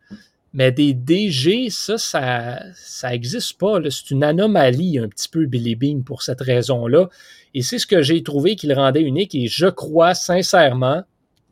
Mais 0.54 0.72
des 0.72 0.94
DG, 0.94 1.68
ça, 1.70 1.98
ça, 1.98 2.60
ça 2.74 3.14
existe 3.14 3.58
pas. 3.58 3.78
C'est 3.90 4.10
une 4.10 4.24
anomalie 4.24 4.98
un 4.98 5.08
petit 5.08 5.28
peu 5.28 5.46
Billy 5.46 5.76
Bean 5.76 6.02
pour 6.02 6.22
cette 6.22 6.40
raison-là. 6.40 7.08
Et 7.54 7.62
c'est 7.62 7.78
ce 7.78 7.86
que 7.86 8.02
j'ai 8.02 8.22
trouvé 8.22 8.56
qui 8.56 8.66
le 8.66 8.74
rendait 8.74 9.02
unique. 9.02 9.34
Et 9.34 9.46
je 9.46 9.66
crois 9.66 10.14
sincèrement 10.14 11.02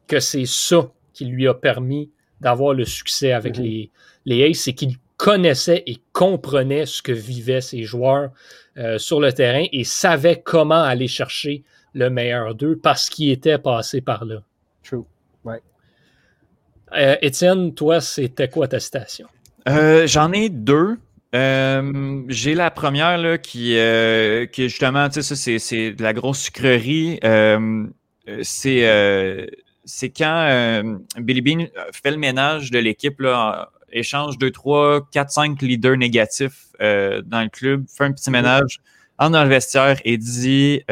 que 0.06 0.20
c'est 0.20 0.46
ça 0.46 0.90
qui 1.12 1.26
lui 1.26 1.46
a 1.46 1.54
permis 1.54 2.10
d'avoir 2.40 2.74
le 2.74 2.84
succès 2.84 3.32
avec 3.32 3.58
mhm. 3.58 3.64
les, 3.64 3.90
les 4.24 4.50
Aces, 4.50 4.60
c'est 4.60 4.72
qu'il 4.72 4.96
connaissait 5.16 5.82
et 5.86 5.98
comprenait 6.12 6.86
ce 6.86 7.02
que 7.02 7.12
vivaient 7.12 7.60
ses 7.60 7.82
joueurs 7.84 8.30
euh, 8.76 8.98
sur 8.98 9.20
le 9.20 9.32
terrain 9.32 9.64
et 9.72 9.84
savait 9.84 10.42
comment 10.42 10.82
aller 10.82 11.08
chercher 11.08 11.64
le 11.94 12.10
meilleur 12.10 12.54
d'eux 12.54 12.78
parce 12.82 13.08
qu'il 13.08 13.30
était 13.30 13.58
passé 13.58 14.02
par 14.02 14.24
là. 14.26 14.42
True. 14.84 15.04
Euh, 15.46 15.58
Étienne, 16.94 17.74
toi, 17.74 18.00
c'était 18.00 18.48
quoi 18.48 18.68
ta 18.68 18.80
citation? 18.80 19.28
Euh, 19.68 20.06
j'en 20.06 20.32
ai 20.32 20.48
deux. 20.48 20.98
Euh, 21.34 22.22
j'ai 22.28 22.54
la 22.54 22.70
première 22.70 23.18
là, 23.18 23.38
qui, 23.38 23.76
qui 24.52 24.68
justement, 24.68 25.08
tu 25.08 25.22
sais, 25.22 25.58
c'est 25.58 25.92
de 25.92 26.02
la 26.02 26.12
grosse 26.12 26.42
sucrerie. 26.42 27.18
c'est 28.42 29.48
c'est 29.88 30.10
quand 30.10 30.98
Billy 31.18 31.40
Bean 31.42 31.66
fait 31.92 32.10
le 32.10 32.16
ménage 32.16 32.70
de 32.70 32.78
l'équipe, 32.78 33.22
échange 33.92 34.38
2, 34.38 34.50
3, 34.50 35.08
4, 35.12 35.30
5 35.30 35.62
leaders 35.62 35.96
négatifs 35.96 36.68
dans 36.80 37.42
le 37.42 37.48
club, 37.48 37.84
fait 37.88 38.04
un 38.04 38.12
petit 38.12 38.30
ménage, 38.30 38.80
entre 39.18 39.32
dans 39.32 39.42
le 39.44 39.50
vestiaire 39.50 40.00
et 40.04 40.16
dit 40.16 40.82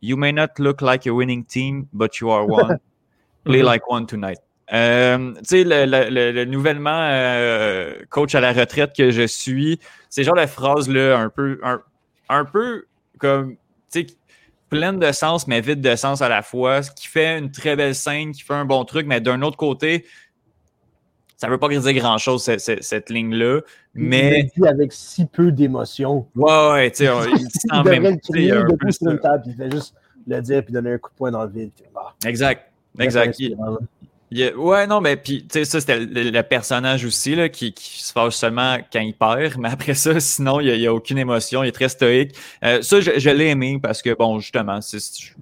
You 0.00 0.16
may 0.16 0.32
not 0.32 0.58
look 0.58 0.80
like 0.80 1.06
a 1.06 1.12
winning 1.12 1.44
team, 1.44 1.88
but 1.92 2.20
you 2.20 2.30
are 2.30 2.46
one. 2.46 2.78
Play 3.44 3.62
like 3.62 3.88
one 3.88 4.06
tonight. 4.06 4.38
Euh, 4.72 5.32
tu 5.38 5.40
sais, 5.44 5.64
le, 5.64 5.86
le, 5.86 6.30
le, 6.32 6.44
nouvellement 6.44 6.90
euh, 7.10 7.94
coach 8.10 8.34
à 8.34 8.40
la 8.40 8.52
retraite 8.52 8.94
que 8.94 9.10
je 9.10 9.26
suis, 9.26 9.80
c'est 10.10 10.24
genre 10.24 10.34
la 10.34 10.46
phrase 10.46 10.88
là, 10.88 11.18
un 11.18 11.30
peu, 11.30 11.58
un, 11.62 11.80
un 12.28 12.44
peu 12.44 12.84
comme, 13.18 13.56
tu 13.90 14.00
sais, 14.00 14.06
pleine 14.68 14.98
de 14.98 15.10
sens, 15.12 15.46
mais 15.46 15.62
vide 15.62 15.80
de 15.80 15.96
sens 15.96 16.20
à 16.20 16.28
la 16.28 16.42
fois, 16.42 16.82
ce 16.82 16.90
qui 16.90 17.08
fait 17.08 17.38
une 17.38 17.50
très 17.50 17.76
belle 17.76 17.94
scène, 17.94 18.32
qui 18.32 18.42
fait 18.42 18.54
un 18.54 18.66
bon 18.66 18.84
truc, 18.84 19.06
mais 19.06 19.22
d'un 19.22 19.40
autre 19.40 19.56
côté, 19.56 20.04
ça 21.38 21.46
ne 21.46 21.52
veut 21.52 21.58
pas 21.58 21.68
dire 21.68 21.92
grand-chose, 21.94 22.42
cette, 22.42 22.82
cette, 22.82 23.10
ligne-là. 23.10 23.60
Mais. 23.94 24.50
Il 24.56 24.66
avec 24.66 24.92
si 24.92 25.24
peu 25.24 25.52
d'émotion. 25.52 26.26
Ouais, 26.34 26.70
ouais, 26.72 26.90
tu 26.90 27.06
sais, 27.06 27.12
il 27.30 27.46
dit 27.46 27.58
en 27.70 27.84
même 27.84 28.18
temps. 28.20 28.34
Il, 28.34 28.66
il 29.46 29.54
fait 29.54 29.70
juste 29.70 29.94
le 30.26 30.40
dire 30.42 30.64
puis 30.64 30.74
donner 30.74 30.92
un 30.92 30.98
coup 30.98 31.10
de 31.10 31.16
poing 31.16 31.30
dans 31.30 31.44
le 31.44 31.50
vide. 31.50 31.70
Exact. 32.26 32.70
Exact. 32.98 33.40
Ouais, 34.30 34.86
non, 34.86 35.00
mais 35.00 35.16
puis, 35.16 35.42
tu 35.42 35.48
sais, 35.52 35.64
ça, 35.64 35.80
c'était 35.80 36.00
le, 36.00 36.42
personnage 36.42 37.04
aussi, 37.04 37.34
là, 37.34 37.48
qui, 37.48 37.72
qui, 37.72 38.02
se 38.02 38.12
fâche 38.12 38.34
seulement 38.34 38.76
quand 38.92 39.00
il 39.00 39.14
perd, 39.14 39.56
mais 39.58 39.70
après 39.70 39.94
ça, 39.94 40.18
sinon, 40.20 40.60
il 40.60 40.78
n'y 40.78 40.86
a, 40.86 40.92
aucune 40.92 41.18
émotion, 41.18 41.62
il 41.62 41.68
est 41.68 41.72
très 41.72 41.88
stoïque. 41.88 42.34
Euh, 42.64 42.82
ça, 42.82 43.00
je, 43.00 43.12
je 43.16 43.30
l'ai 43.30 43.48
aimé 43.48 43.78
parce 43.82 44.02
que, 44.02 44.14
bon, 44.14 44.38
justement, 44.38 44.80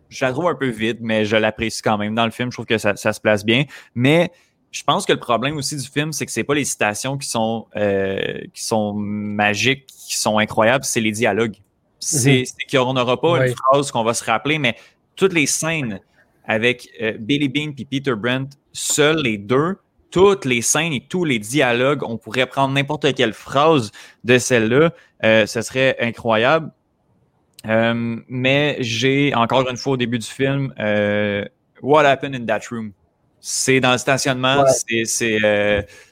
je 0.08 0.24
la 0.24 0.32
trouve 0.32 0.48
un 0.48 0.54
peu 0.54 0.68
vide, 0.68 0.98
mais 1.00 1.24
je 1.24 1.36
l'apprécie 1.36 1.82
quand 1.82 1.98
même. 1.98 2.14
Dans 2.14 2.24
le 2.24 2.30
film, 2.30 2.50
je 2.50 2.56
trouve 2.56 2.66
que 2.66 2.78
ça, 2.78 2.96
ça, 2.96 3.12
se 3.12 3.20
place 3.20 3.44
bien. 3.44 3.64
Mais 3.94 4.30
je 4.70 4.82
pense 4.84 5.04
que 5.04 5.12
le 5.12 5.20
problème 5.20 5.56
aussi 5.56 5.76
du 5.76 5.88
film, 5.88 6.12
c'est 6.12 6.26
que 6.26 6.32
c'est 6.32 6.44
pas 6.44 6.54
les 6.54 6.64
citations 6.64 7.18
qui 7.18 7.28
sont, 7.28 7.66
euh, 7.76 8.40
qui 8.54 8.64
sont 8.64 8.94
magiques, 8.94 9.86
qui 9.86 10.16
sont 10.16 10.38
incroyables, 10.38 10.84
c'est 10.84 11.00
les 11.00 11.12
dialogues. 11.12 11.56
C'est 11.98 12.42
mm-hmm. 12.42 12.76
qu'on 12.76 12.92
n'aura 12.92 13.20
pas 13.20 13.46
une 13.46 13.54
phrase 13.54 13.90
qu'on 13.90 14.04
va 14.04 14.14
se 14.14 14.22
rappeler, 14.22 14.58
mais 14.58 14.76
toutes 15.16 15.32
les 15.32 15.46
scènes 15.46 16.00
avec 16.46 16.88
euh, 17.00 17.16
Billy 17.18 17.48
Bean 17.48 17.72
et 17.76 17.84
Peter 17.84 18.14
Brent, 18.14 18.56
seuls 18.76 19.22
les 19.22 19.38
deux, 19.38 19.76
toutes 20.10 20.44
les 20.44 20.62
scènes 20.62 20.92
et 20.92 21.00
tous 21.00 21.24
les 21.24 21.38
dialogues, 21.38 22.02
on 22.02 22.16
pourrait 22.16 22.46
prendre 22.46 22.74
n'importe 22.74 23.14
quelle 23.14 23.32
phrase 23.32 23.90
de 24.24 24.38
celle-là, 24.38 24.92
euh, 25.24 25.46
ce 25.46 25.62
serait 25.62 25.96
incroyable. 26.00 26.70
Euh, 27.66 28.16
mais 28.28 28.76
j'ai, 28.80 29.34
encore 29.34 29.68
une 29.68 29.76
fois 29.76 29.94
au 29.94 29.96
début 29.96 30.18
du 30.18 30.26
film, 30.26 30.72
What 31.82 32.04
Happened 32.04 32.34
in 32.34 32.46
That 32.46 32.66
Room? 32.70 32.92
C'est 33.40 33.80
dans 33.80 33.92
le 33.92 33.98
stationnement, 33.98 34.64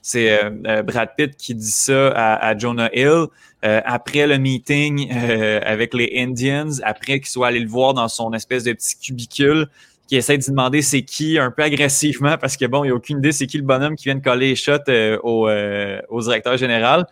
c'est 0.03 0.41
Brad 0.85 1.11
Pitt 1.17 1.37
qui 1.37 1.55
dit 1.55 1.71
ça 1.71 2.09
à, 2.11 2.57
Jonah 2.57 2.91
Hill. 2.93 3.27
après 3.63 4.27
le 4.27 4.39
meeting 4.39 5.11
avec 5.11 5.95
les 5.95 6.13
Indians, 6.17 6.71
après 6.83 7.21
qu'il 7.21 7.29
soit 7.29 7.49
allé 7.49 7.61
le 7.61 7.69
voir 7.69 7.95
dans 7.95 8.09
son 8.09 8.33
espèce 8.33 8.65
de 8.65 8.73
petit 8.73 8.99
cubicule, 8.99 9.69
qui 10.07 10.17
essaie 10.17 10.37
de 10.37 10.45
demander 10.47 10.83
c'est 10.83 11.03
qui 11.03 11.39
un 11.39 11.51
peu 11.51 11.63
agressivement 11.63 12.37
parce 12.39 12.57
que 12.57 12.67
bon, 12.67 12.85
il 12.85 12.89
n'y 12.89 12.93
a 12.93 12.95
aucune 12.95 13.19
idée 13.19 13.33
c'est 13.33 13.47
qui 13.47 13.57
le 13.57 13.65
bonhomme 13.65 13.97
qui 13.97 14.05
vient 14.05 14.15
de 14.15 14.23
coller 14.23 14.51
les 14.51 14.57
shots 14.57 14.73
euh, 14.89 15.19
au, 15.23 15.49
euh, 15.49 16.01
au, 16.09 16.21
directeur 16.21 16.57
général. 16.57 17.07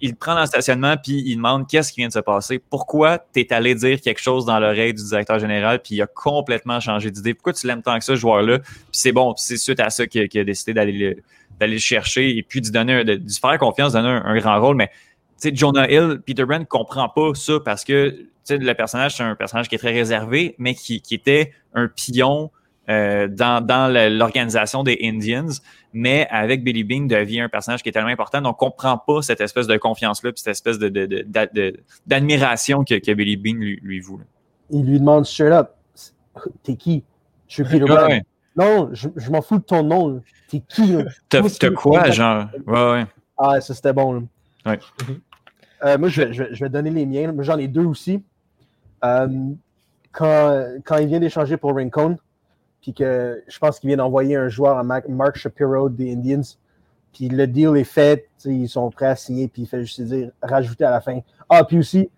Il 0.00 0.16
prend 0.16 0.34
dans 0.34 0.40
le 0.40 0.46
stationnement 0.46 0.96
puis 0.96 1.22
il 1.26 1.36
demande 1.36 1.68
qu'est-ce 1.68 1.92
qui 1.92 2.00
vient 2.00 2.08
de 2.08 2.12
se 2.12 2.20
passer. 2.20 2.58
Pourquoi 2.58 3.18
tu 3.18 3.40
es 3.40 3.52
allé 3.52 3.74
dire 3.74 4.00
quelque 4.00 4.20
chose 4.20 4.46
dans 4.46 4.58
l'oreille 4.58 4.94
du 4.94 5.04
directeur 5.04 5.38
général 5.38 5.80
puis 5.82 5.96
il 5.96 6.02
a 6.02 6.06
complètement 6.06 6.80
changé 6.80 7.10
d'idée? 7.10 7.34
Pourquoi 7.34 7.52
tu 7.52 7.66
l'aimes 7.66 7.82
tant 7.82 7.98
que 7.98 8.04
ça, 8.04 8.14
ce 8.14 8.20
joueur-là? 8.20 8.60
Puis 8.60 8.68
c'est 8.92 9.12
bon, 9.12 9.34
c'est 9.36 9.56
suite 9.56 9.80
à 9.80 9.90
ça 9.90 10.06
qu'il 10.06 10.22
a, 10.22 10.44
décidé 10.44 10.72
d'aller 10.72 11.16
le, 11.60 11.78
chercher 11.78 12.36
et 12.36 12.42
puis 12.42 12.60
de 12.60 12.70
donner 12.70 13.04
faire 13.40 13.58
confiance, 13.58 13.92
donner 13.92 14.08
un, 14.08 14.38
grand 14.38 14.60
rôle. 14.60 14.76
Mais 14.76 14.90
sais, 15.40 15.54
Jonah 15.54 15.90
Hill, 15.90 16.20
Peter 16.24 16.44
Brand 16.44 16.66
comprend 16.66 17.08
pas 17.08 17.34
ça 17.34 17.54
parce 17.64 17.84
que 17.84 18.26
le 18.48 18.72
personnage, 18.72 19.16
c'est 19.16 19.22
un 19.22 19.34
personnage 19.36 19.68
qui 19.68 19.74
est 19.74 19.78
très 19.78 19.92
réservé, 19.92 20.54
mais 20.58 20.74
qui, 20.74 21.02
était 21.10 21.52
un 21.74 21.88
pion 21.88 22.50
euh, 22.88 23.28
dans, 23.28 23.92
l'organisation 24.16 24.82
des 24.82 24.98
Indians, 25.02 25.52
mais 25.92 26.26
avec 26.30 26.64
Billy 26.64 26.82
Bean 26.84 27.06
devient 27.06 27.40
un 27.40 27.48
personnage 27.48 27.82
qui 27.82 27.88
est 27.88 27.92
tellement 27.92 28.08
important, 28.08 28.40
donc 28.40 28.60
on 28.62 28.70
comprend 28.70 28.98
pas 28.98 29.22
cette 29.22 29.40
espèce 29.40 29.66
de 29.66 29.76
confiance-là, 29.76 30.32
puis 30.32 30.42
cette 30.42 30.52
espèce 30.52 30.78
d'admiration 32.06 32.84
que, 32.84 33.12
Billy 33.12 33.36
Bean 33.36 33.58
lui, 33.58 33.78
lui 33.82 34.00
voue. 34.00 34.20
Il 34.70 34.84
lui 34.86 34.98
demande 34.98 35.26
straight 35.26 35.52
up, 35.52 35.70
t'es 36.62 36.76
qui? 36.76 37.04
Je 37.48 37.54
suis 37.54 37.64
Peter 37.64 37.84
Brand. 37.84 38.20
Non, 38.56 38.90
je, 38.92 39.30
m'en 39.30 39.42
fous 39.42 39.58
de 39.58 39.64
ton 39.64 39.82
nom. 39.82 40.22
T'es 40.48 40.60
qui? 40.60 40.94
T'as 41.28 41.70
quoi, 41.70 42.10
genre? 42.10 42.46
Ouais, 42.66 42.90
ouais. 42.90 43.04
Ah, 43.38 43.60
ça 43.60 43.74
c'était 43.74 43.92
bon. 43.92 44.28
Ouais. 44.66 44.78
Euh, 45.84 45.98
moi, 45.98 46.08
je 46.08 46.22
vais, 46.22 46.32
je, 46.32 46.64
vais, 46.64 46.68
donner 46.68 46.90
les 46.90 47.06
miens. 47.06 47.32
Moi, 47.32 47.42
j'en 47.44 47.58
ai 47.58 47.68
deux 47.68 47.84
aussi. 47.84 48.22
Euh, 49.04 49.28
quand, 50.12 50.66
quand 50.84 50.98
il 50.98 51.06
vient 51.06 51.20
d'échanger 51.20 51.56
pour 51.56 51.74
Rincon, 51.74 52.18
puis 52.80 52.92
que 52.92 53.42
je 53.46 53.58
pense 53.58 53.78
qu'il 53.78 53.88
vient 53.88 53.96
d'envoyer 53.98 54.36
un 54.36 54.48
joueur 54.48 54.78
à 54.78 54.82
Mark 54.82 55.36
Shapiro 55.36 55.88
des 55.88 56.12
Indians, 56.12 56.42
puis 57.12 57.28
le 57.28 57.46
deal 57.46 57.76
est 57.76 57.84
fait, 57.84 58.28
ils 58.44 58.68
sont 58.68 58.90
prêts 58.90 59.06
à 59.06 59.16
signer, 59.16 59.48
puis 59.48 59.62
il 59.62 59.66
fait 59.66 59.80
juste 59.80 60.00
dire, 60.02 60.30
rajouter 60.42 60.84
à 60.84 60.90
la 60.90 61.00
fin. 61.00 61.20
Ah, 61.48 61.64
puis 61.64 61.78
aussi, 61.78 62.08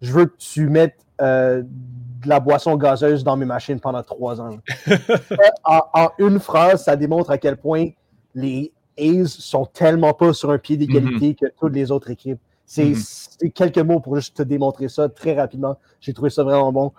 je 0.00 0.12
veux 0.12 0.26
que 0.26 0.36
tu 0.36 0.68
mettes 0.68 1.04
euh, 1.20 1.62
de 1.62 2.28
la 2.28 2.40
boisson 2.40 2.76
gazeuse 2.76 3.24
dans 3.24 3.36
mes 3.36 3.44
machines 3.44 3.80
pendant 3.80 4.02
trois 4.02 4.40
ans. 4.40 4.58
en, 5.64 6.10
une 6.18 6.38
phrase, 6.38 6.84
ça 6.84 6.96
démontre 6.96 7.30
à 7.30 7.38
quel 7.38 7.56
point 7.56 7.88
les 8.34 8.72
A's 8.98 9.28
sont 9.28 9.66
tellement 9.66 10.14
pas 10.14 10.32
sur 10.32 10.50
un 10.50 10.58
pied 10.58 10.76
d'égalité 10.76 11.32
mm-hmm. 11.32 11.36
que 11.36 11.46
toutes 11.58 11.74
les 11.74 11.90
autres 11.90 12.10
équipes. 12.10 12.40
Mhm. 12.76 12.94
C'est 12.94 13.50
quelques 13.50 13.78
mots 13.78 14.00
pour 14.00 14.16
juste 14.16 14.36
te 14.36 14.42
démontrer 14.42 14.88
ça 14.88 15.08
très 15.08 15.34
rapidement. 15.34 15.78
J'ai 16.00 16.12
trouvé 16.12 16.30
ça 16.30 16.42
vraiment 16.42 16.72
bon. 16.72 16.92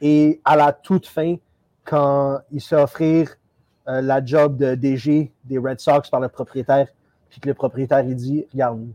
Et 0.00 0.40
à 0.44 0.56
la 0.56 0.72
toute 0.72 1.06
fin, 1.06 1.36
quand 1.84 2.40
il 2.50 2.60
se 2.60 2.68
fait 2.68 2.82
offrir 2.82 3.36
euh, 3.88 4.00
la 4.00 4.24
job 4.24 4.56
de 4.56 4.74
DG 4.74 5.32
des 5.44 5.58
Red 5.58 5.80
Sox 5.80 6.08
par 6.10 6.20
le 6.20 6.28
propriétaire, 6.28 6.88
puis 7.28 7.40
que 7.40 7.48
le 7.48 7.54
propriétaire 7.54 8.00
il 8.00 8.16
dit 8.16 8.46
Regarde, 8.52 8.86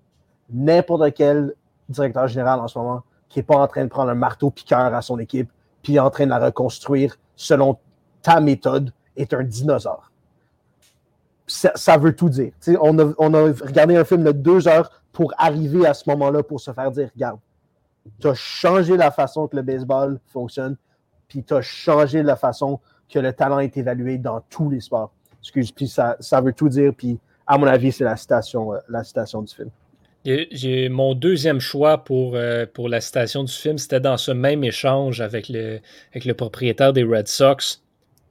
n'importe 0.50 1.14
quel 1.14 1.54
directeur 1.90 2.28
général 2.28 2.60
en 2.60 2.68
ce 2.68 2.78
moment 2.78 3.04
qui 3.30 3.40
n'est 3.40 3.44
pas 3.44 3.58
en 3.58 3.68
train 3.68 3.84
de 3.84 3.90
prendre 3.90 4.12
un 4.12 4.16
marteau 4.16 4.50
piqueur 4.50 4.94
à 4.94 5.02
son 5.02 5.20
équipe, 5.20 5.50
puis 5.82 6.00
en 6.00 6.10
train 6.10 6.26
de 6.26 6.30
la 6.30 6.40
reconstruire 6.40 7.18
selon 7.36 7.78
ta 8.22 8.40
méthode, 8.40 8.92
est 9.16 9.34
un 9.34 9.44
dinosaure. 9.44 10.12
Ça, 11.48 11.98
veut 11.98 12.16
tout 12.16 12.30
dire. 12.30 12.52
On 12.82 12.98
a, 12.98 13.14
on 13.20 13.32
regardé 13.32 13.96
un 13.96 14.04
film 14.04 14.24
de 14.24 14.32
deux 14.32 14.68
heures 14.68 14.90
pour 15.12 15.34
arriver 15.38 15.86
à 15.86 15.94
ce 15.94 16.10
moment-là 16.10 16.44
pour 16.44 16.60
se 16.60 16.72
faire 16.72 16.92
dire 16.92 17.10
regarde, 17.14 17.40
tu 18.20 18.28
as 18.28 18.34
changé 18.34 18.98
la 18.98 19.12
façon 19.12 19.48
que 19.48 19.56
le 19.56 19.62
baseball 19.62 20.20
fonctionne, 20.28 20.76
puis 21.28 21.44
tu 21.44 21.54
as 21.54 21.62
changé 21.62 22.24
la 22.24 22.36
façon 22.36 22.80
que 23.10 23.20
le 23.20 23.32
talent 23.34 23.60
est 23.60 23.78
évalué 23.78 24.18
dans 24.18 24.42
tous 24.50 24.70
les 24.70 24.82
sports. 24.82 25.12
Excuse, 25.42 25.72
puis 25.72 25.88
ça, 25.88 26.18
ça 26.20 26.42
veut 26.42 26.54
tout 26.54 26.70
dire, 26.70 26.94
puis 26.96 27.20
à 27.46 27.58
mon 27.58 27.68
avis, 27.68 27.92
c'est 27.92 28.04
la 28.04 28.18
citation, 28.18 28.74
euh, 28.74 28.80
la 28.90 29.04
du 29.04 29.56
film. 29.56 29.70
J'ai 30.26 30.90
mon 30.90 31.14
deuxième 31.14 31.60
choix 31.60 32.04
pour, 32.04 32.36
euh, 32.36 32.66
pour 32.72 32.90
la 32.90 33.00
citation 33.00 33.44
du 33.44 33.54
film, 33.54 33.78
c'était 33.78 34.00
dans 34.00 34.18
ce 34.18 34.32
même 34.32 34.64
échange 34.64 35.22
avec 35.22 35.50
le 35.50 36.34
propriétaire 36.34 36.94
des 36.94 37.04
Red 37.04 37.28
Sox 37.28 37.84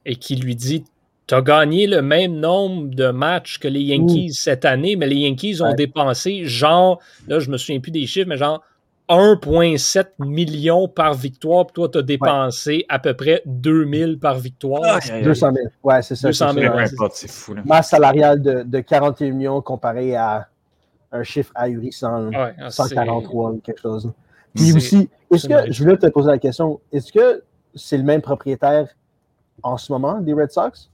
et 0.04 0.16
qui 0.16 0.34
lui 0.34 0.56
dit 0.56 0.84
tu 1.26 1.34
as 1.34 1.42
gagné 1.42 1.86
le 1.86 2.02
même 2.02 2.34
nombre 2.34 2.94
de 2.94 3.10
matchs 3.10 3.58
que 3.58 3.68
les 3.68 3.80
Yankees 3.80 4.34
cette 4.34 4.64
année, 4.64 4.96
mais 4.96 5.06
les 5.06 5.16
Yankees 5.16 5.62
ont 5.62 5.74
dépensé 5.74 6.44
genre, 6.44 7.00
là, 7.26 7.38
je 7.38 7.50
me 7.50 7.56
souviens 7.56 7.80
plus 7.80 7.92
des 7.92 8.06
chiffres, 8.06 8.28
mais 8.28 8.36
genre 8.36 8.62
1,7 9.08 10.06
million 10.18 10.88
par 10.88 11.14
victoire, 11.14 11.66
puis 11.66 11.74
toi, 11.74 11.88
tu 11.90 11.98
as 11.98 12.02
dépensé 12.02 12.86
à 12.88 12.98
peu 12.98 13.14
près 13.14 13.42
2000 13.46 14.18
par 14.18 14.38
victoire. 14.38 14.98
200 15.22 15.52
000, 15.52 15.66
ouais, 15.82 16.02
c'est 16.02 16.16
ça. 16.16 16.28
200 16.28 16.52
000, 16.54 16.74
c'est 17.12 17.30
fou. 17.30 17.54
Masse 17.64 17.90
salariale 17.90 18.40
de, 18.40 18.62
de 18.62 18.80
41 18.80 19.30
millions 19.32 19.60
comparé 19.60 20.16
à 20.16 20.48
un 21.12 21.22
chiffre 21.22 21.52
ahurissant, 21.54 22.30
143 22.68 23.50
ou 23.50 23.58
quelque 23.58 23.80
chose. 23.80 24.10
Puis 24.54 24.72
aussi, 24.72 25.08
est-ce 25.30 25.48
que, 25.48 25.70
je 25.70 25.82
voulais 25.82 25.96
te 25.96 26.06
poser 26.06 26.28
la 26.30 26.38
question, 26.38 26.80
est-ce 26.92 27.12
que 27.12 27.42
c'est 27.74 27.98
le 27.98 28.04
même 28.04 28.22
propriétaire 28.22 28.88
en 29.62 29.76
ce 29.76 29.92
moment 29.92 30.20
des 30.20 30.32
Red 30.32 30.50
Sox? 30.50 30.90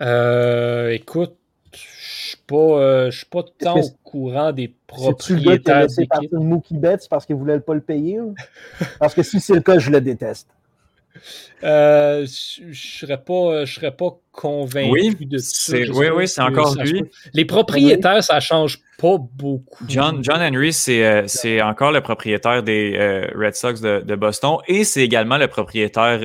Euh, 0.00 0.90
écoute, 0.90 1.34
je 1.72 2.28
suis 2.30 2.36
pas, 2.46 2.56
euh, 2.56 3.10
suis 3.10 3.26
pas 3.26 3.44
tant 3.58 3.80
au 3.80 3.90
courant 4.04 4.52
des 4.52 4.74
propriétaires. 4.86 5.90
C'est 5.90 6.06
partir 6.06 6.30
de 6.30 6.38
Mookie 6.38 6.76
Betts 6.76 7.08
parce 7.08 7.26
qu'il 7.26 7.36
voulait 7.36 7.60
pas 7.60 7.74
le 7.74 7.80
payer? 7.80 8.18
parce 8.98 9.14
que 9.14 9.22
si 9.22 9.40
c'est 9.40 9.54
le 9.54 9.60
cas, 9.60 9.78
je 9.78 9.90
le 9.90 10.00
déteste. 10.00 10.48
Euh, 11.64 12.26
je 12.26 12.74
serais 12.74 13.16
pas, 13.16 13.64
je 13.64 13.74
serais 13.74 13.90
pas 13.90 14.18
convaincu 14.32 15.24
de 15.24 15.38
ça. 15.38 15.72
Oui, 15.94 16.08
oui, 16.14 16.28
c'est 16.28 16.42
encore 16.42 16.74
lui. 16.74 17.04
Les 17.32 17.46
propriétaires, 17.46 18.22
ça 18.22 18.38
change 18.38 18.80
pas 18.98 19.16
beaucoup. 19.18 19.84
John, 19.88 20.22
John 20.22 20.42
Henry, 20.42 20.74
c'est 20.74 21.62
encore 21.62 21.92
le 21.92 22.02
propriétaire 22.02 22.62
des 22.62 23.30
Red 23.34 23.54
Sox 23.54 23.80
de, 23.80 24.00
de 24.00 24.14
Boston 24.14 24.58
et 24.68 24.84
c'est 24.84 25.02
également 25.02 25.38
le 25.38 25.48
propriétaire 25.48 26.18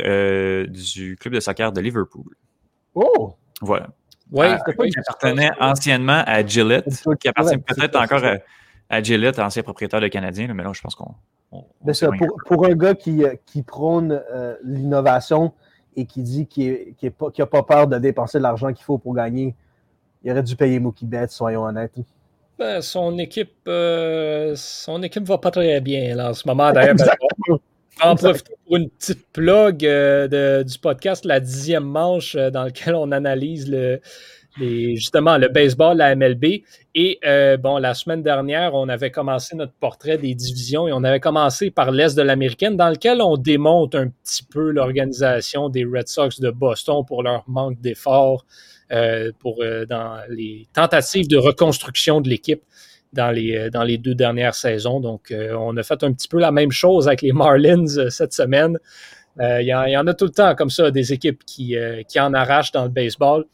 du 0.67 1.15
club 1.17 1.35
de 1.35 1.39
soccer 1.39 1.71
de 1.71 1.79
Liverpool. 1.79 2.35
Oh! 2.93 3.35
Voilà. 3.61 3.87
Oui, 4.31 4.47
euh, 4.47 4.85
il 4.85 4.99
appartenait 4.99 5.51
anciennement 5.59 6.23
à 6.25 6.45
Gillette, 6.45 6.87
qui 7.19 7.27
appartient 7.27 7.57
peut-être 7.57 7.99
encore 7.99 8.23
à, 8.89 9.03
Gillette, 9.03 9.39
ancien 9.39 9.61
propriétaire 9.61 9.99
de 9.99 10.07
Canadien, 10.07 10.53
mais 10.53 10.63
là, 10.63 10.71
je 10.73 10.81
pense 10.81 10.95
qu'on. 10.95 11.13
pour, 11.49 12.37
pour, 12.45 12.65
un 12.65 12.75
gars 12.75 12.95
qui, 12.95 13.23
euh, 13.23 13.35
qui 13.45 13.61
prône 13.61 14.21
euh, 14.31 14.55
l'innovation 14.63 15.53
et 15.97 16.05
qui 16.05 16.23
dit 16.23 16.47
qu'il 16.47 16.95
n'a 17.03 17.45
pas, 17.45 17.63
peur 17.63 17.87
de 17.87 17.97
dépenser 17.97 18.39
l'argent 18.39 18.71
qu'il 18.71 18.85
faut 18.85 18.97
pour 18.97 19.13
gagner, 19.13 19.53
il 20.23 20.31
aurait 20.31 20.43
dû 20.43 20.55
payer 20.55 20.79
Mookie 20.79 21.05
Betts, 21.05 21.31
soyons 21.31 21.63
honnêtes. 21.63 21.93
Ben, 22.57 22.81
son 22.81 23.17
équipe 23.17 23.53
son 23.65 25.03
équipe 25.03 25.23
va 25.23 25.37
pas 25.39 25.51
très 25.51 25.81
bien 25.81 26.15
là, 26.15 26.29
en 26.29 26.33
ce 26.33 26.47
moment. 26.47 26.71
D'ailleurs, 26.71 26.95
en 27.99 28.15
profiter 28.15 28.53
pour 28.65 28.77
une 28.77 28.89
petite 28.89 29.27
plug 29.31 29.85
euh, 29.85 30.63
du 30.63 30.79
podcast 30.79 31.25
La 31.25 31.39
dixième 31.39 31.83
manche, 31.83 32.35
euh, 32.35 32.49
dans 32.49 32.63
lequel 32.63 32.95
on 32.95 33.11
analyse 33.11 33.69
le, 33.69 33.99
justement 34.57 35.37
le 35.37 35.49
baseball, 35.49 35.97
la 35.97 36.15
MLB. 36.15 36.63
Et 36.95 37.19
euh, 37.25 37.57
bon, 37.57 37.77
la 37.77 37.93
semaine 37.93 38.21
dernière, 38.21 38.73
on 38.73 38.89
avait 38.89 39.11
commencé 39.11 39.55
notre 39.55 39.73
portrait 39.73 40.17
des 40.17 40.33
divisions 40.35 40.87
et 40.87 40.93
on 40.93 41.03
avait 41.03 41.19
commencé 41.19 41.71
par 41.71 41.91
l'Est 41.91 42.15
de 42.15 42.21
l'Américaine, 42.21 42.75
dans 42.75 42.89
lequel 42.89 43.21
on 43.21 43.37
démonte 43.37 43.95
un 43.95 44.09
petit 44.09 44.43
peu 44.43 44.71
l'organisation 44.71 45.69
des 45.69 45.85
Red 45.85 46.07
Sox 46.07 46.39
de 46.39 46.49
Boston 46.49 47.03
pour 47.05 47.23
leur 47.23 47.43
manque 47.47 47.79
d'efforts, 47.79 48.45
pour 49.39 49.63
dans 49.87 50.19
les 50.27 50.67
tentatives 50.73 51.29
de 51.29 51.37
reconstruction 51.37 52.19
de 52.19 52.27
l'équipe 52.27 52.61
dans 53.13 53.31
les, 53.31 53.69
dans 53.69 53.83
les 53.83 53.97
deux 53.97 54.15
dernières 54.15 54.55
saisons. 54.55 54.99
Donc, 54.99 55.33
on 55.33 55.75
a 55.77 55.83
fait 55.83 56.03
un 56.03 56.13
petit 56.13 56.27
peu 56.27 56.39
la 56.39 56.51
même 56.51 56.71
chose 56.71 57.07
avec 57.07 57.21
les 57.21 57.33
Marlins 57.33 58.09
cette 58.09 58.33
semaine. 58.33 58.77
Il 59.39 59.65
y, 59.65 59.73
en 59.73 60.07
a 60.07 60.13
tout 60.13 60.25
le 60.25 60.31
temps 60.31 60.55
comme 60.55 60.69
ça, 60.69 60.91
des 60.91 61.13
équipes 61.13 61.43
qui, 61.45 61.75
qui 62.07 62.19
en 62.19 62.33
arrachent 62.33 62.71
dans 62.71 62.83
le 62.83 62.89
baseball. 62.89 63.45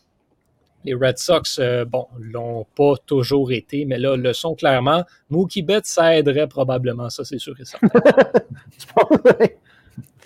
Les 0.87 0.93
Red 0.93 1.17
Sox, 1.17 1.59
euh, 1.59 1.83
bon, 1.83 2.07
l'ont 2.17 2.65
pas 2.75 2.93
toujours 3.05 3.51
été, 3.51 3.83
mais 3.83 3.97
là, 3.97 4.15
le 4.15 4.31
sont 4.31 4.55
clairement. 4.55 5.03
Mookie 5.29 5.61
Betts, 5.61 5.85
ça 5.85 6.15
aiderait 6.15 6.47
probablement, 6.47 7.09
ça, 7.09 7.25
c'est 7.25 7.39
sûr 7.39 7.55
et 7.59 7.65
certain. 7.65 7.89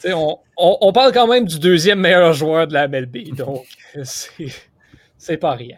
on, 0.13 0.38
on, 0.57 0.93
parle 0.93 1.13
quand 1.13 1.25
même 1.25 1.45
du 1.45 1.57
deuxième 1.57 1.99
meilleur 1.99 2.34
joueur 2.34 2.67
de 2.67 2.73
la 2.73 2.88
MLB, 2.88 3.34
donc 3.36 3.65
c'est 4.03 5.38
pas 5.38 5.53
rien. 5.53 5.77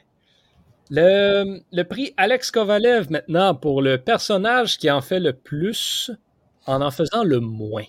Le, 0.95 1.81
prix 1.81 2.13
Alex 2.17 2.51
Kovalev 2.51 3.09
maintenant 3.09 3.55
pour 3.55 3.81
le 3.81 3.97
personnage 3.97 4.77
qui 4.77 4.91
en 4.91 5.01
fait 5.01 5.19
le 5.19 5.33
plus 5.33 6.11
en 6.67 6.81
en 6.81 6.91
faisant 6.91 7.23
le 7.23 7.39
moins. 7.39 7.85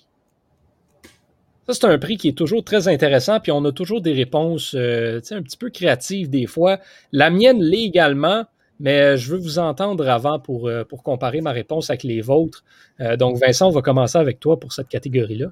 Ça, 1.67 1.75
c'est 1.75 1.85
un 1.85 1.99
prix 1.99 2.17
qui 2.17 2.29
est 2.29 2.37
toujours 2.37 2.65
très 2.65 2.89
intéressant, 2.89 3.41
puis 3.41 3.53
on 3.53 3.63
a 3.67 3.73
toujours 3.73 4.01
des 4.01 4.15
réponses 4.15 4.75
euh, 4.75 5.21
un 5.31 5.43
petit 5.43 5.59
peu 5.59 5.69
créatives 5.69 6.31
des 6.31 6.47
fois. 6.47 6.79
La 7.13 7.29
mienne 7.29 7.63
l'est 7.63 7.85
également, 7.85 8.45
mais 8.81 9.19
je 9.19 9.33
veux 9.33 9.39
vous 9.39 9.59
entendre 9.59 10.09
avant 10.09 10.39
pour, 10.39 10.69
euh, 10.69 10.85
pour 10.85 11.03
comparer 11.03 11.43
ma 11.43 11.53
réponse 11.53 11.91
avec 11.91 12.05
les 12.05 12.23
vôtres. 12.23 12.65
Euh, 13.01 13.17
donc, 13.19 13.37
Vincent, 13.39 13.69
on 13.69 13.71
va 13.71 13.83
commencer 13.83 14.17
avec 14.17 14.41
toi 14.41 14.59
pour 14.59 14.73
cette 14.73 14.89
catégorie-là. 14.89 15.49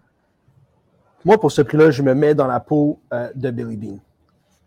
Moi, 1.27 1.39
pour 1.39 1.53
ce 1.53 1.61
prix-là, 1.61 1.91
je 1.91 2.03
me 2.03 2.15
mets 2.15 2.35
dans 2.35 2.47
la 2.47 2.61
peau 2.61 2.99
de 3.35 3.51
Billy 3.51 3.77
Bean. 3.77 3.99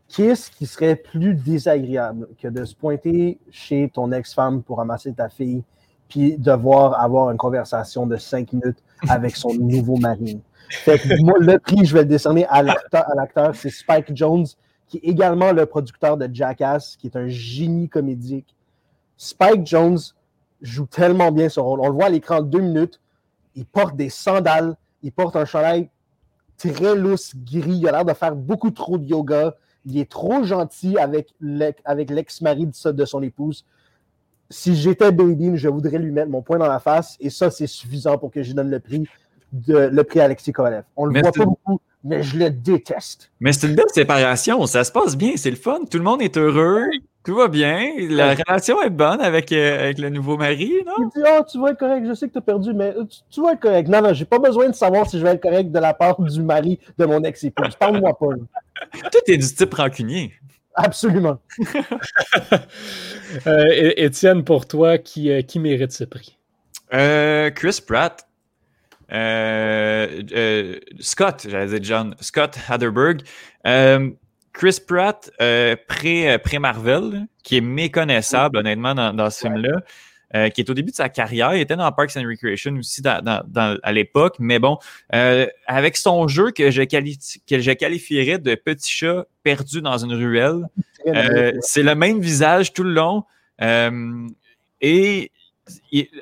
Qu'est-ce 0.08 0.52
qui 0.52 0.66
serait 0.66 0.96
plus 0.96 1.34
désagréable 1.34 2.28
que 2.42 2.48
de 2.48 2.64
se 2.64 2.76
pointer 2.76 3.40
chez 3.52 3.90
ton 3.94 4.12
ex-femme 4.12 4.62
pour 4.62 4.78
ramasser 4.78 5.14
ta 5.14 5.30
fille, 5.30 5.64
puis 6.08 6.38
devoir 6.38 7.02
avoir 7.02 7.32
une 7.32 7.38
conversation 7.38 8.06
de 8.06 8.16
cinq 8.18 8.54
minutes 8.54 8.84
avec 9.10 9.36
son 9.36 9.54
nouveau 9.60 9.98
mari? 9.98 10.42
moi, 11.22 11.36
le 11.40 11.58
prix, 11.60 11.86
je 11.86 11.94
vais 11.94 12.02
le 12.02 12.08
décerner 12.08 12.46
à 12.48 12.64
l'acteur, 12.64 13.56
c'est 13.56 13.70
Spike 13.70 14.16
Jones, 14.16 14.46
qui 14.88 14.98
est 14.98 15.10
également 15.10 15.52
le 15.52 15.66
producteur 15.66 16.18
de 16.18 16.30
Jackass, 16.32 16.96
qui 16.98 17.08
est 17.08 17.16
un 17.16 17.28
génie 17.28 17.90
comédique. 17.90 18.56
Spike 19.18 19.66
Jones 19.66 20.00
joue 20.62 20.86
tellement 20.86 21.32
bien 21.32 21.50
ce 21.50 21.60
rôle. 21.60 21.80
On 21.82 21.88
le 21.88 21.94
voit 21.94 22.06
à 22.06 22.10
l'écran 22.10 22.42
deux 22.42 22.60
minutes. 22.60 23.00
Il 23.56 23.66
porte 23.66 23.96
des 23.96 24.10
sandales, 24.10 24.76
il 25.02 25.12
porte 25.12 25.36
un 25.36 25.46
chandail 25.46 25.90
très 26.58 26.96
lousse, 26.96 27.34
gris. 27.36 27.78
Il 27.78 27.88
a 27.88 27.92
l'air 27.92 28.06
de 28.06 28.14
faire 28.14 28.36
beaucoup 28.36 28.72
trop 28.72 28.98
de 28.98 29.06
yoga. 29.06 29.56
Il 29.86 29.98
est 29.98 30.10
trop 30.10 30.44
gentil 30.44 30.98
avec 30.98 31.34
l'ex-mari 31.40 32.68
de 32.86 33.06
son 33.06 33.22
épouse. 33.22 33.66
Si 34.50 34.76
j'étais 34.76 35.12
Baby, 35.12 35.58
je 35.58 35.70
voudrais 35.70 35.98
lui 35.98 36.12
mettre 36.12 36.30
mon 36.30 36.42
poing 36.42 36.58
dans 36.58 36.68
la 36.68 36.80
face 36.80 37.18
et 37.20 37.30
ça, 37.30 37.50
c'est 37.50 37.68
suffisant 37.68 38.18
pour 38.18 38.32
que 38.32 38.44
je 38.44 38.54
donne 38.54 38.70
le 38.70 38.80
prix 38.80 39.08
de, 39.52 39.78
le 39.92 40.04
prix 40.04 40.20
Alexis 40.20 40.52
Kovalev. 40.52 40.84
On 40.96 41.06
le 41.06 41.20
voit 41.20 41.32
pas 41.32 41.46
beaucoup, 41.46 41.80
mais 42.04 42.22
je 42.24 42.38
le 42.38 42.50
déteste. 42.50 43.32
Mais 43.40 43.54
c'est 43.54 43.68
une 43.68 43.76
belle 43.76 43.86
séparation. 43.94 44.66
Ça 44.66 44.84
se 44.84 44.92
passe 44.92 45.16
bien, 45.18 45.32
c'est 45.36 45.50
le 45.50 45.56
fun. 45.56 45.80
Tout 45.90 45.98
le 45.98 46.04
monde 46.04 46.22
est 46.22 46.38
heureux. 46.38 46.86
Tout 47.24 47.36
va 47.36 47.48
bien. 47.48 47.90
La 48.10 48.36
relation 48.36 48.80
est 48.84 48.92
bonne 48.92 49.20
avec, 49.20 49.52
euh, 49.52 49.86
avec 49.86 49.98
le 49.98 50.10
nouveau 50.10 50.38
mari, 50.38 50.72
non? 50.86 50.94
Il 51.00 51.08
dit 51.08 51.28
oh, 51.28 51.42
tu 51.52 51.60
vas 51.60 51.72
être 51.72 51.80
correct. 51.80 52.06
Je 52.08 52.14
sais 52.14 52.28
que 52.28 52.34
tu 52.34 52.38
as 52.38 52.42
perdu, 52.42 52.72
mais 52.74 52.94
tu, 53.32 53.42
vas 53.42 53.54
être 53.54 53.60
correct. 53.60 53.90
Non, 53.90 54.02
non, 54.02 54.14
j'ai 54.14 54.26
pas 54.26 54.38
besoin 54.38 54.70
de 54.70 54.76
savoir 54.76 55.10
si 55.10 55.18
je 55.18 55.24
vais 55.24 55.32
être 55.32 55.42
correct 55.42 55.72
de 55.72 55.80
la 55.80 55.96
part 55.96 56.22
du 56.22 56.44
mari 56.44 56.80
de 57.00 57.06
mon 57.06 57.24
ex-épouse. 57.24 57.76
Parle-moi 57.80 58.16
pas. 58.16 58.28
Tout 59.12 59.32
est 59.32 59.38
du 59.38 59.48
type 59.48 59.74
rancunier. 59.74 60.34
Absolument. 60.76 61.40
euh, 63.48 63.94
Étienne, 63.96 64.44
pour 64.44 64.68
toi, 64.68 64.98
qui, 64.98 65.32
euh, 65.32 65.42
qui 65.42 65.60
mérite 65.60 65.92
ce 65.92 66.04
prix? 66.04 66.38
Euh, 66.94 67.50
Chris 67.52 67.80
Pratt. 67.86 68.28
Euh, 69.12 70.24
euh, 70.34 70.80
Scott, 71.00 71.46
j'allais 71.48 71.80
dire 71.80 71.84
John, 71.84 72.16
Scott 72.20 72.58
Haderberg. 72.68 73.22
Euh, 73.66 74.10
Chris 74.54 74.80
Pratt, 74.86 75.32
pré-Marvel, 75.88 77.28
qui 77.44 77.58
est 77.58 77.62
méconnaissable, 77.62 78.58
honnêtement, 78.58 78.96
dans, 78.96 79.30
ce 79.30 79.42
film-là. 79.42 79.82
Qui 80.34 80.62
est 80.62 80.70
au 80.70 80.74
début 80.74 80.92
de 80.92 80.96
sa 80.96 81.10
carrière. 81.10 81.56
Il 81.56 81.62
était 81.62 81.76
dans 81.76 81.92
Parks 81.92 82.18
and 82.18 82.28
Recreation 82.28 82.76
aussi 82.76 83.02
à 83.06 83.92
l'époque, 83.94 84.36
mais 84.40 84.60
bon, 84.60 84.78
avec 85.10 85.98
son 85.98 86.28
jeu 86.28 86.52
que 86.52 86.72
je, 86.72 86.82
que 86.84 87.60
je 87.60 87.72
qualifierais 87.72 88.38
de 88.38 88.56
petit 88.56 88.92
chat 88.92 89.26
perdu 89.44 89.82
dans 89.82 89.98
une 89.98 90.14
ruelle, 90.14 90.68
c'est 91.62 91.84
le 91.84 91.96
même 91.96 92.20
visage 92.20 92.74
tout 92.74 92.84
le 92.84 92.92
long. 92.94 93.24
et 94.82 95.32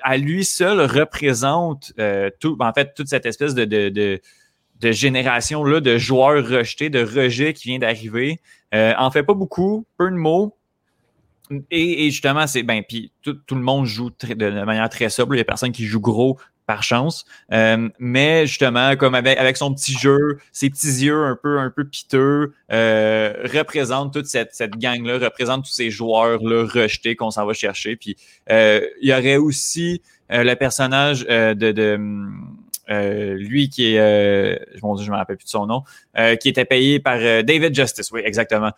à 0.01 0.17
lui 0.17 0.45
seul 0.45 0.81
représente 0.81 1.93
euh, 1.99 2.29
tout, 2.39 2.57
en 2.59 2.73
fait 2.73 2.93
toute 2.93 3.07
cette 3.07 3.25
espèce 3.25 3.53
de, 3.53 3.65
de, 3.65 4.21
de, 4.79 4.91
génération 4.91 5.63
là, 5.63 5.79
de 5.79 5.97
joueurs 5.97 6.47
rejetés, 6.47 6.89
de 6.89 7.03
rejet 7.03 7.53
qui 7.53 7.69
vient 7.69 7.79
d'arriver. 7.79 8.39
Euh, 8.73 8.93
en 8.97 9.11
fait 9.11 9.23
pas 9.23 9.33
beaucoup, 9.33 9.85
peu 9.97 10.09
de 10.09 10.15
mots. 10.15 10.55
Et, 11.71 12.09
justement, 12.09 12.47
c'est 12.47 12.63
ben, 12.63 12.83
puis 12.87 13.11
tout, 13.21 13.35
le 13.51 13.61
monde 13.61 13.85
joue 13.85 14.09
de, 14.09 14.63
manière 14.63 14.89
très 14.89 15.09
sobre. 15.09 15.35
Il 15.35 15.39
y 15.39 15.41
a 15.41 15.45
personne 15.45 15.71
qui 15.71 15.85
joue 15.85 15.99
gros 15.99 16.39
par 16.65 16.83
chance. 16.83 17.25
Euh, 17.51 17.89
mais 17.99 18.47
justement, 18.47 18.95
comme 18.95 19.15
avec, 19.15 19.37
avec, 19.37 19.57
son 19.57 19.73
petit 19.73 19.93
jeu, 19.93 20.39
ses 20.51 20.69
petits 20.69 21.05
yeux 21.05 21.25
un 21.25 21.37
peu, 21.41 21.59
un 21.59 21.69
peu 21.69 21.83
piteux, 21.83 22.53
euh, 22.71 23.33
représente 23.53 24.13
toute 24.13 24.27
cette, 24.27 24.53
cette 24.53 24.77
gang-là, 24.77 25.19
représente 25.19 25.65
tous 25.65 25.73
ces 25.73 25.91
joueurs-là 25.91 26.65
rejetés 26.65 27.15
qu'on 27.15 27.31
s'en 27.31 27.45
va 27.45 27.53
chercher. 27.53 27.97
Puis 27.97 28.15
euh, 28.49 28.81
il 29.01 29.09
y 29.09 29.13
aurait 29.13 29.35
aussi 29.35 30.01
euh, 30.31 30.43
le 30.43 30.55
personnage 30.55 31.25
euh, 31.29 31.53
de, 31.53 31.71
de 31.71 31.99
euh, 32.89 33.35
lui 33.35 33.69
qui 33.69 33.93
est, 33.93 33.99
euh, 33.99 34.55
je 34.75 35.11
me 35.11 35.15
rappelle 35.15 35.37
plus 35.37 35.45
de 35.45 35.49
son 35.49 35.65
nom, 35.65 35.83
euh, 36.17 36.35
qui 36.35 36.49
était 36.49 36.65
payé 36.65 36.99
par 36.99 37.19
David 37.19 37.73
Justice, 37.73 38.11
oui, 38.11 38.21
exactement. 38.23 38.71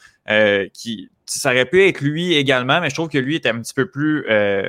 qui, 0.73 1.09
ça 1.25 1.51
aurait 1.51 1.65
pu 1.65 1.87
être 1.87 2.01
lui 2.01 2.35
également, 2.35 2.81
mais 2.81 2.89
je 2.89 2.95
trouve 2.95 3.09
que 3.09 3.17
lui 3.17 3.35
était 3.35 3.49
un 3.49 3.59
petit 3.59 3.73
peu 3.73 3.89
plus 3.89 4.25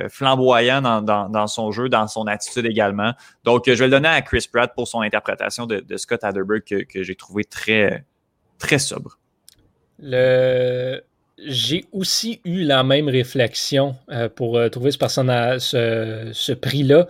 flamboyant 0.09 0.81
dans, 0.81 1.47
son 1.47 1.71
jeu, 1.71 1.89
dans 1.89 2.07
son 2.07 2.25
attitude 2.27 2.65
également. 2.65 3.13
Donc, 3.43 3.65
je 3.67 3.73
vais 3.73 3.85
le 3.85 3.91
donner 3.91 4.09
à 4.09 4.21
Chris 4.21 4.47
Pratt 4.51 4.73
pour 4.73 4.87
son 4.87 5.01
interprétation 5.01 5.65
de, 5.65 5.79
de 5.79 5.97
Scott 5.97 6.23
Adderberg 6.23 6.63
que, 6.63 6.83
que 6.83 7.03
j'ai 7.03 7.15
trouvé 7.15 7.43
très, 7.43 8.05
très 8.57 8.79
sobre. 8.79 9.19
Le... 9.99 11.01
J'ai 11.45 11.85
aussi 11.91 12.41
eu 12.45 12.63
la 12.63 12.83
même 12.83 13.09
réflexion 13.09 13.95
pour 14.35 14.59
trouver 14.71 14.91
ce 14.91 14.97
personnage, 14.97 15.61
ce, 15.61 16.31
ce 16.33 16.51
prix-là. 16.51 17.07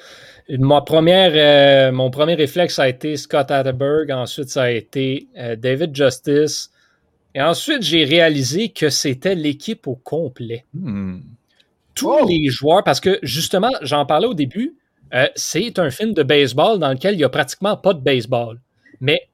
Ma 0.50 0.82
première, 0.82 1.32
euh, 1.36 1.92
mon 1.92 2.10
premier 2.10 2.36
réflexe 2.36 2.80
a 2.80 2.88
été 2.88 3.18
Scott 3.18 3.52
Atterberg, 3.52 4.12
ensuite 4.12 4.50
ça 4.50 4.64
a 4.64 4.70
été 4.70 5.28
euh, 5.38 5.58
David 5.58 5.94
Justice, 5.94 6.72
et 7.36 7.42
ensuite 7.42 7.82
j'ai 7.82 8.06
réalisé 8.06 8.70
que 8.70 8.90
c'était 8.90 9.36
l'équipe 9.36 9.88
au 9.88 9.96
complet. 9.96 10.64
Hmm. 10.74 11.20
Tous 11.96 12.16
oh! 12.22 12.26
les 12.28 12.50
joueurs, 12.50 12.84
parce 12.84 13.02
que 13.02 13.20
justement, 13.24 13.72
j'en 13.82 14.06
parlais 14.06 14.28
au 14.28 14.34
début, 14.34 14.76
euh, 15.14 15.28
c'est 15.36 15.80
un 15.80 15.90
film 15.90 16.14
de 16.14 16.24
baseball 16.24 16.80
dans 16.80 16.92
lequel 16.92 17.16
il 17.16 17.18
n'y 17.18 17.24
a 17.26 17.30
pratiquement 17.30 17.76
pas 17.76 17.94
de 17.94 18.02
baseball. 18.02 18.62
Mais 19.02 19.28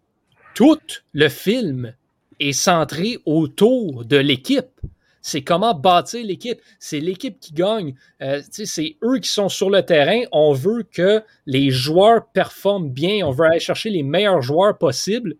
tout 0.55 0.79
le 1.13 1.29
film 1.29 1.93
est 2.49 2.53
centré 2.53 3.17
autour 3.25 4.05
de 4.05 4.17
l'équipe 4.17 4.67
c'est 5.23 5.41
comment 5.41 5.73
bâtir 5.73 6.23
l'équipe. 6.23 6.59
C'est 6.79 6.99
l'équipe 6.99 7.39
qui 7.39 7.53
gagne. 7.53 7.95
Euh, 8.21 8.41
c'est 8.51 8.97
eux 9.03 9.19
qui 9.19 9.29
sont 9.29 9.47
sur 9.47 9.69
le 9.69 9.81
terrain. 9.81 10.19
On 10.33 10.51
veut 10.51 10.83
que 10.83 11.23
les 11.45 11.71
joueurs 11.71 12.27
performent 12.27 12.89
bien. 12.89 13.25
On 13.25 13.31
veut 13.31 13.45
aller 13.45 13.61
chercher 13.61 13.89
les 13.89 14.03
meilleurs 14.03 14.41
joueurs 14.41 14.77
possibles. 14.77 15.35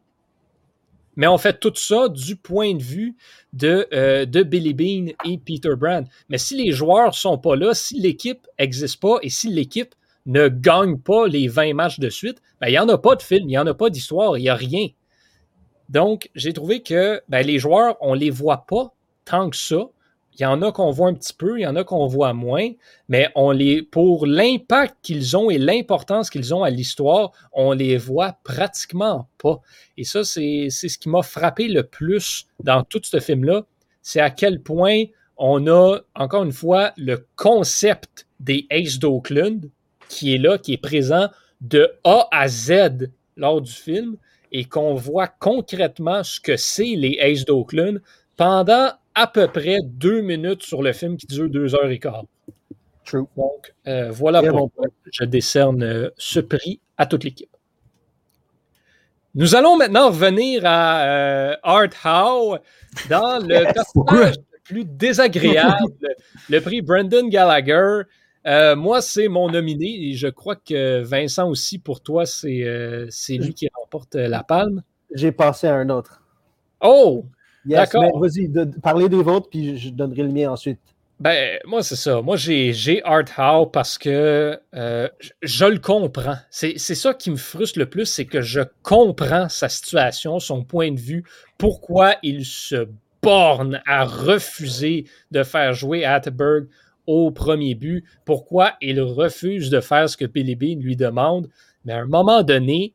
Mais 1.18 1.28
on 1.28 1.38
fait 1.38 1.60
tout 1.60 1.76
ça 1.76 2.08
du 2.08 2.38
point 2.38 2.74
de 2.76 2.82
vue 2.82 3.16
de, 3.52 3.86
euh, 3.94 4.26
de 4.26 4.42
Billy 4.42 4.74
Bean 4.74 5.14
et 5.26 5.38
Peter 5.38 5.76
Brand. 5.78 6.08
Mais 6.30 6.38
si 6.38 6.56
les 6.56 6.72
joueurs 6.72 7.14
sont 7.14 7.38
pas 7.38 7.58
là, 7.58 7.74
si 7.74 8.00
l'équipe 8.00 8.48
n'existe 8.58 9.02
pas 9.02 9.18
et 9.22 9.30
si 9.30 9.50
l'équipe 9.50 9.94
ne 10.26 10.48
gagne 10.48 10.98
pas 10.98 11.28
les 11.28 11.50
20 11.50 11.74
matchs 11.74 12.00
de 12.00 12.10
suite, 12.10 12.42
ben, 12.62 12.70
il 12.70 12.72
n'y 12.72 12.80
en 12.80 12.88
a 12.88 12.98
pas 12.98 13.16
de 13.16 13.22
film, 13.22 13.44
il 13.44 13.48
n'y 13.48 13.58
en 13.58 13.68
a 13.68 13.74
pas 13.74 13.90
d'histoire, 13.90 14.38
il 14.38 14.44
n'y 14.44 14.50
a 14.50 14.56
rien. 14.56 14.88
Donc, 15.90 16.30
j'ai 16.36 16.54
trouvé 16.54 16.82
que 16.82 17.22
ben, 17.30 17.46
les 17.46 17.60
joueurs, 17.60 17.98
on 18.02 18.16
ne 18.16 18.20
les 18.20 18.30
voit 18.30 18.66
pas 18.66 18.94
tant 19.26 19.50
que 19.50 19.58
ça. 19.58 19.88
Il 20.36 20.42
y 20.42 20.46
en 20.46 20.64
a 20.64 20.72
qu'on 20.72 20.90
voit 20.90 21.10
un 21.10 21.14
petit 21.14 21.34
peu, 21.34 21.60
il 21.60 21.62
y 21.62 21.68
en 21.68 21.76
a 21.76 21.84
qu'on 21.84 22.08
voit 22.08 22.34
moins, 22.34 22.70
mais 23.08 23.30
on 23.36 23.52
les, 23.52 23.84
pour 23.84 24.26
l'impact 24.26 24.96
qu'ils 25.04 25.38
ont 25.38 25.52
et 25.52 25.60
l'importance 25.60 26.32
qu'ils 26.32 26.56
ont 26.56 26.64
à 26.64 26.72
l'histoire, 26.72 27.32
on 27.52 27.72
les 27.74 27.98
voit 27.98 28.38
pratiquement 28.44 29.30
pas. 29.38 29.62
Et 29.96 30.04
ça, 30.04 30.24
c'est 30.24 30.70
ce 30.72 30.98
qui 30.98 31.10
m'a 31.10 31.22
frappé 31.22 31.68
le 31.68 31.84
plus 31.84 32.48
dans 32.64 32.84
tout 32.84 33.02
ce 33.04 33.20
film-là, 33.20 33.64
c'est 34.02 34.22
à 34.22 34.32
quel 34.32 34.60
point 34.60 35.04
on 35.38 35.68
a 35.68 36.00
encore 36.16 36.44
une 36.44 36.52
fois 36.52 36.94
le 36.98 37.28
concept 37.36 38.28
des 38.40 38.66
Aces 38.72 38.98
d'Oakland 38.98 39.70
qui 40.10 40.34
est 40.34 40.38
là, 40.38 40.58
qui 40.58 40.74
est 40.74 40.78
présent 40.78 41.30
de 41.62 41.92
A 42.04 42.28
à 42.32 42.48
Z 42.48 43.10
lors 43.36 43.62
du 43.62 43.72
film 43.72 44.18
et 44.54 44.66
qu'on 44.66 44.94
voit 44.94 45.28
concrètement 45.28 46.24
ce 46.24 46.40
que 46.40 46.56
c'est 46.56 46.96
les 46.96 47.18
Aces 47.20 47.44
d'Oakland 47.46 48.02
pendant 48.38 48.92
à 49.16 49.28
peu 49.28 49.48
près 49.48 49.78
deux 49.84 50.22
minutes 50.22 50.64
sur 50.64 50.82
le 50.82 50.94
film 50.94 51.18
qui 51.18 51.28
dure 51.28 51.50
deux 51.50 51.76
heures 51.76 51.90
et 51.90 52.00
quart. 52.00 52.26
True. 53.06 53.26
Donc, 53.36 53.74
euh, 53.88 54.12
voilà 54.12 54.42
pourquoi 54.42 54.88
je 55.12 55.26
décerne 55.26 55.84
euh, 55.84 56.10
ce 56.18 56.40
prix 56.40 56.80
à 56.98 57.06
toute 57.06 57.24
l'équipe. 57.24 57.50
Nous 59.36 59.56
allons 59.56 59.76
maintenant 59.78 60.10
revenir 60.10 60.62
à 60.64 61.06
euh, 61.06 61.56
Art 61.64 61.90
Howe 62.06 62.60
dans 63.10 63.40
le 63.40 63.74
personnage 63.74 64.36
le 64.36 64.60
plus 64.64 64.86
désagréable, 64.86 65.92
le 66.50 66.60
prix 66.62 66.82
Brendan 66.82 67.28
Gallagher. 67.30 68.04
Moi, 68.46 69.02
c'est 69.02 69.28
mon 69.28 69.50
nominé 69.50 70.10
et 70.10 70.14
je 70.14 70.28
crois 70.28 70.56
que 70.56 71.02
Vincent 71.02 71.50
aussi, 71.50 71.80
pour 71.80 72.02
toi, 72.02 72.26
c'est 72.26 72.48
lui 73.30 73.54
qui 73.54 73.68
remporte 73.74 74.16
la 74.16 74.44
palme. 74.44 74.84
J'ai 75.14 75.32
passé 75.32 75.68
à 75.68 75.76
un 75.76 75.90
autre. 75.90 76.22
Oh! 76.82 77.26
D'accord. 77.66 78.20
Vas-y, 78.20 78.52
parlez 78.82 79.08
des 79.08 79.24
vôtres, 79.24 79.50
puis 79.50 79.78
je 79.78 79.90
donnerai 79.90 80.24
le 80.24 80.30
mien 80.30 80.52
ensuite. 80.52 80.80
Ben, 81.20 81.60
moi, 81.66 81.84
c'est 81.84 81.96
ça. 81.96 82.22
Moi, 82.22 82.36
j'ai 82.36 83.02
Art 83.06 83.26
Howe 83.38 83.68
parce 83.68 83.98
que 83.98 84.60
euh, 84.76 85.08
je, 85.42 85.66
le 85.66 85.80
comprends. 85.80 86.36
C'est 86.50 86.78
ça 86.78 87.14
qui 87.14 87.32
me 87.32 87.38
frustre 87.38 87.80
le 87.80 87.90
plus, 87.90 88.06
c'est 88.06 88.26
que 88.26 88.42
je 88.42 88.62
comprends 88.82 89.48
sa 89.48 89.70
situation, 89.70 90.40
son 90.40 90.64
point 90.66 90.92
de 90.92 91.00
vue, 91.00 91.24
pourquoi 91.58 92.16
il 92.24 92.46
se 92.46 92.90
borne 93.22 93.82
à 93.86 94.04
refuser 94.04 95.06
de 95.32 95.44
faire 95.44 95.74
jouer 95.74 96.04
Atterberg 96.04 96.68
au 97.08 97.32
premier 97.32 97.76
but, 97.76 98.06
pourquoi 98.26 98.74
il 98.82 99.02
refuse 99.02 99.70
de 99.70 99.80
faire 99.80 100.10
ce 100.10 100.18
que 100.18 100.26
Billy 100.26 100.56
Bean 100.56 100.80
lui 100.80 100.96
demande. 100.96 101.50
Mais 101.86 101.94
à 101.94 102.00
un 102.00 102.06
moment 102.06 102.44
donné, 102.44 102.94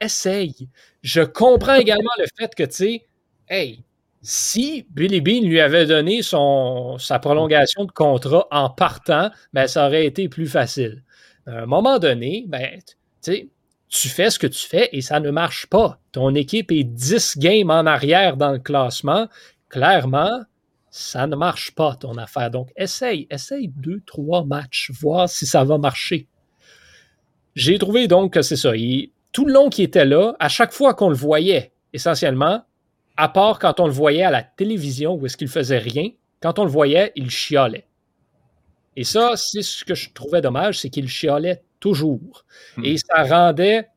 essaye. 0.00 0.68
Je 1.02 1.22
comprends 1.22 1.76
également 1.76 2.10
le 2.18 2.26
fait 2.36 2.54
que, 2.54 2.64
tu 2.64 2.72
sais, 2.72 3.06
hey, 3.48 3.84
si 4.20 4.86
Billy 4.90 5.20
Bean 5.20 5.46
lui 5.46 5.60
avait 5.60 5.86
donné 5.86 6.22
sa 6.22 7.18
prolongation 7.18 7.84
de 7.84 7.92
contrat 7.92 8.48
en 8.50 8.70
partant, 8.70 9.30
ben, 9.52 9.66
ça 9.66 9.86
aurait 9.86 10.06
été 10.06 10.28
plus 10.28 10.46
facile. 10.46 11.02
À 11.46 11.62
un 11.62 11.66
moment 11.66 11.98
donné, 11.98 12.44
ben, 12.48 12.78
tu 13.22 14.08
fais 14.08 14.30
ce 14.30 14.38
que 14.38 14.46
tu 14.46 14.66
fais 14.66 14.88
et 14.92 15.02
ça 15.02 15.20
ne 15.20 15.30
marche 15.30 15.66
pas. 15.66 16.00
Ton 16.10 16.34
équipe 16.34 16.72
est 16.72 16.84
10 16.84 17.38
games 17.38 17.70
en 17.70 17.86
arrière 17.86 18.36
dans 18.36 18.52
le 18.52 18.58
classement. 18.58 19.28
Clairement, 19.68 20.40
ça 20.96 21.26
ne 21.26 21.34
marche 21.34 21.74
pas 21.74 21.96
ton 21.96 22.16
affaire. 22.18 22.52
Donc, 22.52 22.70
essaye, 22.76 23.26
essaye 23.28 23.66
deux, 23.66 24.00
trois 24.06 24.44
matchs, 24.44 24.92
voir 24.92 25.28
si 25.28 25.44
ça 25.44 25.64
va 25.64 25.76
marcher. 25.76 26.28
J'ai 27.56 27.78
trouvé 27.78 28.06
donc 28.06 28.34
que 28.34 28.42
c'est 28.42 28.54
ça. 28.54 28.70
tout 29.32 29.44
le 29.44 29.52
long 29.52 29.70
qu'il 29.70 29.84
était 29.84 30.04
là, 30.04 30.36
à 30.38 30.48
chaque 30.48 30.72
fois 30.72 30.94
qu'on 30.94 31.08
le 31.08 31.16
voyait, 31.16 31.72
essentiellement, 31.92 32.62
à 33.16 33.28
part 33.28 33.58
quand 33.58 33.80
on 33.80 33.86
le 33.86 33.92
voyait 33.92 34.22
à 34.22 34.30
la 34.30 34.44
télévision 34.44 35.14
où 35.14 35.26
est-ce 35.26 35.36
qu'il 35.36 35.48
faisait 35.48 35.78
rien, 35.78 36.10
quand 36.40 36.60
on 36.60 36.64
le 36.64 36.70
voyait, 36.70 37.10
il 37.16 37.28
chialait. 37.28 37.88
Et 38.94 39.02
ça, 39.02 39.32
c'est 39.34 39.62
ce 39.62 39.84
que 39.84 39.96
je 39.96 40.10
trouvais 40.12 40.42
dommage, 40.42 40.78
c'est 40.78 40.90
qu'il 40.90 41.08
chialait 41.08 41.64
toujours. 41.80 42.44
Hmm. 42.76 42.84
Et 42.84 42.98
ça 42.98 43.24
rendait. 43.24 43.88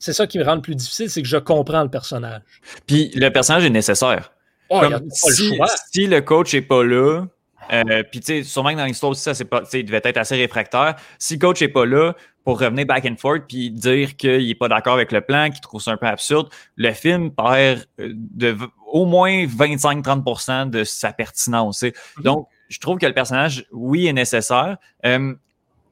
C'est 0.00 0.12
ça 0.12 0.26
qui 0.26 0.40
me 0.40 0.44
rend 0.44 0.56
le 0.56 0.60
plus 0.60 0.74
difficile, 0.74 1.08
c'est 1.08 1.22
que 1.22 1.28
je 1.28 1.36
comprends 1.36 1.84
le 1.84 1.88
personnage. 1.88 2.42
Puis 2.84 3.12
le 3.14 3.30
personnage 3.30 3.64
est 3.64 3.70
nécessaire. 3.70 4.32
Oh, 4.68 4.82
si, 5.10 5.50
le 5.50 5.66
si, 5.92 6.06
le 6.06 6.20
coach 6.20 6.54
n'est 6.54 6.62
pas 6.62 6.84
là, 6.84 7.24
euh, 7.72 8.02
puis 8.10 8.20
tu 8.20 8.26
sais, 8.26 8.42
sûrement 8.42 8.72
que 8.72 8.76
dans 8.76 8.84
l'histoire 8.84 9.10
aussi, 9.10 9.22
ça, 9.22 9.34
c'est 9.34 9.44
pas, 9.44 9.62
il 9.72 9.84
devait 9.84 10.00
être 10.04 10.16
assez 10.16 10.36
réfractaire. 10.36 10.96
Si 11.18 11.34
le 11.34 11.40
coach 11.40 11.60
n'est 11.60 11.68
pas 11.68 11.86
là, 11.86 12.14
pour 12.46 12.60
revenir 12.60 12.86
back 12.86 13.04
and 13.04 13.16
forth 13.18 13.42
puis 13.48 13.72
dire 13.72 14.16
qu'il 14.16 14.46
n'est 14.46 14.54
pas 14.54 14.68
d'accord 14.68 14.94
avec 14.94 15.10
le 15.10 15.20
plan, 15.20 15.50
qu'il 15.50 15.60
trouve 15.60 15.82
ça 15.82 15.90
un 15.90 15.96
peu 15.96 16.06
absurde, 16.06 16.48
le 16.76 16.92
film 16.92 17.32
perd 17.32 17.86
euh, 17.98 18.12
de, 18.14 18.56
au 18.86 19.04
moins 19.04 19.46
25-30% 19.46 20.70
de 20.70 20.84
sa 20.84 21.12
pertinence. 21.12 21.82
Mhm. 21.82 22.22
Donc, 22.22 22.48
je 22.68 22.78
trouve 22.78 22.98
que 22.98 23.06
le 23.06 23.12
personnage, 23.12 23.66
oui, 23.72 24.06
est 24.06 24.12
nécessaire. 24.12 24.76
Euh, 25.04 25.34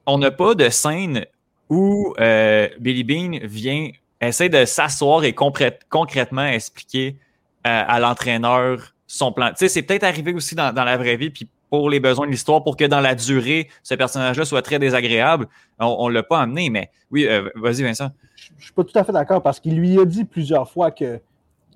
on 0.05 0.17
n'a 0.17 0.31
pas 0.31 0.55
de 0.55 0.69
scène 0.69 1.25
où 1.69 2.13
euh, 2.19 2.69
Billy 2.79 3.03
Bean 3.03 3.39
vient 3.43 3.89
essayer 4.21 4.49
de 4.49 4.63
s'asseoir 4.63 5.25
et 5.25 5.33
concrètement 5.33 6.45
expliquer 6.45 7.17
à 7.65 7.99
l'entraîneur 7.99 8.93
son 9.07 9.31
plan. 9.31 9.49
Tu 9.49 9.55
sais, 9.57 9.69
c'est 9.69 9.81
peut-être 9.81 10.03
arrivé 10.03 10.33
aussi 10.33 10.55
dans, 10.55 10.73
dans, 10.73 10.83
la 10.83 10.97
vraie 10.97 11.17
vie, 11.17 11.29
puis 11.29 11.47
pour 11.69 11.89
les 11.89 11.99
besoins 11.99 12.25
de 12.25 12.31
l'histoire, 12.31 12.63
pour 12.63 12.77
que 12.77 12.85
dans 12.85 13.01
la 13.01 13.15
durée, 13.15 13.69
ce 13.83 13.95
personnage-là 13.95 14.45
soit 14.45 14.61
très 14.61 14.79
désagréable. 14.79 15.47
On 15.79 16.09
ne 16.09 16.13
l'a 16.13 16.23
pas 16.23 16.41
amené, 16.41 16.69
mais 16.69 16.89
oui, 17.11 17.25
euh, 17.27 17.49
vas-y, 17.55 17.83
Vincent. 17.83 18.09
Je 18.35 18.51
ne 18.53 18.61
suis 18.61 18.73
pas 18.73 18.83
tout 18.83 18.97
à 18.97 19.03
fait 19.03 19.11
d'accord 19.11 19.41
parce 19.41 19.59
qu'il 19.59 19.77
lui 19.77 19.99
a 19.99 20.05
dit 20.05 20.25
plusieurs 20.25 20.69
fois 20.69 20.91
que 20.91 21.19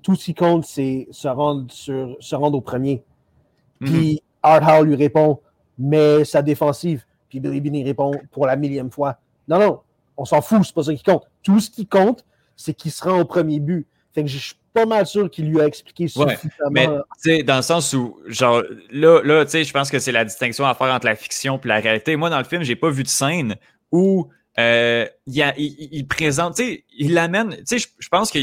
tout 0.02 0.14
ce 0.14 0.26
qui 0.26 0.34
compte, 0.34 0.64
c'est 0.64 1.08
se 1.10 1.28
rendre, 1.28 1.70
sur, 1.70 2.16
se 2.20 2.34
rendre 2.34 2.56
au 2.56 2.60
premier. 2.60 3.02
Puis 3.80 4.14
mm 4.14 4.18
Art 4.42 4.82
lui 4.84 4.94
répond, 4.94 5.40
mais 5.78 6.24
sa 6.24 6.40
défensive. 6.40 7.04
Puis 7.28 7.40
Billy 7.40 7.60
Bean 7.60 7.84
répond 7.84 8.12
pour 8.30 8.46
la 8.46 8.56
millième 8.56 8.90
fois. 8.90 9.18
Non, 9.46 9.58
non, 9.58 9.80
on 10.16 10.24
s'en 10.24 10.40
fout, 10.40 10.64
c'est 10.64 10.74
pas 10.74 10.84
ça 10.84 10.94
qui 10.94 11.02
compte. 11.02 11.24
Tout 11.42 11.60
ce 11.60 11.68
qui 11.68 11.86
compte, 11.86 12.24
c'est 12.56 12.72
qu'il 12.72 12.90
se 12.90 13.04
rend 13.04 13.20
au 13.20 13.26
premier 13.26 13.60
but. 13.60 13.86
Fait 14.14 14.22
que 14.22 14.28
je 14.28 14.54
pas 14.72 14.86
mal 14.86 15.06
sûr 15.06 15.30
qu'il 15.30 15.50
lui 15.50 15.60
a 15.60 15.66
expliqué 15.66 16.08
suffisamment. 16.08 16.70
mais 16.70 16.86
tu 16.86 16.92
sais, 17.18 17.42
dans 17.42 17.56
le 17.56 17.62
sens 17.62 17.92
où, 17.92 18.18
genre, 18.26 18.62
là, 18.90 19.20
là 19.22 19.44
tu 19.44 19.50
sais, 19.52 19.64
je 19.64 19.72
pense 19.72 19.90
que 19.90 19.98
c'est 19.98 20.12
la 20.12 20.24
distinction 20.24 20.64
à 20.64 20.74
faire 20.74 20.88
entre 20.88 21.06
la 21.06 21.16
fiction 21.16 21.60
et 21.62 21.68
la 21.68 21.80
réalité. 21.80 22.16
Moi, 22.16 22.30
dans 22.30 22.38
le 22.38 22.44
film, 22.44 22.62
j'ai 22.62 22.76
pas 22.76 22.90
vu 22.90 23.02
de 23.02 23.08
scène 23.08 23.56
où 23.90 24.28
euh, 24.58 25.06
il, 25.26 25.52
il, 25.56 26.06
présente, 26.06 26.56
tu 26.56 26.64
sais, 26.64 26.84
il 26.96 27.14
l'amène, 27.14 27.56
tu 27.56 27.78
sais, 27.78 27.78
je, 27.78 28.08
pense 28.08 28.30
que 28.30 28.38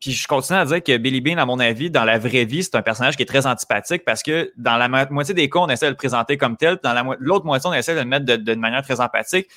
puis 0.00 0.12
je 0.12 0.28
continue 0.28 0.58
à 0.58 0.64
dire 0.66 0.82
que 0.82 0.96
Billy 0.98 1.20
Bean, 1.20 1.38
à 1.38 1.46
mon 1.46 1.58
avis, 1.58 1.90
dans 1.90 2.04
la 2.04 2.18
vraie 2.18 2.44
vie, 2.44 2.62
c'est 2.62 2.74
un 2.74 2.82
personnage 2.82 3.16
qui 3.16 3.22
est 3.22 3.26
très 3.26 3.46
antipathique 3.46 4.04
parce 4.04 4.22
que 4.22 4.52
dans 4.56 4.76
la 4.76 4.88
moitié 5.10 5.34
des 5.34 5.48
cas, 5.48 5.60
on 5.60 5.68
essaie 5.68 5.86
de 5.86 5.92
le 5.92 5.96
présenter 5.96 6.36
comme 6.36 6.56
tel, 6.56 6.78
dans 6.82 7.16
l'autre 7.18 7.46
moitié, 7.46 7.70
on 7.70 7.72
essaie 7.72 7.94
de 7.94 8.00
le 8.00 8.04
mettre 8.04 8.26
de, 8.26 8.54
manière 8.54 8.82
très 8.82 9.00
empathique. 9.00 9.48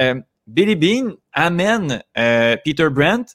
Euh, 0.00 0.20
Billy 0.46 0.76
Bean 0.76 1.14
amène 1.32 2.02
euh, 2.16 2.56
Peter 2.64 2.88
Brent 2.88 3.34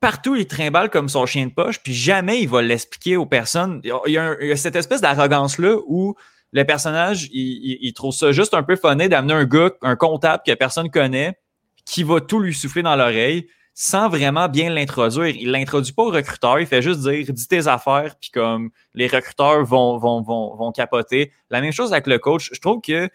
partout, 0.00 0.36
il 0.36 0.46
trimballe 0.46 0.90
comme 0.90 1.08
son 1.08 1.26
chien 1.26 1.46
de 1.46 1.52
poche, 1.52 1.80
puis 1.82 1.94
jamais 1.94 2.40
il 2.40 2.48
va 2.48 2.62
l'expliquer 2.62 3.16
aux 3.16 3.26
personnes. 3.26 3.80
Il 3.84 4.12
y 4.12 4.18
a, 4.18 4.56
cette 4.56 4.76
espèce 4.76 5.00
d'arrogance-là 5.00 5.78
où 5.86 6.14
le 6.52 6.64
personnage, 6.64 7.28
il, 7.32 7.92
trouve 7.94 8.14
ça 8.14 8.30
juste 8.30 8.54
un 8.54 8.62
peu 8.62 8.76
funné 8.76 9.08
d'amener 9.08 9.34
un 9.34 9.44
gars, 9.44 9.70
un 9.82 9.96
comptable 9.96 10.42
que 10.46 10.52
personne 10.54 10.90
connaît, 10.90 11.36
qui 11.84 12.02
va 12.02 12.20
tout 12.20 12.38
lui 12.38 12.54
souffler 12.54 12.82
dans 12.82 12.96
l'oreille 12.96 13.48
sans 13.76 14.08
vraiment 14.08 14.48
bien 14.48 14.70
l'introduire. 14.70 15.34
Il 15.34 15.50
l'introduit 15.50 15.92
pas 15.92 16.04
au 16.04 16.10
recruteur, 16.10 16.60
il 16.60 16.66
fait 16.66 16.80
juste 16.80 17.00
dire 17.00 17.26
dis 17.28 17.48
tes 17.48 17.66
affaires, 17.66 18.14
puis 18.20 18.30
comme 18.30 18.70
les 18.94 19.08
recruteurs 19.08 19.64
vont, 19.64 19.98
vont, 19.98 20.22
vont, 20.22 20.54
vont 20.54 20.70
capoter. 20.70 21.32
La 21.50 21.60
même 21.60 21.72
chose 21.72 21.92
avec 21.92 22.06
le 22.06 22.18
coach. 22.18 22.50
Je 22.52 22.60
trouve 22.60 22.80
que 22.80 23.10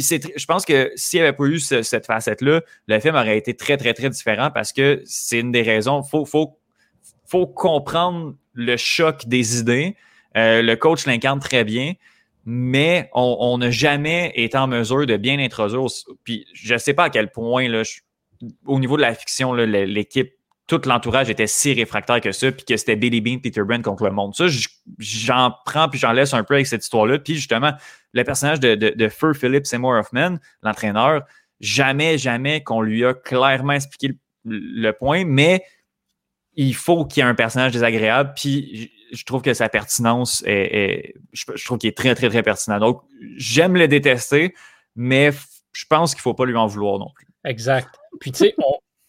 je 0.00 0.46
pense 0.46 0.64
que 0.64 0.92
s'il 0.96 1.20
n'y 1.20 1.26
avait 1.26 1.36
pas 1.36 1.44
eu 1.44 1.58
cette 1.58 2.06
facette-là, 2.06 2.62
le 2.86 3.00
film 3.00 3.14
aurait 3.14 3.38
été 3.38 3.54
très, 3.54 3.76
très, 3.76 3.94
très 3.94 4.10
différent 4.10 4.50
parce 4.50 4.72
que 4.72 5.02
c'est 5.04 5.40
une 5.40 5.52
des 5.52 5.62
raisons. 5.62 6.02
Il 6.02 6.08
faut, 6.08 6.24
faut, 6.24 6.58
faut 7.26 7.46
comprendre 7.46 8.34
le 8.54 8.76
choc 8.76 9.26
des 9.26 9.58
idées. 9.58 9.96
Euh, 10.36 10.62
le 10.62 10.76
coach 10.76 11.06
l'incarne 11.06 11.40
très 11.40 11.64
bien, 11.64 11.94
mais 12.44 13.10
on 13.14 13.58
n'a 13.58 13.70
jamais 13.70 14.32
été 14.34 14.56
en 14.56 14.66
mesure 14.66 15.06
de 15.06 15.16
bien 15.16 15.38
introduire. 15.38 15.86
Puis 16.24 16.46
je 16.54 16.74
ne 16.74 16.78
sais 16.78 16.94
pas 16.94 17.04
à 17.04 17.10
quel 17.10 17.30
point, 17.30 17.68
là, 17.68 17.82
au 18.66 18.78
niveau 18.78 18.96
de 18.96 19.02
la 19.02 19.14
fiction, 19.14 19.52
l'équipe 19.52 20.32
tout 20.66 20.80
l'entourage 20.86 21.28
était 21.28 21.46
si 21.46 21.74
réfractaire 21.74 22.20
que 22.20 22.32
ça, 22.32 22.52
puis 22.52 22.64
que 22.64 22.76
c'était 22.76 22.96
Billy 22.96 23.20
Bean, 23.20 23.38
Peter 23.40 23.62
Brent 23.62 23.82
contre 23.82 24.04
le 24.04 24.12
monde. 24.12 24.34
Ça, 24.34 24.46
j'en 24.98 25.52
prends 25.64 25.88
puis 25.88 25.98
j'en 25.98 26.12
laisse 26.12 26.34
un 26.34 26.44
peu 26.44 26.54
avec 26.54 26.66
cette 26.66 26.82
histoire-là. 26.82 27.18
Puis 27.18 27.34
justement, 27.34 27.72
le 28.12 28.24
personnage 28.24 28.60
de, 28.60 28.74
de, 28.74 28.90
de 28.90 29.08
Fur 29.08 29.34
Philip 29.34 29.66
Seymour 29.66 29.92
Hoffman, 29.92 30.36
l'entraîneur, 30.62 31.22
jamais, 31.60 32.18
jamais 32.18 32.62
qu'on 32.62 32.82
lui 32.82 33.04
a 33.04 33.14
clairement 33.14 33.72
expliqué 33.72 34.14
le, 34.44 34.90
point, 34.92 35.24
mais 35.24 35.64
il 36.54 36.74
faut 36.74 37.06
qu'il 37.06 37.22
y 37.22 37.26
ait 37.26 37.28
un 37.28 37.34
personnage 37.34 37.72
désagréable, 37.72 38.32
puis 38.36 38.92
je 39.12 39.24
trouve 39.24 39.42
que 39.42 39.54
sa 39.54 39.68
pertinence 39.68 40.42
est, 40.46 41.14
je, 41.32 41.64
trouve 41.64 41.78
qu'il 41.78 41.88
est 41.88 41.96
très, 41.96 42.14
très, 42.14 42.28
très 42.28 42.42
pertinent. 42.42 42.78
Donc, 42.78 43.02
j'aime 43.36 43.76
le 43.76 43.88
détester, 43.88 44.54
mais 44.96 45.30
je 45.72 45.84
pense 45.88 46.14
qu'il 46.14 46.20
ne 46.20 46.22
faut 46.22 46.34
pas 46.34 46.44
lui 46.44 46.56
en 46.56 46.66
vouloir 46.66 46.98
non 46.98 47.10
plus. 47.14 47.26
Exact. 47.44 47.88
Puis, 48.20 48.32
tu 48.32 48.38
sais, 48.38 48.54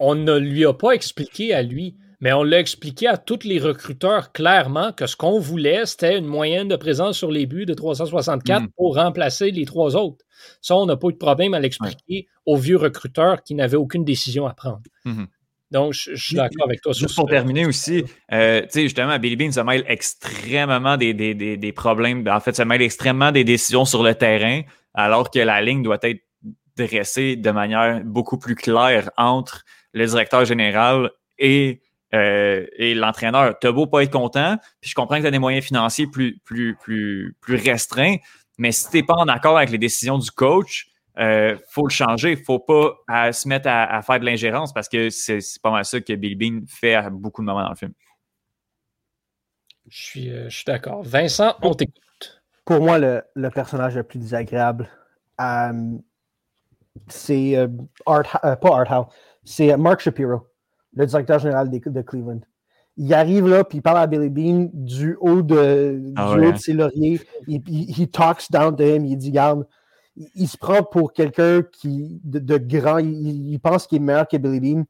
on 0.04 0.16
ne 0.16 0.38
lui 0.38 0.66
a 0.66 0.74
pas 0.74 0.92
expliqué 0.92 1.54
à 1.54 1.62
lui, 1.62 1.96
mais 2.20 2.34
on 2.34 2.44
l'a 2.44 2.60
expliqué 2.60 3.08
à 3.08 3.18
tous 3.18 3.40
les 3.46 3.58
recruteurs 3.58 4.34
clairement 4.34 4.92
que 4.92 5.08
ce 5.08 5.16
qu'on 5.16 5.40
voulait, 5.40 5.86
c'était 5.86 6.18
une 6.18 6.26
moyenne 6.26 6.68
de 6.68 6.76
présence 6.76 7.18
sur 7.18 7.32
les 7.32 7.46
buts 7.46 7.66
de 7.66 7.74
364 7.74 8.64
mm. 8.64 8.68
pour 8.76 8.96
remplacer 8.96 9.52
les 9.52 9.66
trois 9.66 9.96
autres. 9.96 10.26
Ça, 10.62 10.76
on 10.76 10.86
n'a 10.86 10.98
pas 10.98 11.08
eu 11.08 11.14
de 11.14 11.18
problème 11.18 11.54
à 11.54 11.60
l'expliquer 11.62 12.28
aux 12.46 12.58
vieux 12.58 12.76
recruteurs 12.76 13.44
qui 13.44 13.56
n'avaient 13.56 13.78
aucune 13.78 14.04
décision 14.04 14.46
à 14.46 14.54
prendre. 14.54 14.82
Mm-hmm. 15.06 15.28
Donc, 15.72 15.94
je, 15.94 16.16
suis 16.16 16.36
d'accord 16.36 16.66
avec 16.68 16.82
toi. 16.82 16.92
Juste 16.92 17.16
pour 17.16 17.28
terminer 17.28 17.66
aussi, 17.66 18.04
euh, 18.32 18.62
tu 18.64 18.68
sais, 18.70 18.82
justement, 18.84 19.18
Billy 19.18 19.38
Bean 19.38 19.52
se 19.52 19.62
mêle 19.62 19.86
extrêmement 19.88 20.98
des, 20.98 21.14
des, 21.14 21.34
des, 21.34 21.72
problèmes. 21.72 22.28
En 22.28 22.42
fait, 22.42 22.56
se 22.56 22.62
mêle 22.62 22.82
extrêmement 22.82 23.32
des 23.32 23.44
décisions 23.44 23.86
sur 23.86 24.04
le 24.04 24.14
terrain, 24.14 24.62
alors 24.94 25.32
que 25.32 25.40
la 25.40 25.62
ligne 25.62 25.82
doit 25.82 25.98
être 26.04 26.22
dressée 26.78 27.36
de 27.36 27.52
manière 27.52 28.02
beaucoup 28.04 28.38
plus 28.38 28.56
claire 28.56 29.10
entre 29.18 29.64
le 29.94 30.06
directeur 30.06 30.46
général 30.46 31.12
et, 31.38 31.82
euh, 32.14 32.66
et 32.78 32.94
l'entraîneur. 32.94 33.58
T'as 33.60 33.72
beau 33.72 33.88
pas 33.88 34.04
être 34.04 34.12
content, 34.12 34.58
puis 34.82 34.90
je 34.90 34.96
comprends 34.96 35.18
que 35.18 35.22
tu 35.22 35.28
as 35.28 35.32
des 35.32 35.40
moyens 35.40 35.66
financiers 35.66 36.08
plus, 36.08 36.40
plus, 36.44 36.76
plus, 36.76 37.36
plus 37.42 37.56
restreints, 37.56 38.18
mais 38.58 38.72
si 38.72 38.90
tu 38.90 38.98
n'es 38.98 39.04
pas 39.04 39.16
en 39.16 39.28
accord 39.28 39.58
avec 39.58 39.70
les 39.70 39.78
décisions 39.78 40.18
du 40.18 40.32
coach, 40.32 40.90
euh, 41.20 41.58
faut 41.70 41.86
le 41.86 41.92
changer. 41.92 42.36
Faut 42.36 42.60
pas 42.60 42.96
se 43.32 43.48
mettre 43.48 43.68
à, 43.70 44.02
faire 44.02 44.20
de 44.20 44.26
l'ingérence 44.26 44.74
parce 44.74 44.90
que 44.90 45.10
c'est 45.10 45.40
pas 45.62 45.72
mal 45.72 45.86
ça 45.86 46.02
que 46.02 46.14
Billy 46.14 46.36
Bean 46.36 46.66
fait 46.68 46.96
à 46.96 47.10
beaucoup 47.10 47.42
de 47.42 47.46
moments 47.46 47.64
dans 47.64 47.70
le 47.70 47.76
film. 47.76 47.94
Je 49.88 50.02
suis, 50.02 50.32
euh, 50.32 50.50
suis 50.50 50.66
d'accord. 50.66 51.04
Vincent, 51.04 51.56
on 51.62 51.74
t'écoute. 51.74 52.00
Pour 52.66 52.80
moi, 52.80 52.98
le, 52.98 53.22
le, 53.36 53.50
personnage 53.50 53.96
le 53.96 54.04
plus 54.04 54.20
désagréable, 54.20 54.90
euh, 55.42 55.98
c'est 57.08 57.58
Art, 58.06 58.40
pas 58.42 58.80
Art 58.80 58.92
Howe, 58.92 59.08
c'est 59.44 59.76
Mark 59.78 60.00
Shapiro, 60.00 60.48
le 60.94 61.06
directeur 61.06 61.40
général 61.40 61.70
de, 61.70 61.90
de 61.90 62.02
Cleveland 62.02 62.42
il 62.98 63.14
arrive 63.14 63.48
là, 63.48 63.64
puis 63.64 63.80
il 63.80 63.82
parle 63.82 63.98
à 63.98 64.08
Billy 64.08 64.30
Bean 64.30 64.70
du 64.74 65.18
haut 65.20 65.42
de, 65.42 66.14
ah 66.16 66.36
du 66.36 66.46
haut 66.46 66.52
de 66.52 66.58
ses 66.58 66.74
lauriers. 66.74 67.20
Il, 67.48 67.62
il, 67.68 68.10
talks 68.10 68.52
down 68.52 68.76
to 68.76 68.84
him. 68.84 69.06
Il 69.06 69.18
dit, 69.18 69.32
garde, 69.32 69.68
il, 70.16 70.48
se 70.48 70.58
prend 70.58 70.84
pour 70.84 71.14
quelqu'un 71.14 71.64
qui 71.64 72.22
de, 72.24 72.58
grand. 72.58 73.00
Il, 73.00 73.58
pense 73.60 73.88
qu'il 73.88 73.98
est 73.98 74.06
meilleur 74.06 74.28
que 74.28 74.38
Billy 74.38 74.60
Bean, 74.60 74.84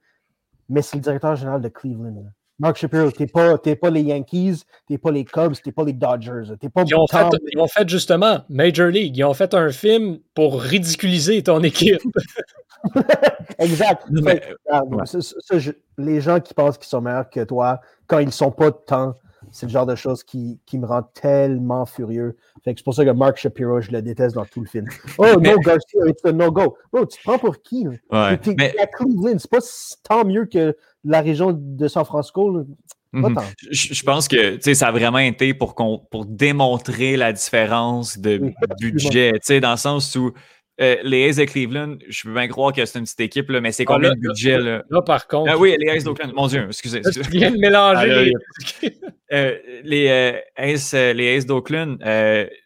mais 0.67 0.81
c'est 0.81 0.97
le 0.97 1.01
directeur 1.01 1.35
général 1.35 1.61
de 1.61 1.69
Cleveland. 1.69 2.25
Mark 2.59 2.77
Shapiro, 2.77 3.11
t'es 3.11 3.25
pas, 3.25 3.57
pas 3.57 3.89
les 3.89 4.01
Yankees, 4.01 4.63
t'es 4.87 4.97
pas 4.97 5.11
les 5.11 5.25
Cubs, 5.25 5.55
t'es 5.63 5.71
pas 5.71 5.83
les 5.83 5.93
Dodgers. 5.93 6.43
pas 6.73 6.83
ils, 6.85 6.95
ont 6.95 7.07
fait, 7.07 7.25
ils 7.51 7.59
ont 7.59 7.67
fait 7.67 7.89
justement 7.89 8.41
Major 8.47 8.87
League. 8.87 9.17
Ils 9.17 9.23
ont 9.23 9.33
fait 9.33 9.53
un 9.53 9.71
film 9.71 10.19
pour 10.35 10.61
ridiculiser 10.61 11.41
ton 11.41 11.61
équipe. 11.63 12.01
exact. 13.59 14.05
les 15.97 16.21
gens 16.21 16.39
qui 16.39 16.53
pensent 16.53 16.77
qu'ils 16.77 16.87
sont 16.87 17.01
meilleurs 17.01 17.29
que 17.29 17.43
toi, 17.43 17.81
quand 18.07 18.19
ils 18.19 18.31
sont 18.31 18.51
pas 18.51 18.71
tant 18.71 19.15
c'est 19.53 19.67
le 19.67 19.71
genre 19.71 19.85
de 19.85 19.95
choses 19.95 20.23
qui, 20.23 20.59
qui, 20.65 20.79
me 20.79 20.87
rend 20.87 21.03
tellement 21.03 21.85
furieux. 21.85 22.35
c'est 22.65 22.83
pour 22.83 22.95
ça 22.95 23.05
que 23.05 23.11
Mark 23.11 23.37
Shapiro, 23.37 23.81
je 23.81 23.91
le 23.91 24.01
déteste 24.01 24.35
dans 24.35 24.45
tout 24.45 24.61
le 24.61 24.67
film. 24.67 24.87
Oh, 25.19 25.39
no, 25.39 25.59
Garcia, 25.59 26.01
it's 26.07 26.25
a 26.25 26.31
no-go. 26.31 26.75
Bro, 26.91 27.05
tu 27.05 27.19
te 27.19 27.23
prends 27.23 27.37
pour 27.37 27.61
qui? 27.61 27.87
Ouais, 27.87 28.39
mais... 28.57 28.73
à 28.79 28.87
Cleveland, 28.87 29.37
c'est 29.37 29.49
pas 29.49 29.59
tant 30.03 30.25
mieux 30.25 30.45
que 30.45 30.75
la 31.05 31.21
région 31.21 31.55
de 31.55 31.87
San 31.87 32.03
Francisco. 32.03 32.65
Mhm. 33.11 33.35
Je, 33.69 34.03
pense 34.03 34.27
que 34.27 34.59
ça 34.73 34.87
a 34.87 34.91
vraiment 34.91 35.19
été 35.19 35.53
pour, 35.53 35.75
pour 35.75 36.25
démontrer 36.25 37.15
la 37.15 37.31
différence 37.31 38.17
de 38.17 38.51
budget, 38.79 39.33
dans 39.61 39.71
le 39.71 39.77
sens 39.77 40.15
où 40.15 40.33
euh, 40.81 40.95
les 41.03 41.29
Aces 41.29 41.35
de 41.35 41.45
Cleveland, 41.45 41.97
je 42.07 42.23
peux 42.23 42.33
bien 42.33 42.47
croire 42.47 42.73
que 42.73 42.83
c'est 42.83 42.97
une 42.97 43.05
petite 43.05 43.19
équipe, 43.19 43.49
là, 43.49 43.61
mais 43.61 43.71
c'est 43.71 43.83
ah, 43.83 43.93
combien 43.93 44.09
de 44.09 44.19
budget? 44.19 44.57
Là, 44.57 44.83
là, 44.89 45.01
par 45.03 45.27
contre. 45.27 45.51
Ah 45.51 45.57
oui, 45.57 45.75
les 45.79 45.89
Aces 45.91 46.03
d'Oakland. 46.03 46.33
Mon 46.33 46.47
Dieu, 46.47 46.65
excusez. 46.67 47.01
Tu 47.01 47.21
viens 47.29 47.51
de 47.51 47.57
mélanger. 47.57 48.33
Ah, 48.81 48.87
euh, 49.33 49.57
les, 49.83 50.07
euh, 50.09 50.39
Aces, 50.55 50.93
les 50.93 51.37
Aces 51.37 51.45
d'Oakland, 51.45 51.99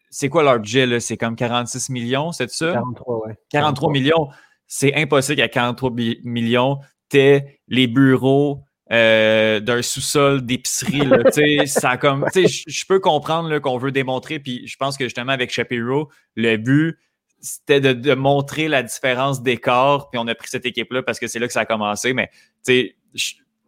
c'est 0.10 0.30
quoi 0.30 0.43
leur 0.43 0.60
budget? 0.60 0.99
C'est 1.01 1.18
comme 1.18 1.36
46 1.36 1.89
millions, 1.89 2.32
c'est 2.32 2.49
ça? 2.49 2.72
43, 2.72 3.28
oui. 3.28 3.34
43, 3.51 3.91
millions. 3.91 4.30
C'est 4.68 4.95
impossible 4.95 5.38
qu'à 5.38 5.49
43 5.49 5.91
millions, 6.24 6.80
tu 7.10 7.39
les 7.68 7.88
bureaux 7.88 8.64
d'un 8.89 9.82
sous-sol 9.82 10.45
d'épicerie. 10.45 11.01
ça 11.68 11.97
comme, 11.97 12.26
je 12.34 12.86
peux 12.88 13.01
comprendre 13.01 13.60
qu'on 13.60 13.78
veut 13.78 13.91
démontrer, 13.91 14.39
puis 14.39 14.66
je 14.66 14.78
pense 14.78 14.97
que 14.97 15.03
justement 15.03 15.34
avec 15.34 15.51
Shapiro, 15.51 16.10
le 16.38 16.55
but, 16.55 16.97
c'était 17.40 17.80
de, 17.82 18.14
montrer 18.14 18.68
la 18.68 18.84
différence 18.84 19.42
d'écart, 19.42 20.10
puis 20.10 20.20
on 20.20 20.28
a 20.28 20.36
pris 20.36 20.50
cette 20.50 20.66
équipe-là 20.66 21.04
parce 21.04 21.20
que 21.20 21.28
c'est 21.28 21.40
là 21.40 21.48
que 21.48 21.54
ça 21.54 21.62
a 21.62 21.66
commencé. 21.66 22.14
Mais 22.14 22.30
je, 22.68 22.84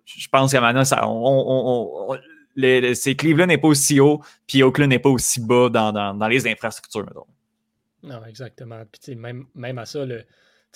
je 0.05 0.27
pense 0.31 0.51
qu'à 0.51 0.61
maintenant, 0.61 0.85
ça, 0.85 1.07
on, 1.07 2.17
c'est 2.93 3.15
Cleveland 3.15 3.47
n'est 3.47 3.57
pas 3.57 3.67
aussi 3.67 3.99
haut, 3.99 4.21
puis 4.47 4.63
Oakland 4.63 4.89
n'est 4.89 4.99
pas 4.99 5.09
aussi 5.09 5.41
bas 5.41 5.69
dans, 5.69 6.27
les 6.27 6.47
infrastructures. 6.47 7.05
Non, 8.03 8.23
exactement. 8.25 8.83
Puis 8.91 9.15
même, 9.15 9.45
même 9.55 9.77
à 9.77 9.85
ça, 9.85 10.05
le, 10.05 10.23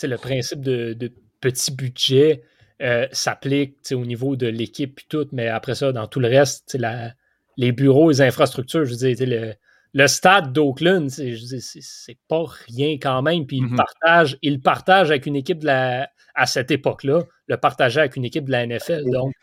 le 0.01 0.15
principe 0.17 0.61
de, 0.61 1.11
petit 1.41 1.71
budget 1.71 2.43
euh, 2.81 3.05
s'applique 3.11 3.77
au 3.91 4.05
niveau 4.05 4.37
de 4.37 4.47
l'équipe 4.47 4.99
et 4.99 5.05
tout, 5.09 5.27
mais 5.33 5.49
après 5.49 5.75
ça, 5.75 5.91
dans 5.91 6.07
tout 6.07 6.21
le 6.21 6.29
reste, 6.29 6.75
la, 6.79 7.13
les 7.57 7.71
bureaux, 7.73 8.09
les 8.09 8.21
infrastructures, 8.21 8.85
je 8.85 8.91
veux 8.91 9.13
dire, 9.13 9.27
le, 9.27 9.53
le 9.93 10.07
stade 10.07 10.51
d'Oakland, 10.51 11.09
c'est 11.09 12.17
pas 12.27 12.45
rien 12.67 12.93
quand 12.93 13.21
même. 13.21 13.45
Puis 13.45 13.57
il, 13.57 13.65
mm-hmm. 13.65 13.75
partage, 13.75 14.37
il 14.41 14.61
partage 14.61 15.11
avec 15.11 15.25
une 15.25 15.35
équipe 15.35 15.59
de 15.59 15.67
la, 15.67 16.09
à 16.35 16.45
cette 16.45 16.71
époque-là, 16.71 17.21
le 17.47 17.57
partageait 17.57 18.01
avec 18.01 18.15
une 18.15 18.25
équipe 18.25 18.45
de 18.45 18.51
la 18.51 18.65
NFL. 18.65 19.03
Donc, 19.11 19.33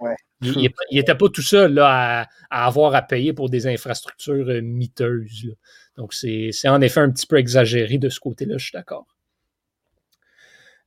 il 0.43 0.71
n'était 0.93 1.15
pas 1.15 1.29
tout 1.29 1.43
seul 1.43 1.75
là, 1.75 2.27
à, 2.51 2.67
avoir 2.67 2.95
à 2.95 3.03
payer 3.03 3.33
pour 3.33 3.49
des 3.49 3.67
infrastructures 3.67 4.49
euh, 4.49 4.61
miteuses. 4.61 5.55
Donc, 5.97 6.15
c'est 6.15 6.51
en 6.67 6.81
effet 6.81 7.01
un 7.01 7.11
petit 7.11 7.27
peu 7.27 7.37
exagéré 7.37 7.99
de 7.99 8.09
ce 8.09 8.19
côté-là, 8.19 8.57
je 8.59 8.65
suis 8.65 8.73
d'accord. 8.73 9.07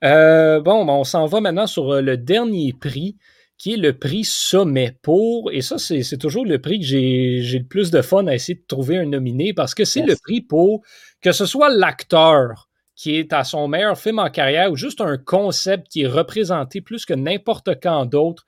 Euh, 0.03 0.59
bon, 0.59 0.85
on 0.89 1.05
s'en 1.05 1.25
va 1.27 1.39
maintenant 1.39 1.67
sur 1.67 1.93
euh, 1.93 2.01
le 2.01 2.17
dernier 2.17 2.73
prix 2.73 3.15
qui 3.63 3.75
est 3.75 3.77
le 3.77 3.97
prix 3.97 4.25
sommet 4.25 4.97
pour, 5.01 5.49
et 5.53 5.61
ça, 5.61 5.77
c'est 5.77 6.17
toujours 6.17 6.45
le 6.45 6.59
prix 6.59 6.81
que 6.81 6.85
j'ai 6.85 7.39
le 7.59 7.65
plus 7.65 7.91
de 7.91 8.01
fun 8.01 8.27
à 8.27 8.35
essayer 8.35 8.55
de 8.55 8.65
trouver 8.67 8.97
un 8.97 9.05
nominé 9.05 9.53
parce 9.53 9.73
que 9.73 9.85
c'est 9.85 10.01
le 10.01 10.17
prix 10.21 10.41
pour 10.41 10.83
que 11.21 11.31
ce 11.31 11.45
soit 11.45 11.69
l'acteur 11.69 12.67
qui 12.93 13.15
est 13.15 13.31
à 13.31 13.45
son 13.45 13.69
meilleur 13.69 13.97
film 13.97 14.19
en 14.19 14.29
carrière 14.29 14.69
ou 14.69 14.75
juste 14.75 14.99
un 14.99 15.17
concept 15.17 15.87
qui 15.87 16.01
est 16.01 16.07
représenté 16.07 16.81
plus 16.81 17.05
que 17.05 17.13
n'importe 17.13 17.79
quand 17.81 18.05
d'autre. 18.05 18.43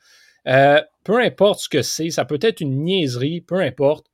Euh, 0.49 0.81
peu 1.05 1.21
importe 1.21 1.61
ce 1.61 1.69
que 1.69 1.81
c'est, 1.81 2.09
ça 2.09 2.25
peut 2.25 2.39
être 2.41 2.59
une 2.59 2.83
niaiserie, 2.83 3.39
peu 3.39 3.61
importe. 3.61 4.07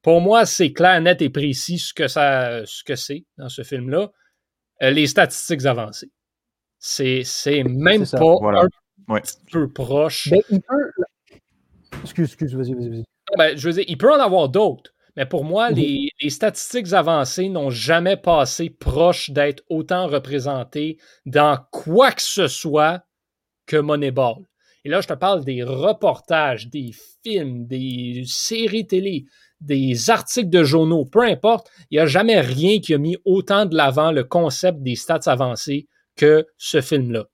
Pour 0.00 0.22
moi, 0.22 0.46
c'est 0.46 0.72
clair, 0.72 0.98
net 1.02 1.20
et 1.20 1.28
précis 1.28 1.78
ce 1.78 1.92
que 1.92 2.08
ça, 2.08 2.64
ce 2.64 2.82
que 2.82 2.96
c'est 2.96 3.26
dans 3.36 3.50
ce 3.50 3.62
film-là. 3.62 4.10
Euh, 4.82 4.90
les 4.90 5.06
statistiques 5.06 5.66
avancées. 5.66 6.12
C'est 6.78 7.24
même 7.62 8.06
pas 8.06 8.38
un 8.62 8.68
un 9.08 9.20
peu 9.52 9.68
proche. 9.68 10.28
Ben, 10.30 10.40
il 10.50 10.60
peut... 10.60 10.92
Excuse, 12.02 12.26
excuse, 12.26 12.54
vas-y, 12.54 12.74
vas-y. 12.74 13.04
Ben, 13.36 13.56
je 13.56 13.68
veux 13.68 13.74
dire, 13.74 13.84
il 13.88 13.98
peut 13.98 14.12
en 14.12 14.20
avoir 14.20 14.48
d'autres. 14.48 14.92
Mais 15.16 15.26
pour 15.26 15.44
moi, 15.44 15.70
mhm. 15.70 15.76
les, 15.76 16.30
statistiques 16.30 16.92
avancées 16.92 17.48
n'ont 17.48 17.70
jamais 17.70 18.16
passé 18.16 18.70
proche 18.70 19.30
d'être 19.30 19.62
autant 19.70 20.06
représentées 20.06 20.98
dans 21.24 21.58
quoi 21.72 22.12
que 22.12 22.22
ce 22.22 22.48
soit 22.48 23.02
que 23.66 23.76
Moneyball. 23.76 24.44
Et 24.84 24.88
là, 24.88 25.00
je 25.00 25.08
te 25.08 25.14
parle 25.14 25.44
des 25.44 25.62
reportages, 25.64 26.68
des 26.68 26.92
films, 27.24 27.66
des 27.66 28.22
séries 28.26 28.86
télé, 28.86 29.24
des 29.60 30.10
articles 30.10 30.50
de 30.50 30.62
journaux, 30.62 31.04
peu 31.04 31.22
importe. 31.22 31.68
Il 31.90 31.96
n'y 31.96 32.00
a 32.00 32.06
jamais 32.06 32.40
rien 32.40 32.78
qui 32.78 32.94
a 32.94 32.98
mis 32.98 33.16
autant 33.24 33.66
de 33.66 33.74
l'avant 33.74 34.12
le 34.12 34.22
concept 34.22 34.82
des 34.82 34.94
stats 34.94 35.20
avancées 35.26 35.88
que 36.14 36.46
ce 36.56 36.80
film-là. 36.80 37.24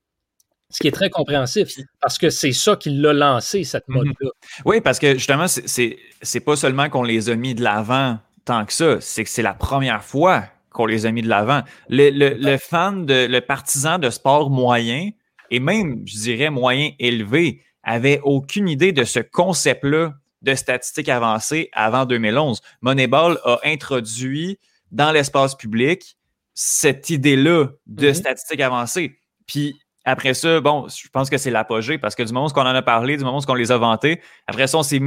Ce 0.73 0.79
qui 0.79 0.87
est 0.87 0.91
très 0.91 1.11
compréhensif, 1.11 1.69
parce 2.01 2.17
que 2.17 2.31
c'est 2.31 2.51
ça 2.51 2.75
qui 2.75 2.89
l'a 2.89 3.13
lancé, 3.13 3.63
cette 3.63 3.87
mhm. 3.87 3.97
mode-là. 3.97 4.29
Oui, 4.65 4.81
parce 4.81 4.97
que 4.97 5.13
justement, 5.13 5.45
c'est 5.47 6.39
pas 6.43 6.55
seulement 6.55 6.89
qu'on 6.89 7.03
les 7.03 7.29
a 7.29 7.35
mis 7.35 7.53
de 7.53 7.63
l'avant 7.63 8.17
tant 8.45 8.65
que 8.65 8.73
ça, 8.73 8.99
c'est 8.99 9.23
que 9.23 9.29
c'est 9.29 9.41
la 9.41 9.53
première 9.53 10.03
fois 10.03 10.45
qu'on 10.71 10.85
les 10.85 11.05
a 11.05 11.11
mis 11.11 11.21
de 11.21 11.29
l'avant. 11.29 11.61
Le, 11.87 12.57
fan, 12.57 13.05
de, 13.05 13.27
le 13.27 13.41
partisan 13.41 13.99
de 13.99 14.09
sport 14.09 14.49
moyen, 14.49 15.11
et 15.51 15.59
même, 15.59 16.01
je 16.05 16.17
dirais, 16.17 16.49
moyen 16.49 16.91
élevé, 16.99 17.61
avait 17.83 18.19
aucune 18.23 18.67
idée 18.67 18.91
de 18.91 19.03
ce 19.03 19.19
concept-là 19.19 20.13
de 20.41 20.55
statistiques 20.55 21.09
avancées 21.09 21.69
avant 21.73 22.05
2011. 22.05 22.61
Moneyball 22.81 23.39
a 23.45 23.59
introduit 23.63 24.59
dans 24.91 25.11
l'espace 25.11 25.55
public 25.55 26.17
cette 26.55 27.09
idée-là 27.09 27.67
de 27.85 28.07
mhm. 28.07 28.13
statistiques 28.13 28.61
avancées. 28.61 29.19
Puis 29.45 29.75
après 30.05 30.33
ça, 30.33 30.59
bon, 30.59 30.87
je 30.89 31.07
pense 31.09 31.29
que 31.29 31.37
c'est 31.37 31.49
l'apogée 31.49 31.97
parce 31.97 32.15
que 32.15 32.23
du 32.23 32.33
moment 32.33 32.47
où 32.47 32.51
on 32.55 32.61
en 32.61 32.65
a 32.65 32.81
parlé, 32.81 33.15
du 33.15 33.23
moment 33.23 33.39
où 33.39 33.43
on 33.47 33.53
les 33.53 33.71
a 33.71 33.77
vantés, 33.77 34.21
après 34.47 34.67
ça, 34.67 34.77
on 34.79 34.83
s'est 34.83 34.99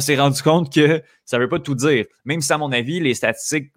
s'est 0.00 0.16
rendu 0.16 0.42
compte 0.42 0.72
que 0.72 1.02
ça 1.24 1.38
veut 1.38 1.48
pas 1.48 1.60
tout 1.60 1.76
dire. 1.76 2.06
Même 2.24 2.40
si, 2.40 2.52
à 2.52 2.58
mon 2.58 2.72
avis, 2.72 2.98
les 2.98 3.14
statistiques, 3.14 3.72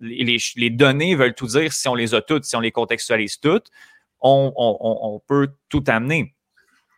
les, 0.00 0.70
données 0.70 1.14
veulent 1.14 1.34
tout 1.34 1.46
dire 1.46 1.72
si 1.72 1.88
on 1.88 1.94
les 1.94 2.14
a 2.14 2.20
toutes, 2.20 2.44
si 2.44 2.56
on 2.56 2.60
les 2.60 2.70
contextualise 2.70 3.40
toutes, 3.40 3.68
on, 4.20 5.20
peut 5.26 5.48
tout 5.70 5.84
amener. 5.86 6.34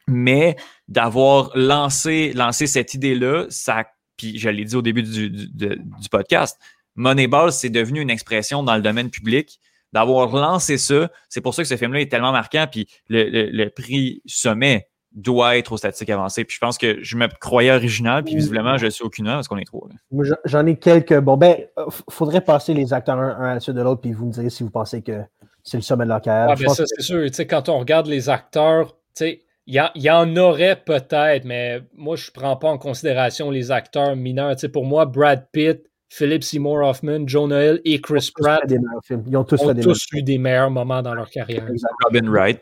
Mais 0.08 0.56
d'avoir 0.88 1.52
lancé, 1.54 2.34
cette 2.66 2.94
idée-là, 2.94 3.46
ça, 3.48 3.84
puis 4.16 4.38
je 4.38 4.48
l'ai 4.48 4.64
dit 4.64 4.74
au 4.74 4.82
début 4.82 5.04
du, 5.04 5.30
du, 5.30 5.46
du 5.54 6.08
podcast, 6.10 6.58
Moneyball, 6.96 7.52
c'est 7.52 7.70
devenu 7.70 8.00
une 8.00 8.10
expression 8.10 8.64
dans 8.64 8.74
le 8.74 8.82
domaine 8.82 9.10
public 9.10 9.60
d'avoir 9.92 10.34
lancé 10.34 10.78
ça. 10.78 11.10
C'est 11.28 11.40
pour 11.40 11.54
ça 11.54 11.62
que 11.62 11.68
ce 11.68 11.76
film-là 11.76 12.00
est 12.00 12.10
tellement 12.10 12.32
marquant. 12.32 12.66
Puis 12.70 12.88
le, 13.08 13.68
prix 13.68 14.22
sommet, 14.26 14.88
doit 15.12 15.58
être 15.58 15.72
aux 15.72 15.76
statistiques 15.76 16.10
avancées. 16.10 16.44
Puis 16.44 16.54
je 16.54 16.60
pense 16.60 16.78
que 16.78 17.02
je 17.02 17.16
me 17.16 17.26
croyais 17.40 17.72
original, 17.72 18.22
puis 18.22 18.36
visiblement, 18.36 18.78
je 18.78 18.86
suis 18.86 19.02
aucune 19.02 19.26
parce 19.26 19.48
qu'on 19.48 19.58
est 19.58 19.64
trop. 19.64 19.88
J'en 20.44 20.66
ai 20.66 20.76
quelques. 20.76 21.18
Bon, 21.18 21.36
ben, 21.36 21.56
euh, 21.78 21.86
faudrait 22.08 22.40
passer 22.40 22.74
les 22.74 22.92
acteurs 22.92 23.18
un, 23.18 23.50
à 23.50 23.54
la 23.54 23.60
suite 23.60 23.74
de 23.74 23.82
l'autre, 23.82 24.00
puis 24.00 24.12
vous 24.12 24.26
me 24.26 24.32
direz 24.32 24.50
si 24.50 24.62
vous 24.62 24.70
pensez 24.70 25.02
que 25.02 25.20
c'est 25.64 25.78
le 25.78 25.82
sommet 25.82 26.04
de 26.04 26.10
leur 26.10 26.20
carrière. 26.20 26.50
Ah, 26.50 26.54
ben 26.54 26.68
ça, 26.72 26.84
c'est 26.86 27.02
sûr. 27.02 27.24
quand 27.48 27.68
on 27.68 27.78
regarde 27.80 28.06
les 28.06 28.28
acteurs, 28.28 28.96
il 29.20 29.90
y, 29.94 30.10
en 30.10 30.36
aurait 30.36 30.76
peut-être, 30.76 31.44
mais 31.44 31.80
moi, 31.96 32.16
je 32.16 32.30
ne 32.30 32.40
prends 32.40 32.56
pas 32.56 32.68
en 32.68 32.78
considération 32.78 33.50
les 33.50 33.70
acteurs 33.70 34.16
mineurs. 34.16 34.56
pour 34.72 34.84
moi, 34.84 35.06
Brad 35.06 35.46
Pitt, 35.52 35.89
Philip 36.12 36.42
Seymour 36.42 36.82
Hoffman, 36.82 37.26
Jonah 37.26 37.64
Hill 37.64 37.80
et 37.84 38.00
Chris 38.00 38.30
Pratt 38.34 38.62
Ils 38.68 39.36
ont 39.36 39.44
tous, 39.44 39.62
eu 40.12 40.22
des 40.22 40.38
meilleurs 40.38 40.70
moments 40.70 41.02
dans 41.02 41.14
leur 41.14 41.30
carrière. 41.30 41.66
Robin 42.04 42.28
Wright. 42.28 42.60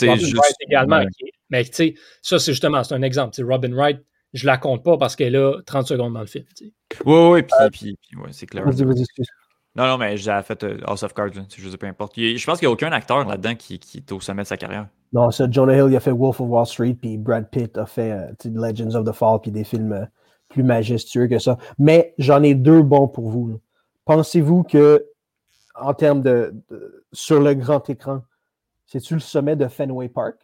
Robin 0.00 0.16
Wright 0.16 0.56
également. 0.68 1.02
Mais 1.48 1.64
tu 1.64 1.72
sais, 1.72 1.94
ça, 2.22 2.38
c'est 2.38 2.52
justement, 2.52 2.82
c'est 2.82 2.94
un 2.94 3.02
exemple. 3.02 3.40
Robin 3.42 3.72
Wright, 3.72 4.00
je 4.34 4.46
la 4.46 4.58
compte 4.58 4.84
pas 4.84 4.98
parce 4.98 5.14
qu'elle 5.14 5.36
a 5.36 5.62
30 5.64 5.86
secondes 5.86 6.14
dans 6.14 6.20
le 6.20 6.26
film. 6.26 6.44
Oui, 7.06 7.28
oui, 7.30 7.42
puis, 7.42 7.96
puis, 8.02 8.18
ouais, 8.18 8.30
c'est 8.32 8.46
clair. 8.46 8.64
Non, 9.76 9.86
non, 9.86 9.96
mais 9.96 10.16
j'ai 10.16 10.40
fait 10.42 10.64
euh, 10.64 10.78
House 10.86 11.04
of 11.04 11.14
Cards, 11.14 11.30
je 11.56 11.68
sais 11.68 11.76
peu 11.76 11.86
importe. 11.86 12.14
je 12.16 12.44
pense 12.44 12.58
qu'il 12.58 12.66
n'y 12.66 12.70
a 12.70 12.72
aucun 12.72 12.90
acteur 12.90 13.24
là-dedans 13.24 13.54
qui, 13.54 13.78
qui, 13.78 13.98
est 13.98 14.12
au 14.12 14.18
sommet 14.18 14.42
de 14.42 14.48
sa 14.48 14.56
carrière. 14.56 14.88
Non, 15.12 15.30
ça, 15.30 15.46
Jonah 15.48 15.76
Hill, 15.76 15.86
il 15.90 15.96
a 15.96 16.00
fait 16.00 16.10
Wolf 16.10 16.40
of 16.40 16.48
Wall 16.48 16.66
Street, 16.66 16.94
puis 17.00 17.16
Brad 17.16 17.48
Pitt 17.48 17.78
a 17.78 17.86
fait 17.86 18.10
euh, 18.10 18.32
Legends 18.44 18.96
of 18.96 19.04
the 19.04 19.12
Fall, 19.12 19.38
puis 19.40 19.52
des 19.52 19.62
films 19.62 19.92
euh, 19.92 20.04
plus 20.48 20.62
majestueux 20.62 21.26
que 21.28 21.38
ça. 21.38 21.58
Mais 21.78 22.14
j'en 22.18 22.42
ai 22.42 22.54
deux 22.54 22.82
bons 22.82 23.08
pour 23.08 23.28
vous. 23.30 23.60
Pensez-vous 24.04 24.62
que, 24.62 25.06
en 25.74 25.94
termes 25.94 26.22
de, 26.22 26.54
sur 27.12 27.40
le 27.40 27.54
grand 27.54 27.88
écran, 27.90 28.22
c'est-tu 28.86 29.14
le 29.14 29.20
sommet 29.20 29.56
de 29.56 29.68
Fenway 29.68 30.08
Park? 30.08 30.36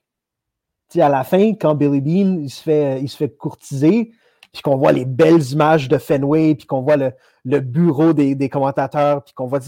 T'sais, 0.88 1.00
à 1.00 1.08
la 1.08 1.24
fin, 1.24 1.54
quand 1.54 1.74
Billy 1.74 2.00
Bean 2.00 2.38
il 2.40 2.50
se 2.50 2.62
fait, 2.62 3.00
il 3.00 3.08
se 3.08 3.16
fait 3.16 3.30
courtiser, 3.30 4.12
puis 4.52 4.62
qu'on 4.62 4.76
voit 4.76 4.92
les 4.92 5.06
belles 5.06 5.42
images 5.50 5.88
de 5.88 5.98
Fenway, 5.98 6.54
puis 6.54 6.66
qu'on 6.66 6.82
voit 6.82 6.96
le, 6.96 7.12
le 7.44 7.60
bureau 7.60 8.12
des, 8.12 8.34
des, 8.34 8.48
commentateurs, 8.48 9.24
puis 9.24 9.34
qu'on 9.34 9.46
voit, 9.46 9.60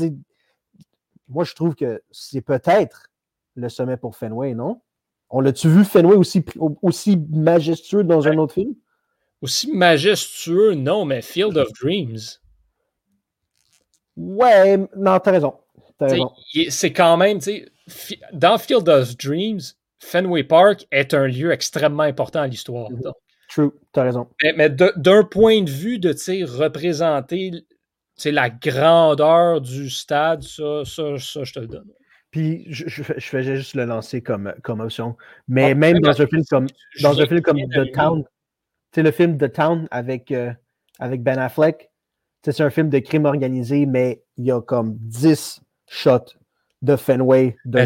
moi 1.28 1.44
je 1.44 1.54
trouve 1.54 1.74
que 1.74 2.02
c'est 2.10 2.42
peut-être 2.42 3.10
le 3.54 3.68
sommet 3.68 3.96
pour 3.96 4.16
Fenway, 4.16 4.54
non? 4.54 4.80
On 5.28 5.40
l'a-tu 5.40 5.68
vu 5.68 5.84
Fenway 5.84 6.14
aussi, 6.14 6.44
aussi 6.82 7.16
majestueux 7.30 8.04
dans 8.04 8.28
un 8.28 8.36
autre 8.38 8.54
film? 8.54 8.74
Aussi 9.42 9.70
majestueux, 9.72 10.74
non, 10.74 11.04
mais 11.04 11.22
Field 11.22 11.56
of 11.56 11.68
Dreams. 11.80 12.18
Ouais, 14.16 14.78
non, 14.96 15.18
t'as 15.18 15.30
raison. 15.30 15.54
C'est 16.70 16.92
quand 16.92 17.16
même, 17.16 17.38
tu 17.38 17.66
sais, 17.88 18.18
dans 18.32 18.58
Field 18.58 18.88
of 18.88 19.16
Dreams, 19.16 19.60
Fenway 19.98 20.44
Park 20.44 20.86
est 20.90 21.14
un 21.14 21.26
lieu 21.26 21.52
extrêmement 21.52 22.02
important 22.02 22.40
à 22.40 22.46
l'histoire. 22.46 22.90
Mm-hmm. 22.90 23.12
True, 23.48 23.70
t'as 23.92 24.04
raison. 24.04 24.28
Mais, 24.56 24.70
d'un 24.70 25.22
point 25.22 25.62
de 25.62 25.70
vue 25.70 25.98
de 25.98 26.10
représenter 26.44 27.52
la 28.24 28.50
grandeur 28.50 29.60
du 29.60 29.90
stade, 29.90 30.42
ça, 30.42 30.82
ça, 30.84 31.18
ça, 31.18 31.44
je 31.44 31.52
te 31.52 31.60
le 31.60 31.66
donne. 31.66 31.90
Puis 32.30 32.66
je, 32.68 32.88
je, 32.88 33.02
faisais 33.02 33.56
juste 33.56 33.74
le 33.74 33.84
lancer 33.84 34.20
comme, 34.20 34.52
comme 34.62 34.80
option. 34.80 35.16
Mais 35.48 35.70
ah, 35.70 35.74
même 35.74 36.00
dans 36.00 36.20
un 36.20 36.26
film 36.26 36.42
comme 36.50 36.66
dans 37.00 37.20
un 37.20 37.26
film 37.26 37.40
comme 37.40 37.56
The 37.56 37.92
Town, 37.94 38.24
c'est 38.96 39.02
le 39.02 39.10
film 39.10 39.36
The 39.36 39.52
Town 39.52 39.86
avec, 39.90 40.32
euh, 40.32 40.50
avec 40.98 41.22
Ben 41.22 41.38
Affleck. 41.38 41.90
C'est 42.42 42.62
un 42.62 42.70
film 42.70 42.88
de 42.88 42.98
crime 42.98 43.26
organisé, 43.26 43.84
mais 43.84 44.22
il 44.38 44.46
y 44.46 44.50
a 44.50 44.62
comme 44.62 44.96
10 44.98 45.60
shots 45.86 46.32
de 46.80 46.96
Fenway 46.96 47.56
de 47.66 47.84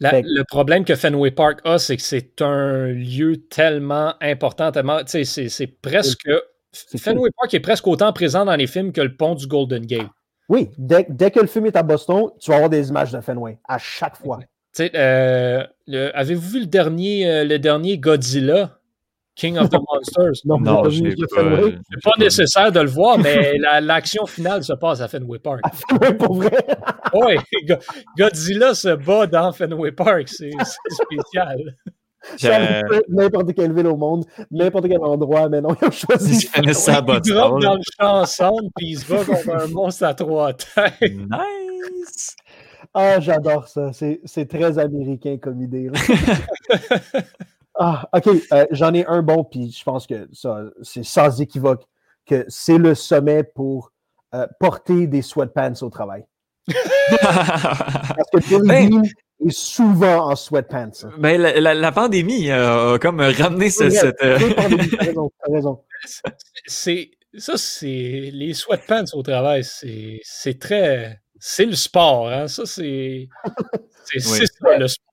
ben, 0.00 0.24
Le 0.24 0.42
problème 0.44 0.86
que 0.86 0.94
Fenway 0.94 1.32
Park 1.32 1.60
a, 1.64 1.78
c'est 1.78 1.98
que 1.98 2.02
c'est 2.02 2.40
un 2.40 2.86
lieu 2.86 3.46
tellement 3.50 4.14
important, 4.22 4.72
tellement. 4.72 5.00
C'est 5.04 5.66
presque. 5.82 6.30
Fenway 6.72 7.28
Park 7.36 7.52
est 7.52 7.60
presque 7.60 7.86
autant 7.86 8.14
présent 8.14 8.46
dans 8.46 8.56
les 8.56 8.66
films 8.66 8.92
que 8.92 9.02
le 9.02 9.14
pont 9.14 9.34
du 9.34 9.46
Golden 9.46 9.84
Gate. 9.84 10.08
Oui, 10.48 10.70
dès, 10.78 11.04
que 11.30 11.40
le 11.40 11.46
film 11.46 11.66
est 11.66 11.76
à 11.76 11.82
Boston, 11.82 12.30
tu 12.40 12.50
vas 12.50 12.56
avoir 12.56 12.70
des 12.70 12.88
images 12.88 13.12
de 13.12 13.20
Fenway, 13.20 13.58
à 13.68 13.76
chaque 13.76 14.16
fois. 14.16 14.38
Euh, 14.80 15.66
avez-vous 16.14 16.48
vu 16.52 16.60
le 16.60 16.66
dernier, 16.66 17.28
euh, 17.28 17.44
le 17.44 17.58
dernier 17.58 17.98
Godzilla? 17.98 18.78
King 19.36 19.58
of 19.58 19.68
the 19.68 19.78
Monsters. 19.78 20.40
non, 20.46 20.58
non 20.58 20.88
je 20.88 21.14
C'est 21.14 22.02
pas 22.02 22.12
nécessaire 22.18 22.72
de 22.72 22.80
le 22.80 22.88
voir, 22.88 23.18
mais 23.18 23.52
l'action 23.82 24.24
finale 24.24 24.64
se 24.64 24.72
passe 24.72 25.00
à 25.02 25.08
Fenway 25.08 25.38
Park. 25.38 25.60
À 25.62 25.70
Fenway 25.70 26.14
pour 26.14 26.36
vrai? 26.36 26.56
oui, 27.14 27.36
Godzilla 28.18 28.74
se 28.74 28.94
bat 28.94 29.26
dans 29.26 29.52
Fenway 29.52 29.92
Park. 29.92 30.28
C'est 30.28 30.52
spécial. 30.88 31.76
N'importe 33.08 33.54
quelle 33.54 33.72
ville 33.72 33.86
au 33.86 33.96
monde, 33.96 34.24
n'importe 34.50 34.88
quel 34.88 34.98
endroit, 35.00 35.48
mais 35.48 35.60
non, 35.60 35.76
ils 35.80 35.86
ont 35.86 35.90
choisi. 35.92 36.48
Ils 36.60 36.74
ça 36.74 37.04
Ils 37.06 37.32
dans 37.32 37.56
le 37.56 37.82
champ 38.00 38.22
ensemble, 38.22 38.68
puis 38.74 38.88
ils 38.88 38.98
se 38.98 39.12
battent 39.12 39.26
contre 39.26 39.50
un 39.50 39.68
monstre 39.68 40.04
à 40.04 40.14
trois 40.14 40.52
têtes. 40.54 41.12
Nice! 41.12 42.34
Ah, 42.92 43.20
j'adore 43.20 43.68
ça. 43.68 43.90
C'est 43.92 44.48
très 44.48 44.78
américain 44.78 45.36
comme 45.40 45.60
idée. 45.60 45.90
Ah, 47.78 48.08
OK. 48.12 48.28
Euh, 48.52 48.66
j'en 48.70 48.94
ai 48.94 49.04
un 49.06 49.22
bon, 49.22 49.44
puis 49.44 49.70
je 49.70 49.84
pense 49.84 50.06
que 50.06 50.28
ça, 50.32 50.62
c'est 50.82 51.04
sans 51.04 51.40
équivoque 51.40 51.84
que 52.24 52.44
c'est 52.48 52.78
le 52.78 52.94
sommet 52.94 53.44
pour 53.44 53.92
euh, 54.34 54.46
porter 54.58 55.06
des 55.06 55.22
sweatpants 55.22 55.82
au 55.82 55.90
travail. 55.90 56.24
Parce 56.66 58.30
que 58.32 58.38
Billy 58.62 58.98
ben, 58.98 59.02
est 59.46 59.50
souvent 59.50 60.30
en 60.30 60.36
sweatpants. 60.36 61.06
Ben, 61.18 61.40
la, 61.40 61.92
pandémie 61.92 62.50
a 62.50 62.98
comme 62.98 63.20
ramené 63.20 63.70
ce, 63.70 63.90
cette. 63.90 64.22
Euh, 64.22 64.38
raison. 64.98 65.30
raison. 65.42 65.84
C'est, 66.66 67.10
ça, 67.36 67.56
c'est. 67.56 68.30
Les 68.32 68.54
sweatpants 68.54 69.04
au 69.12 69.22
travail, 69.22 69.62
c'est, 69.64 70.20
c'est 70.22 70.58
très. 70.58 71.20
C'est 71.38 71.66
le 71.66 71.76
sport, 71.76 72.28
hein? 72.28 72.48
Ça, 72.48 72.64
c'est. 72.64 73.28
C'est, 74.04 74.20
ça, 74.20 74.78
le 74.78 74.88
sport. 74.88 75.05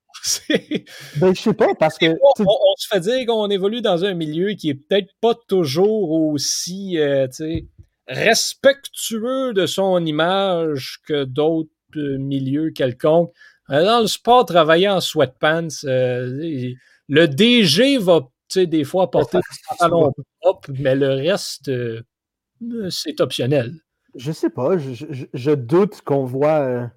Ben, 1.17 1.35
je 1.35 1.41
sais 1.41 1.53
pas, 1.53 1.73
parce 1.77 1.97
que. 1.97 2.05
On, 2.39 2.75
se 2.77 2.87
fait 2.87 2.99
dire 3.01 3.25
qu'on 3.25 3.49
évolue 3.49 3.81
dans 3.81 4.05
un 4.05 4.13
milieu 4.13 4.53
qui 4.53 4.69
est 4.69 4.75
peut-être 4.75 5.11
pas 5.21 5.35
toujours 5.47 6.11
aussi 6.11 6.97
euh, 6.97 7.27
respectueux 8.07 9.53
de 9.53 9.65
son 9.65 10.05
image 10.05 10.99
que 11.05 11.25
d'autres 11.25 11.69
euh, 11.97 12.17
milieux 12.17 12.71
quelconques. 12.71 13.31
Euh, 13.69 13.83
dans 13.83 14.01
le 14.01 14.07
sport, 14.07 14.45
travailler 14.45 14.89
en 14.89 15.01
sweatpants, 15.01 15.67
le 15.83 17.25
DG 17.27 17.97
va 17.97 18.21
des 18.55 18.83
fois 18.83 19.09
porter 19.09 19.37
des 19.37 19.57
pantalons 19.69 20.13
propres, 20.39 20.69
mais 20.79 20.95
le 20.95 21.09
reste, 21.15 21.71
c'est 22.89 23.19
optionnel. 23.19 23.73
Je 24.15 24.31
sais 24.31 24.51
pas, 24.51 24.77
je, 24.77 25.25
je 25.33 25.51
doute 25.51 26.01
qu'on 26.01 26.23
voit 26.23 26.91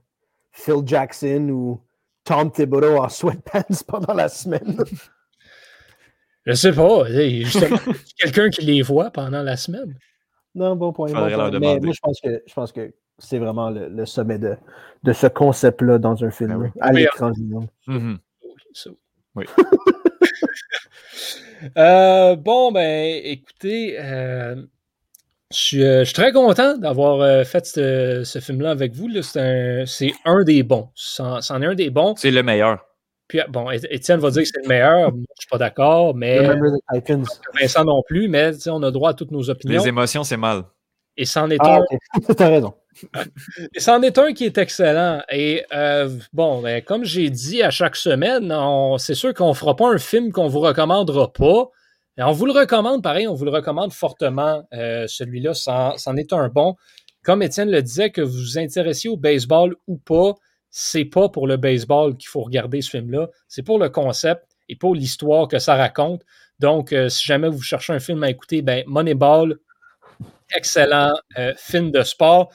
Phil 0.52 0.82
Jackson 0.84 1.48
ou 1.50 1.85
Tom 2.26 2.50
Thibodeau 2.50 2.98
en 2.98 3.08
sweatpants 3.08 3.82
pendant 3.86 4.12
la 4.12 4.28
semaine? 4.28 4.76
Je 6.44 6.52
sais 6.52 6.72
pas. 6.72 7.04
quelqu'un 8.18 8.50
qui 8.50 8.64
les 8.66 8.82
voit 8.82 9.10
pendant 9.10 9.42
la 9.42 9.56
semaine. 9.56 9.96
Non, 10.54 10.76
bon 10.76 10.92
point. 10.92 11.08
Mais 11.08 11.80
moi, 11.80 11.92
je 11.92 12.00
pense 12.00 12.20
que, 12.20 12.42
je 12.46 12.52
pense 12.52 12.72
que 12.72 12.92
c'est 13.18 13.38
vraiment 13.38 13.70
le, 13.70 14.04
sommet 14.04 14.38
de, 14.38 14.56
de 15.02 15.12
ce 15.12 15.26
concept-là 15.26 15.98
dans 15.98 16.22
un 16.22 16.30
film, 16.30 16.58
ben 16.58 16.72
à 16.80 16.92
l'écran 16.92 17.30
mm-hmm. 17.88 18.16
Oui. 19.34 19.44
Euh, 21.78 22.36
bon, 22.36 22.70
ben, 22.70 23.20
écoutez, 23.24 23.96
euh, 23.98 24.62
euh, 25.52 26.00
je 26.00 26.04
suis, 26.04 26.12
très 26.12 26.32
content 26.32 26.76
d'avoir 26.76 27.20
euh, 27.20 27.44
fait 27.44 27.66
ce, 27.66 28.40
film-là 28.40 28.70
avec 28.70 28.94
vous. 28.94 29.08
C'est 29.22 30.12
un, 30.24 30.42
des 30.42 30.62
bons. 30.62 30.88
C'en 30.94 31.38
est 31.38 31.66
un 31.66 31.74
des 31.74 31.90
bons. 31.90 32.14
C'est 32.16 32.30
le 32.30 32.42
meilleur. 32.42 32.84
Puis, 33.28 33.40
bon, 33.48 33.70
Étienne 33.70 34.20
va 34.20 34.30
dire 34.30 34.42
que 34.42 34.48
c'est 34.48 34.62
le 34.62 34.68
meilleur. 34.68 35.10
je 35.10 35.16
ne 35.16 35.24
suis 35.38 35.48
pas 35.50 35.58
d'accord, 35.58 36.14
mais. 36.14 36.40
Vincent 37.60 37.84
non 37.84 38.02
plus, 38.06 38.28
mais 38.28 38.52
on 38.68 38.82
a 38.82 38.90
droit 38.90 39.10
à 39.10 39.14
toutes 39.14 39.30
nos 39.30 39.48
opinions. 39.48 39.80
Les 39.80 39.88
émotions, 39.88 40.24
c'est 40.24 40.36
mal. 40.36 40.64
Et 41.16 41.24
c'en 41.24 41.48
est 41.50 41.56
ah, 41.60 41.78
un. 41.78 42.34
T'as 42.34 42.48
raison. 42.48 42.74
Et 43.74 43.80
c'en 43.80 44.02
est 44.02 44.18
un 44.18 44.32
qui 44.32 44.44
est 44.44 44.58
excellent. 44.58 45.22
Et 45.30 45.64
euh, 45.72 46.10
bon, 46.32 46.60
ben, 46.60 46.82
comme 46.82 47.04
j'ai 47.04 47.30
dit 47.30 47.62
à 47.62 47.70
chaque 47.70 47.96
semaine, 47.96 48.54
c'est 48.98 49.14
sûr 49.14 49.32
qu'on 49.32 49.50
ne 49.50 49.54
fera 49.54 49.76
pas 49.76 49.88
un 49.88 49.98
film 49.98 50.32
qu'on 50.32 50.44
ne 50.44 50.50
vous 50.50 50.60
recommandera 50.60 51.32
pas 51.32 51.70
on 52.18 52.32
vous 52.32 52.46
le 52.46 52.52
recommande, 52.52 53.02
pareil, 53.02 53.28
on 53.28 53.34
vous 53.34 53.44
le 53.44 53.50
recommande 53.50 53.92
fortement. 53.92 54.66
Euh, 54.72 55.06
celui-là, 55.06 55.54
c'en 55.54 56.16
est 56.16 56.32
un 56.32 56.48
bon. 56.48 56.76
Comme 57.22 57.42
Étienne 57.42 57.70
le 57.70 57.82
disait, 57.82 58.10
que 58.10 58.20
vous 58.20 58.38
vous 58.38 58.58
intéressiez 58.58 59.10
au 59.10 59.16
baseball 59.16 59.76
ou 59.86 59.98
pas, 59.98 60.34
c'est 60.70 61.04
pas 61.04 61.28
pour 61.28 61.46
le 61.46 61.56
baseball 61.56 62.16
qu'il 62.16 62.28
faut 62.28 62.42
regarder 62.42 62.82
ce 62.82 62.90
film-là. 62.90 63.28
C'est 63.48 63.62
pour 63.62 63.78
le 63.78 63.88
concept 63.88 64.44
et 64.68 64.76
pour 64.76 64.94
l'histoire 64.94 65.48
que 65.48 65.58
ça 65.58 65.74
raconte. 65.74 66.22
Donc, 66.58 66.92
euh, 66.92 67.08
si 67.08 67.24
jamais 67.24 67.48
vous 67.48 67.62
cherchez 67.62 67.92
un 67.92 67.98
film 67.98 68.22
à 68.22 68.30
écouter, 68.30 68.62
ben 68.62 68.84
Moneyball, 68.86 69.58
excellent 70.54 71.12
euh, 71.38 71.52
film 71.56 71.90
de 71.90 72.02
sport. 72.02 72.50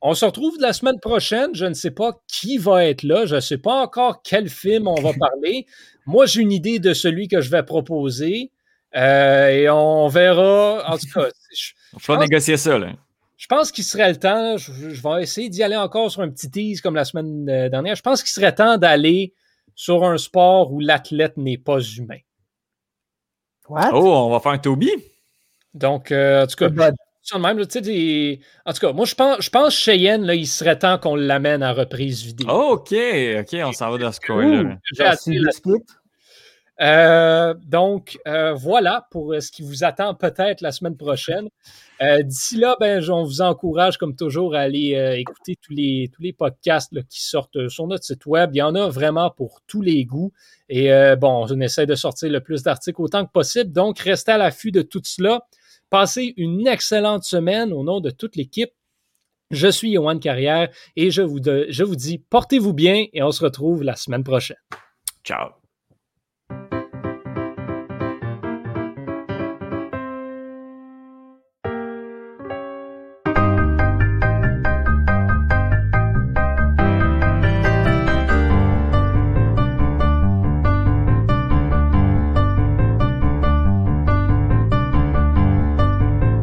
On 0.00 0.14
se 0.14 0.24
retrouve 0.24 0.56
la 0.58 0.72
semaine 0.72 0.98
prochaine. 1.00 1.54
Je 1.54 1.66
ne 1.66 1.74
sais 1.74 1.90
pas 1.90 2.20
qui 2.26 2.58
va 2.58 2.84
être 2.86 3.02
là. 3.02 3.26
Je 3.26 3.36
ne 3.36 3.40
sais 3.40 3.58
pas 3.58 3.82
encore 3.82 4.22
quel 4.22 4.48
film 4.48 4.88
on 4.88 5.00
va 5.00 5.12
parler. 5.12 5.66
Moi, 6.06 6.26
j'ai 6.26 6.40
une 6.40 6.52
idée 6.52 6.78
de 6.78 6.92
celui 6.92 7.28
que 7.28 7.40
je 7.40 7.50
vais 7.50 7.62
proposer. 7.62 8.50
Euh, 8.94 9.48
et 9.48 9.70
on 9.70 10.08
verra. 10.08 10.84
En 10.86 10.98
tout 10.98 11.06
cas, 11.14 11.28
je, 11.56 11.72
on 11.94 12.12
va 12.14 12.20
négocier 12.20 12.56
ça. 12.56 12.78
Là. 12.78 12.92
Je 13.36 13.46
pense 13.46 13.72
qu'il 13.72 13.84
serait 13.84 14.10
le 14.10 14.18
temps. 14.18 14.56
Je, 14.56 14.72
vais 14.72 15.22
essayer 15.22 15.48
d'y 15.48 15.62
aller 15.62 15.76
encore 15.76 16.10
sur 16.10 16.22
un 16.22 16.30
petit 16.30 16.50
tease 16.50 16.80
comme 16.80 16.94
la 16.94 17.04
semaine 17.04 17.48
euh, 17.48 17.68
dernière. 17.68 17.96
Je 17.96 18.02
pense 18.02 18.22
qu'il 18.22 18.30
serait 18.30 18.54
temps 18.54 18.76
d'aller 18.78 19.34
sur 19.74 20.04
un 20.04 20.18
sport 20.18 20.72
où 20.72 20.80
l'athlète 20.80 21.36
n'est 21.36 21.58
pas 21.58 21.80
humain. 21.80 22.18
What? 23.68 23.90
Oh, 23.92 24.26
on 24.26 24.30
va 24.30 24.40
faire 24.40 24.52
un 24.52 24.58
Toby? 24.58 24.90
Donc, 25.74 26.12
euh, 26.12 26.44
en 26.44 26.46
tout 26.46 26.56
cas, 26.56 26.68
même, 26.68 26.94
en 27.60 28.72
tout 28.72 28.80
cas, 28.80 28.92
moi, 28.92 29.06
je 29.06 29.14
pense, 29.14 29.40
je 29.40 29.50
pense 29.50 29.74
Cheyenne, 29.74 30.24
là, 30.24 30.34
il 30.34 30.46
serait 30.46 30.78
temps 30.78 30.98
qu'on 30.98 31.16
l'amène 31.16 31.62
à 31.62 31.72
reprise 31.72 32.22
vidéo. 32.22 32.48
Oh, 32.50 32.72
OK, 32.74 32.92
OK, 32.92 33.56
on 33.64 33.72
s'en 33.72 33.90
va 33.90 33.98
dans 33.98 34.12
ce 34.12 34.20
coin-là. 34.20 34.76
Euh, 36.82 37.54
donc, 37.64 38.18
euh, 38.26 38.54
voilà 38.54 39.06
pour 39.10 39.34
ce 39.38 39.50
qui 39.52 39.62
vous 39.62 39.84
attend 39.84 40.14
peut-être 40.14 40.60
la 40.60 40.72
semaine 40.72 40.96
prochaine. 40.96 41.48
D'ici 42.24 42.56
là, 42.56 42.76
ben, 42.80 43.00
on 43.10 43.22
vous 43.22 43.42
encourage, 43.42 43.96
comme 43.96 44.16
toujours, 44.16 44.56
à 44.56 44.60
aller 44.62 45.16
écouter 45.18 45.54
tous 45.62 45.72
les, 45.72 46.10
tous 46.12 46.20
les 46.20 46.32
podcasts 46.32 46.92
qui 47.08 47.22
sortent 47.22 47.68
sur 47.68 47.86
notre 47.86 48.02
site 48.02 48.26
web. 48.26 48.50
Il 48.54 48.58
y 48.58 48.62
en 48.62 48.74
a 48.74 48.88
vraiment 48.88 49.30
pour 49.30 49.60
tous 49.68 49.82
les 49.82 50.04
goûts. 50.04 50.32
Et 50.68 50.90
bon, 51.20 51.46
on 51.48 51.60
essaie 51.60 51.86
de 51.86 51.94
sortir 51.94 52.28
le 52.28 52.40
plus 52.40 52.64
d'articles 52.64 53.00
autant 53.00 53.24
que 53.24 53.30
possible. 53.30 53.70
Donc, 53.70 54.00
restez 54.00 54.32
à 54.32 54.38
l'affût 54.38 54.72
de 54.72 54.82
tout 54.82 55.02
cela. 55.04 55.46
Passez 55.90 56.34
une 56.36 56.66
excellente 56.66 57.22
semaine 57.22 57.72
au 57.72 57.84
nom 57.84 58.00
de 58.00 58.10
toute 58.10 58.34
l'équipe. 58.34 58.72
Je 59.52 59.68
suis 59.68 59.90
Yohan 59.90 60.18
Carrière 60.18 60.70
et 60.96 61.10
je 61.10 61.22
vous, 61.22 61.38
je 61.44 61.84
vous 61.84 61.96
dis 61.96 62.18
portez-vous 62.18 62.72
bien 62.72 63.04
et 63.12 63.22
on 63.22 63.30
se 63.30 63.44
retrouve 63.44 63.84
la 63.84 63.94
semaine 63.94 64.24
prochaine. 64.24 64.56
Ciao. 65.22 65.61